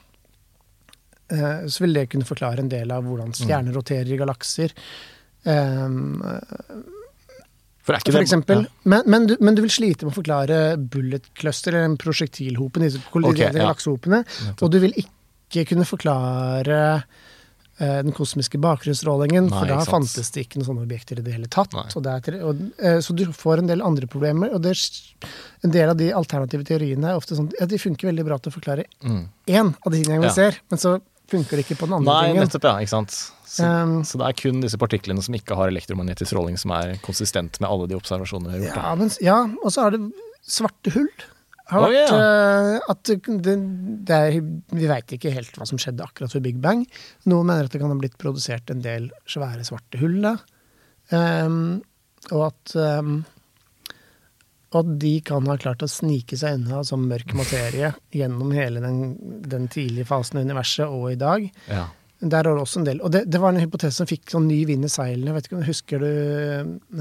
[1.31, 3.35] eh, så ville det kunne forklare en del av hvordan Mm.
[3.39, 4.73] stjerner roterer i galakser.
[5.47, 5.89] Eh,
[7.82, 8.66] For For det eksempel.
[8.85, 12.85] Men, men, du, men du vil slite med å forklare bullet cluster, eller en prosjektilhopen,
[12.85, 13.70] disse kolliderende okay, ja.
[13.73, 14.20] laksehopene.
[14.61, 16.81] Og du vil ikke kunne forklare
[17.81, 21.48] eh, den kosmiske bakgrunnsstrålingen, for da fantes det ikke noen sånne objekter i det hele
[21.51, 21.73] tatt.
[21.73, 21.89] Nei.
[22.44, 24.52] Og eh, så du får en del andre problemer.
[24.55, 24.77] Og det,
[25.65, 28.52] en del av de alternative teoriene er ofte sånn ja, de funker veldig bra til
[28.52, 29.24] å forklare Mm.
[29.48, 30.36] én av de tingene vi Ja.
[30.36, 31.01] ser, men så
[31.31, 32.47] funker det ikke på den andre Nei, tingen.
[32.47, 32.74] nettopp, ja.
[32.85, 33.19] Ikke sant.
[33.51, 36.93] Så, Um, så det er kun disse partiklene som ikke har elektromagnetisk stråling, som er
[37.02, 38.78] konsistent med alle de observasjonene vi har gjort.
[38.78, 40.05] Ja, men, ja, og så er det
[40.47, 41.11] svarte hull.
[41.70, 42.20] Har vært, ja.
[42.20, 43.11] eh, at
[43.47, 43.57] det,
[44.07, 44.39] det er,
[44.74, 46.82] vi veit ikke helt hva som skjedde akkurat ved Big Bang.
[47.31, 50.35] Noen mener at det kan ha blitt produsert en del svære svarte hull da.
[51.11, 51.81] Um,
[52.31, 53.23] og at ehm,
[54.73, 58.79] og at de kan ha klart å snike seg unna som mørk materie gjennom hele
[58.85, 59.01] den,
[59.51, 61.49] den tidlige fasen av universet og i dag.
[61.67, 61.89] Ja.
[62.21, 63.01] Der er det også en del.
[63.03, 65.33] Og det, det var en hypotese som fikk sånn ny vind i seilene.
[65.35, 66.11] Vet ikke, om- Husker du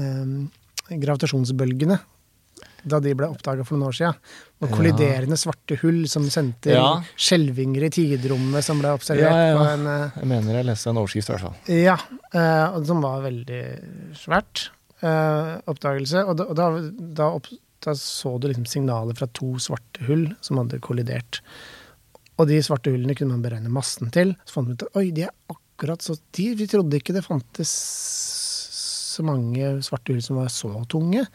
[0.00, 1.98] eh, gravitasjonsbølgene?
[2.90, 4.16] Da de ble oppdaga for noen år siden.
[4.64, 7.02] Og kolliderende svarte hull som sendte Ja.
[7.20, 10.96] skjelvinger i tidrommet som ble observert Ja, ja, en eh, Jeg mener jeg leste en
[11.02, 11.56] overskrift, i hvert fall.
[11.76, 11.98] Ja,
[12.32, 13.62] eh, og som var veldig
[14.16, 14.70] svært
[15.02, 16.24] oppdagelse.
[16.26, 16.68] Og da, og da,
[17.20, 17.50] da, opp,
[17.84, 21.42] da så du liksom signaler fra to svarte hull som hadde kollidert.
[22.40, 24.34] Og de svarte hullene kunne man beregne massen til.
[24.44, 27.26] Så fant man ut at oi, de er akkurat så de, Vi trodde ikke det
[27.26, 27.74] fantes
[29.10, 31.26] så mange svarte hull som var så tunge.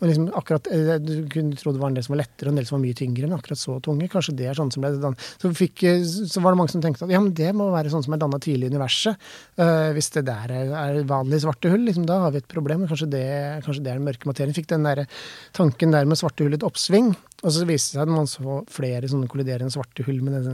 [0.00, 2.60] Liksom akkurat, eh, Du kunne tro det var en del som var lettere og en
[2.60, 4.08] del som var mye tyngre, men akkurat så tunge.
[4.08, 5.18] Kanskje det er sånn som ble dannet.
[5.42, 7.90] Så, fikk, eh, så var det mange som tenkte at ja, men det må være
[7.90, 9.18] sånn som er danna tidlig i universet.
[9.58, 12.86] Uh, hvis det der er, er vanlige svarte hull, liksom, da har vi et problem.
[12.86, 13.26] Kanskje det,
[13.66, 14.54] kanskje det er den mørke materien.
[14.54, 15.06] Fikk den der
[15.52, 17.16] tanken der med svarte hull et oppsving.
[17.42, 20.46] Og så viste det seg at man så flere sånne kolliderende svarte hull med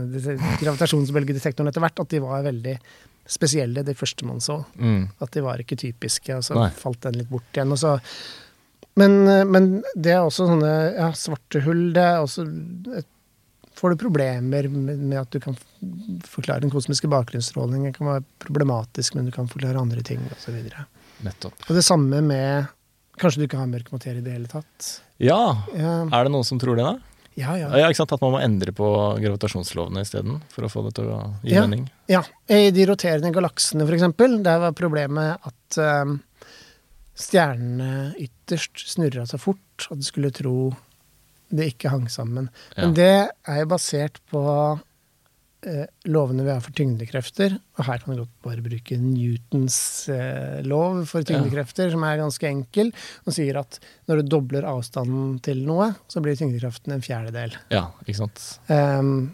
[0.61, 2.79] gravitasjonsbølgedetektoren etter hvert, at de var veldig
[3.25, 4.59] spesielle, de første man så.
[4.77, 5.07] Mm.
[5.23, 6.69] At de var ikke typiske, og så Nei.
[6.77, 7.73] falt den litt bort igjen.
[7.73, 7.95] Og så,
[9.01, 9.17] men,
[9.49, 11.87] men det er også sånne ja, svarte hull.
[11.95, 12.47] Det er også
[13.01, 13.09] et,
[13.75, 15.57] Får du problemer med, at du kan
[16.23, 17.91] forklare den kosmiske bakgrunnsstrålingen?
[17.91, 20.55] Kan være problematisk, men du kan forklare andre ting osv.
[21.25, 21.59] Nettopp.
[21.67, 22.71] og det samme med
[23.19, 24.87] Kanskje du ikke har mørk materie i det hele tatt?
[25.23, 27.14] Ja, Ja, er det noen som tror det, da?
[27.35, 27.55] Ja.
[27.59, 27.69] ja.
[27.77, 28.13] Ja, ikke sant?
[28.15, 28.87] At man må endre på
[29.21, 31.65] gravitasjonslovene isteden, for å få det til å gi Ja.
[31.67, 31.87] mening?
[32.11, 36.15] Ja, I de roterende galaksene, eksempel, der var problemet at eh,
[37.15, 40.73] stjernene ytterst snurra så fort at du skulle tro
[41.55, 42.49] det ikke hang sammen.
[42.75, 43.11] Men det
[43.47, 44.41] er jo basert på
[46.09, 47.55] lovene vi har for tyngdekrefter.
[47.77, 49.77] Og her kan vi godt bare bruke Newtons
[50.13, 52.91] eh, lov for tyngdekrefter, som er ganske enkel,
[53.25, 53.79] og sier at
[54.09, 57.57] når du dobler avstanden til noe, så blir tyngdekraften en fjerdedel.
[57.73, 58.43] Ja, ikke sant?
[58.69, 59.33] Um,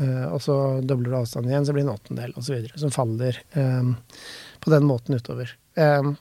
[0.00, 2.68] uh, og så dobler du avstanden igjen, så blir det en åttendel osv.
[2.74, 3.94] Som faller um,
[4.64, 5.54] på den måten utover.
[5.78, 6.16] Um,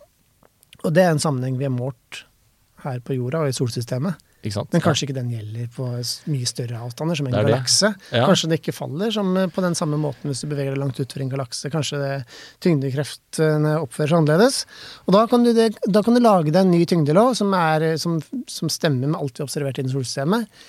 [0.85, 2.23] og det er en sammenheng vi har målt
[2.83, 4.26] her på jorda og i solsystemet.
[4.73, 5.87] Men kanskje ikke den gjelder på
[6.31, 7.91] mye større avstander, som en galakse.
[8.11, 8.25] Ja.
[8.29, 10.99] Kanskje det ikke faller som eh, på den samme måten hvis du beveger deg langt
[11.03, 11.71] utfor en galakse.
[11.73, 12.11] Kanskje det,
[12.65, 14.59] tyngdekreftene oppfører seg annerledes.
[15.05, 17.89] Og da kan, du, det, da kan du lage deg en ny tyngdelov som, er,
[18.01, 18.19] som,
[18.49, 20.61] som stemmer med alt vi har observert innen solsystemet,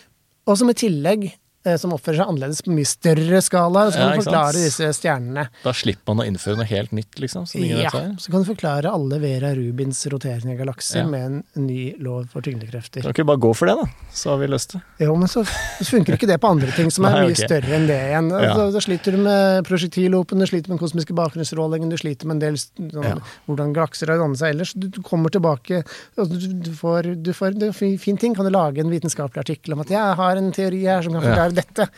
[0.49, 1.37] og som i tillegg eh,
[1.79, 4.89] som oppfører seg annerledes på mye større skala, og så kan Ja, du forklare disse
[4.95, 5.45] stjernene.
[5.65, 7.47] Da slipper man å innføre noe helt nytt, liksom?
[7.51, 11.07] Som ingen Ja, så kan du forklare alle Vera Rubins roterende galakser Ja.
[11.07, 13.03] med en, ny lov for tyngdekrefter.
[13.03, 13.87] Kan ikke vi bare gå for det, da?
[14.15, 14.83] Så har vi løst det.
[15.01, 17.89] Jo, men så, funker ikke det på andre ting som er Nei, mye større enn
[17.91, 18.31] det igjen.
[18.31, 18.55] Ja.
[18.55, 22.39] Da, da sliter du med prosjektilhopen, du sliter med den kosmiske bakgrunnsstrålingen, du sliter med
[22.39, 24.73] en del sånn, hvordan galakser har dannet seg ellers.
[24.79, 25.83] Du, du kommer tilbake
[26.17, 28.35] og du, du får, du får Det er en fin ting.
[28.35, 31.23] Kan du lage en vitenskapelig artikkel om at 'jeg har en teori her som kan
[31.23, 31.89] forklare dette',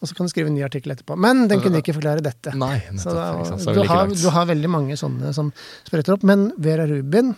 [0.00, 1.16] og så kan du skrive en ny artikkel etterpå.
[1.20, 2.54] Men den kunne ikke forklare dette.
[2.56, 3.48] Nei, Så nettopp.
[3.50, 3.72] da.
[3.72, 5.52] Du, like har, du har veldig mange sånne som
[5.84, 6.22] spretter opp.
[6.24, 7.34] Men Vera Rubin,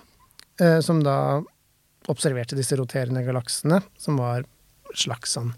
[0.60, 1.42] eh, som da
[2.12, 4.44] observerte disse roterende galaksene, som var
[4.94, 5.52] slags sånn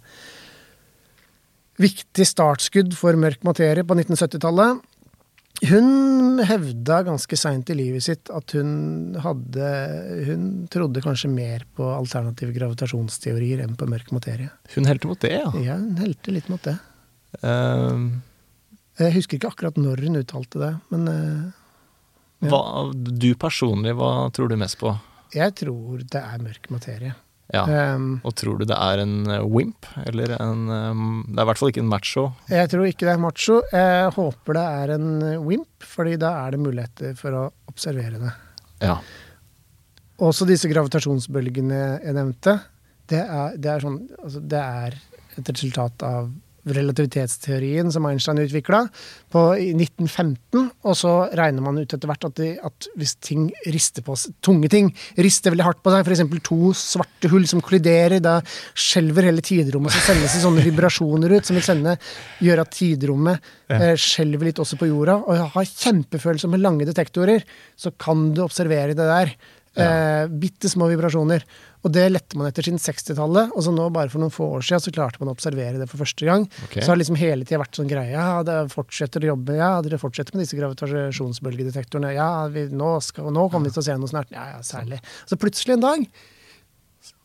[1.80, 4.80] viktig startskudd for mørk materie på 1970-tallet.
[5.62, 9.68] Hun hevda ganske seint i livet sitt at hun hadde
[10.26, 14.50] Hun trodde kanskje mer på alternative gravitasjonsteorier enn på mørk materie.
[14.74, 15.52] Hun helte mot det, ja.
[15.62, 16.74] Ja, hun helte litt mot det.
[17.46, 18.08] Ehm,
[18.98, 21.52] Jeg husker ikke akkurat når hun uttalte det, men uh,
[22.44, 22.50] Ja.
[22.50, 24.92] hva, du personlig, hva tror du mest på?
[25.34, 27.14] jeg tror det er mørk materie.
[27.52, 27.64] Ja.
[27.94, 31.48] Um, Og tror du det er en eh, wimp, eller en um, Det er i
[31.50, 32.24] hvert fall ikke en macho.
[32.48, 33.58] jeg tror ikke det er macho.
[33.72, 35.10] Jeg håper det er en
[35.44, 38.32] wimp, fordi da er det muligheter for å observere det.
[38.80, 38.96] Ja.
[40.24, 42.56] Også disse gravitasjonsbølgene jeg nevnte,
[43.12, 44.96] det er, det er sånn Altså, det er
[45.34, 46.30] et resultat av
[46.64, 48.84] relativitetsteorien som Einstein utvikla
[49.60, 50.68] i 1915.
[50.86, 54.36] Og så regner man ut etter hvert at, de, at hvis ting rister på seg,
[54.44, 56.24] tunge ting rister veldig hardt på seg, f.eks.
[56.46, 58.38] to svarte hull som kolliderer, da
[58.72, 61.96] skjelver hele tidrommet, så sendes det sånne vibrasjoner ut som vil sende,
[62.44, 65.18] gjøre at tidrommet eh, skjelver litt også på jorda.
[65.24, 67.44] Og har kjempefølelse med lange detektorer,
[67.76, 69.34] så kan du observere det der.
[69.82, 71.44] Eh, Bitte små vibrasjoner.
[71.84, 73.52] Og det lette man etter siden 60-tallet.
[73.52, 75.88] Og så nå, bare for noen få år siden, så klarte man å observere det
[75.90, 76.46] for første gang.
[76.68, 76.80] Okay.
[76.80, 78.14] Så har det liksom hele tida vært sånn greie.
[78.14, 79.58] Ja, det fortsetter å jobbe.
[79.58, 82.14] Ja, dere fortsetter med disse gravitasjonsbølgedetektorene.
[82.16, 84.32] Ja, vi, nå, skal, nå kommer vi til å se noe snart.
[84.34, 85.02] Ja, ja, særlig.
[85.28, 86.08] Så plutselig en dag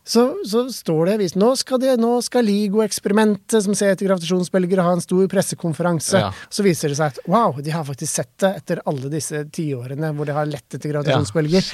[0.10, 4.08] så, så står det i avisen nå skal, det- nå skal LIGO-eksperimentet som ser etter
[4.10, 6.18] gravitasjonsbølger, ha en stor pressekonferanse.
[6.24, 6.32] Ja.
[6.50, 10.10] Så viser det seg at wow, de har faktisk sett det etter alle disse tiårene
[10.18, 11.70] hvor de har lett etter gravitasjonsbølger.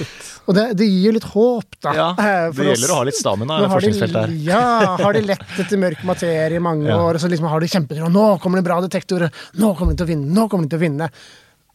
[0.46, 1.94] og det, det gir jo litt håp, da.
[1.96, 4.36] Ja, eh, det gjelder å ha litt stamina i forskningsfeltet her.
[4.50, 7.00] Ja, har de lett etter mørk materie i mange Ja.
[7.00, 8.12] år, og så liksom har de kjempetro.
[8.12, 9.32] Nå kommer det bra detektorer!
[9.56, 10.28] Nå kommer de til å vinne!
[10.36, 11.10] Nå kommer de til å vinne!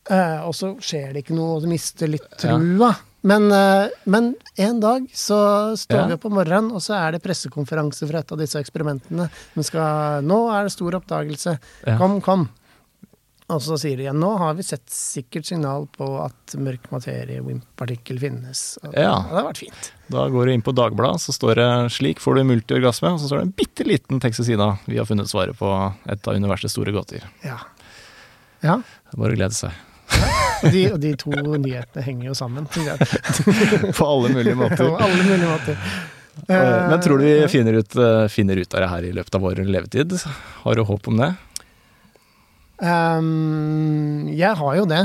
[0.09, 2.57] Eh, og så skjer det ikke noe, og du mister litt Ja.
[2.57, 2.95] trua.
[3.23, 6.07] Men, uh, men en dag så står Ja.
[6.07, 9.29] vi opp om morgenen, og så er det pressekonferanse for et av disse eksperimentene.
[9.55, 11.59] Men skal, nå er det stor oppdagelse.
[11.85, 11.97] Ja.
[11.99, 12.49] Kom, kom.
[13.51, 17.41] Og så sier de igjen nå har vi sett sikkert signal på at mørk materie,
[17.43, 18.79] WIMP-partikkel, finnes.
[18.83, 19.11] Og, Ja.
[19.17, 19.91] og det har vært fint.
[20.09, 23.27] Da går du inn på Dagbladet, så står det 'slik får du multiorgasme', og så
[23.27, 24.79] står det en bitte liten tekst ved siden av.
[24.87, 27.21] Vi har funnet svaret på et av universets store gåter.
[27.43, 27.59] Ja.
[28.63, 28.81] ja.
[29.15, 29.71] Bare å glede seg.
[30.73, 32.67] De, og de to nyhetene henger jo sammen.
[33.97, 34.83] På alle mulige måter.
[34.83, 35.79] På alle mulige måter.
[36.47, 39.35] Men tror du vi Eh, finner ut, eh, finner ut av det her i løpet
[39.35, 40.13] av vår levetid?
[40.63, 41.33] Har du håp om det?
[42.81, 45.01] Um, jeg har jo det.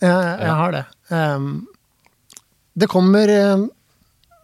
[0.00, 0.84] Jeg, jeg har det.
[1.10, 1.68] Um,
[2.74, 3.66] det kommer eh,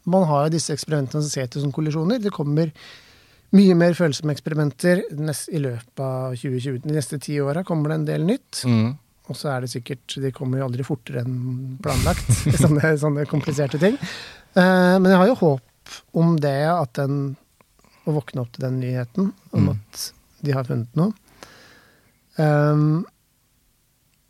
[0.07, 2.21] Man har jo disse eksperimentene som ser ut som kollisjoner.
[2.23, 2.71] Det kommer
[3.57, 6.85] mye mer følsomme eksperimenter i løpet av 2020.
[6.85, 8.63] De neste ti åra kommer det en del nytt.
[8.67, 8.95] Mm.
[9.29, 12.29] Og så er det sikkert De kommer jo aldri fortere enn planlagt,
[12.63, 13.97] sånne, sånne kompliserte ting.
[14.57, 17.37] Eh, men jeg har jo håp om det, at den
[18.07, 19.71] Å våkne opp til den nyheten om Mm.
[19.75, 20.13] at
[20.47, 21.11] de har funnet noe.
[22.39, 23.05] Um,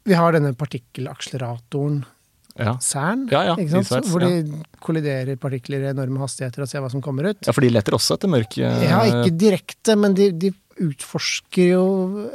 [0.06, 2.04] vi har denne partikkelakseleratoren
[2.56, 2.78] Ja.
[2.80, 7.02] CERN, Ja, ja, Sveits, hvor de kolliderer partikler i enorme hastigheter og ser hva som
[7.04, 7.42] kommer ut.
[7.44, 11.72] ja, for de leter også etter mørk eh, Ja, ikke direkte, men de, de utforsker
[11.72, 12.28] jo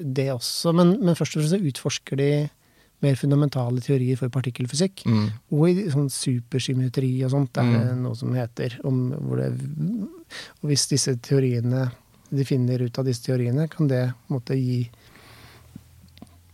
[0.00, 0.72] det også.
[0.76, 2.30] Men, men først og fremst så utforsker de
[3.04, 5.04] mer fundamentale teorier for partikkelfysikk.
[5.06, 5.26] mm.
[5.54, 8.78] Og i sånn supersymmetri og sånt, det er det noe som heter.
[8.88, 9.52] Om hvor det,
[10.62, 11.88] og hvis disse teoriene
[12.28, 14.82] de finner ut av disse teoriene, kan det måtte gi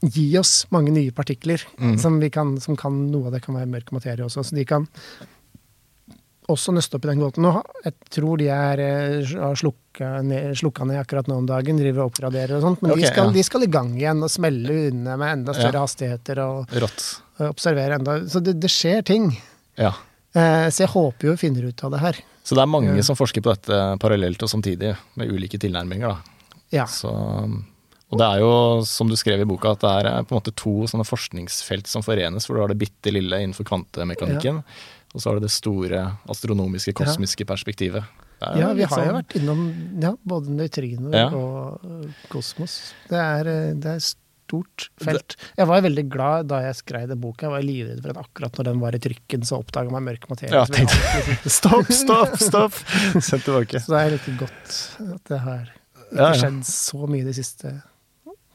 [0.05, 1.99] gi oss mange nye partikler Mm.
[1.99, 4.45] som, vi kan, som kan Noe av det kan være mørk materie også.
[4.45, 4.87] Så de kan
[6.53, 10.51] også nøste opp i den kvoten Og jeg tror de er eh, har slukka ned,
[10.61, 12.83] slukka ned akkurat nå om dagen, driver og oppgraderer og sånt.
[12.85, 13.37] Men okay, de, skal, ja.
[13.39, 15.85] de skal i gang igjen og smelle unna med enda større Ja.
[15.87, 19.31] hastigheter og, og observere enda Så det, det skjer ting.
[19.81, 19.95] Ja.
[20.35, 22.21] Eh, så jeg håper jo vi finner ut av det her.
[22.45, 23.03] Så det er mange Ja.
[23.03, 26.09] som forsker på dette parallelt og samtidig, med ulike tilnærminger.
[26.09, 26.51] da.
[26.75, 26.85] Ja.
[26.91, 28.51] Så, og det er jo,
[28.85, 30.75] som du skrev i boka, at det er eh, på en måte to
[31.09, 32.47] forskningsfelt som forenes.
[32.47, 34.63] For du har det bitte lille innenfor kvantemekanikken,
[35.15, 38.03] og så har du det store astronomiske, kosmiske perspektivet.
[38.43, 39.63] Er Ja, vi har har jo sånn- vært innom
[40.03, 41.29] ja, både nøytrinoer Ja.
[41.31, 42.93] og øh, kosmos.
[43.09, 45.37] Det er, øh, det er stort felt.
[45.57, 47.47] Jeg var veldig glad da jeg skrev den boka.
[47.47, 50.29] Jeg var livredd for at akkurat når den var i trykken, så oppdaga man mørk
[50.29, 50.53] materie.
[50.53, 52.73] Ja, tenkte- liksom- Stopp, stopp, stopp!
[53.23, 53.81] Send tilbake.
[53.81, 56.35] Så det er litt godt at det har ikke Ja, ja.
[56.43, 57.83] skjedd så mye de siste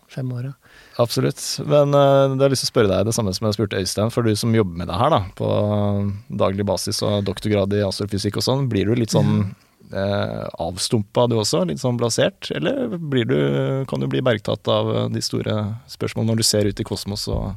[0.08, 0.54] fem åra.
[1.00, 1.40] Absolutt.
[1.64, 4.12] Men uh, jeg har lyst til å spørre deg det samme som jeg spurte Øystein.
[4.12, 5.50] For du som jobber med det her da, på
[6.42, 9.54] daglig basis og doktorgrad i astrofysikk og sånn, blir du litt sånn
[9.94, 11.64] uh, avstumpa du også?
[11.70, 12.52] Litt sånn blasert?
[12.56, 13.40] Eller blir du,
[13.90, 15.56] kan du bli bergtatt av eh, de store
[15.92, 17.56] spørsmålene når du ser ut i kosmos og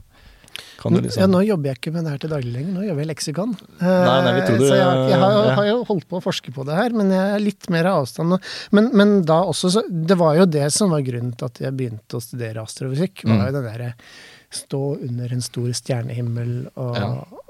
[0.83, 2.85] kan du Ja, liksom nå jobber jeg ikke med det her til daglig lenger, nå
[2.89, 3.55] jobber jeg i leksikon.
[3.81, 5.55] Nei, nei, vi tror du, så jeg, jeg har, ja.
[5.61, 8.03] har jo holdt på å forske på det her, men jeg er litt mer av
[8.03, 8.37] avstand.
[8.75, 11.79] Men, men da også, så, det var jo det som var grunnen til at jeg
[11.79, 13.25] begynte å studere astrofysikk.
[13.25, 13.47] var Mm.
[13.47, 13.91] jo den derre
[14.53, 17.07] stå under en stor stjernehimmel og, Ja.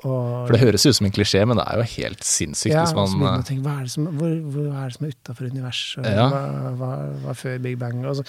[0.07, 2.85] og For det høres ut som en klisjé, men det er jo helt sinnssykt ja,
[2.87, 5.15] hvis man jeg å tenke, hva er det som, hvor, hvor er det som er
[5.17, 6.07] utafor universet?
[6.07, 6.29] Ja.
[6.31, 6.43] Hva,
[6.79, 6.91] hva,
[7.25, 8.05] hva før Big Bang?
[8.07, 8.27] Og så,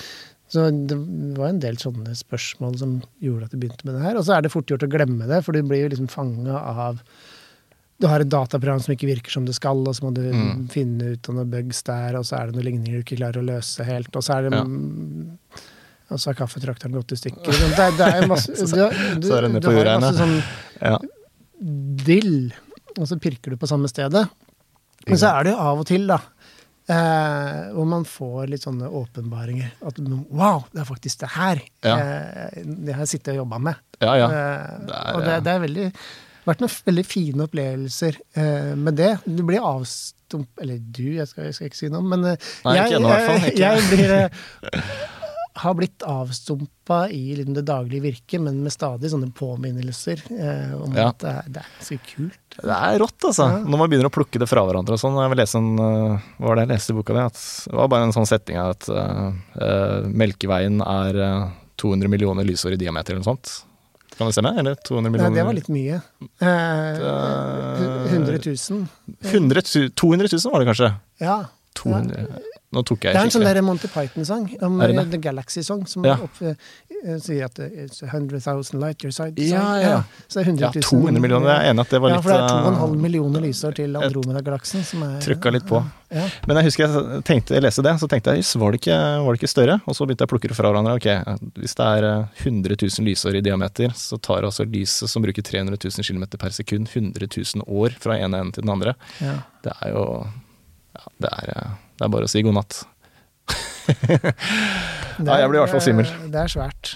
[0.53, 0.95] så det
[1.39, 2.91] var en del sånne spørsmål som
[3.23, 4.19] gjorde at jeg begynte med det her.
[4.19, 6.59] Og så er det fort gjort å glemme det, for du blir jo liksom fanga
[6.61, 6.99] av
[8.01, 10.65] Du har et dataprogram som ikke virker som det skal, og så må du Mm.
[10.73, 13.39] finne ut av noen bugs der, og så er det noen ligninger du ikke klarer
[13.39, 14.63] å løse helt, og så er det Ja.
[16.11, 17.47] Og så har kaffetrakteren gått i stykker.
[17.47, 18.89] Det, det er masse du,
[19.21, 20.35] du, Så er det du på har masse sånn
[20.81, 20.97] ja.
[22.05, 22.51] dill,
[22.97, 24.25] og så pirker du på samme stedet.
[25.07, 26.19] Men så er det jo av og til, da,
[26.91, 29.69] Eh, hvor man får litt sånne åpenbaringer.
[29.87, 31.95] At wow, det er faktisk det her Ja.
[31.95, 33.75] eh, det har jeg sittet og jobba med.
[34.01, 34.27] Ja, ja.
[34.27, 35.87] Eh, Det er, og det, det er veldig
[36.43, 39.13] vært noen veldig fine opplevelser eh, med det.
[39.23, 40.49] Du blir avstump...
[40.59, 43.13] Eller du, jeg skal, jeg skal ikke si noe, men eh, Nei, ikke ennå i
[43.13, 44.29] hvert fall, jeg, jeg blir eh,
[45.55, 50.95] har blitt avstumpa i liksom, det daglige virket, men med stadig sånne påminnelser eh, om
[50.97, 51.09] Ja.
[51.11, 52.39] at det er, det er ganske kult.
[52.57, 53.47] Det er rått, altså.
[53.49, 53.59] Ja.
[53.65, 55.17] Når man begynner å plukke det fra hverandre og sånn.
[55.21, 57.25] Jeg vil lese en uh, Hva var det jeg leste i boka di?
[57.69, 61.45] Det var bare en sånn setning av at uh, uh, Melkeveien er øh,
[61.81, 63.53] 200 millioner lysår i diameter eller noe sånt.
[64.17, 64.51] Kan det stemme?
[64.61, 66.01] Eller 200 Nei, det var litt mye.
[66.37, 66.49] Eh,
[67.03, 68.83] Eh, 100 000.
[69.31, 69.61] 100
[69.97, 70.89] 200 000 var det kanskje?
[71.23, 71.37] Ja.
[71.79, 72.27] 200
[72.73, 75.05] Nå tok Det er en sånn der Monty Python-sang, det?
[75.11, 76.15] The Galaxy Song, som Ja.
[76.25, 76.53] opp, uh,
[77.19, 79.37] sier at it's 100 000 light your side.
[79.37, 80.03] Ja, ja.
[80.27, 80.81] Så det er 100 Ja, 000.
[80.81, 81.49] 200 millioner.
[81.53, 83.75] Jeg er enig at det var litt ja, for det er øh, 2,5 millioner lysår
[83.75, 84.83] til Andromeda-galaksen.
[84.83, 85.83] som er- Trykka litt på.
[86.13, 86.27] Ja.
[86.47, 88.71] Men jeg husker jeg tenkte, jeg leste det, så tenkte jeg jøss, var,
[89.25, 89.79] var det ikke større?
[89.87, 90.95] Og så begynte jeg å plukke det fra hverandre.
[90.99, 91.07] Ok,
[91.57, 95.41] hvis det er eh, 100 000 lysår i diameter, så tar altså lyset som bruker
[95.41, 97.27] 300 000 km per sekund, 100
[97.57, 98.93] 000 år fra ene enden til den andre.
[99.19, 99.39] Ja.
[99.65, 100.05] Det er jo
[100.93, 101.67] Ja, det er,
[102.03, 102.81] det er bare å si god natt.
[105.23, 106.07] Nei, jeg blir i hvert fall svimmel.
[106.09, 106.95] er- Det er svært.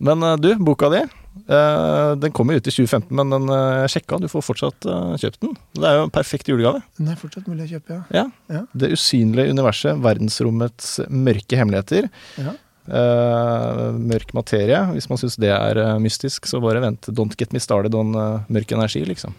[0.00, 3.84] Men eh, du, boka di, eh, den kommer jo ut i 2015, men den, eh,
[3.92, 5.52] sjekka, du får fortsatt eh, kjøpt den.
[5.76, 6.80] Det er jo en perfekt julegave.
[6.96, 8.22] Den er fortsatt mulig å kjøpe, ja.
[8.22, 8.24] Ja.
[8.48, 8.62] Ja.
[8.72, 12.08] Det usynlige universet, verdensrommets mørke hemmeligheter.
[12.40, 12.56] Ja.
[12.90, 14.78] Uh, mørk materie.
[14.96, 17.06] Hvis man syns det er uh, mystisk, så bare vent.
[17.14, 19.36] Don't get me started on uh, mørk energi, liksom.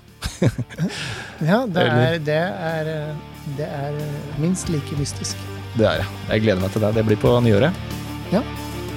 [1.49, 3.15] Ja, det er, det er, eh,
[3.57, 5.39] det er eh, minst like mystisk.
[5.77, 6.07] Det er jeg.
[6.29, 6.93] Jeg gleder meg til det.
[6.97, 7.95] Det blir på nyåret.
[8.31, 8.43] Ja.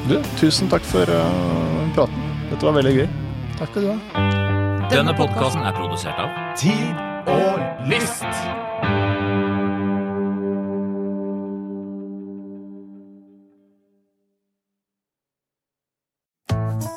[0.09, 2.27] Du, tusen takk for uh, praten.
[2.51, 3.07] Dette var veldig gøy.
[3.59, 4.27] Takk skal du ha.
[4.93, 8.74] Denne podkasten er produsert av Tid og lyst.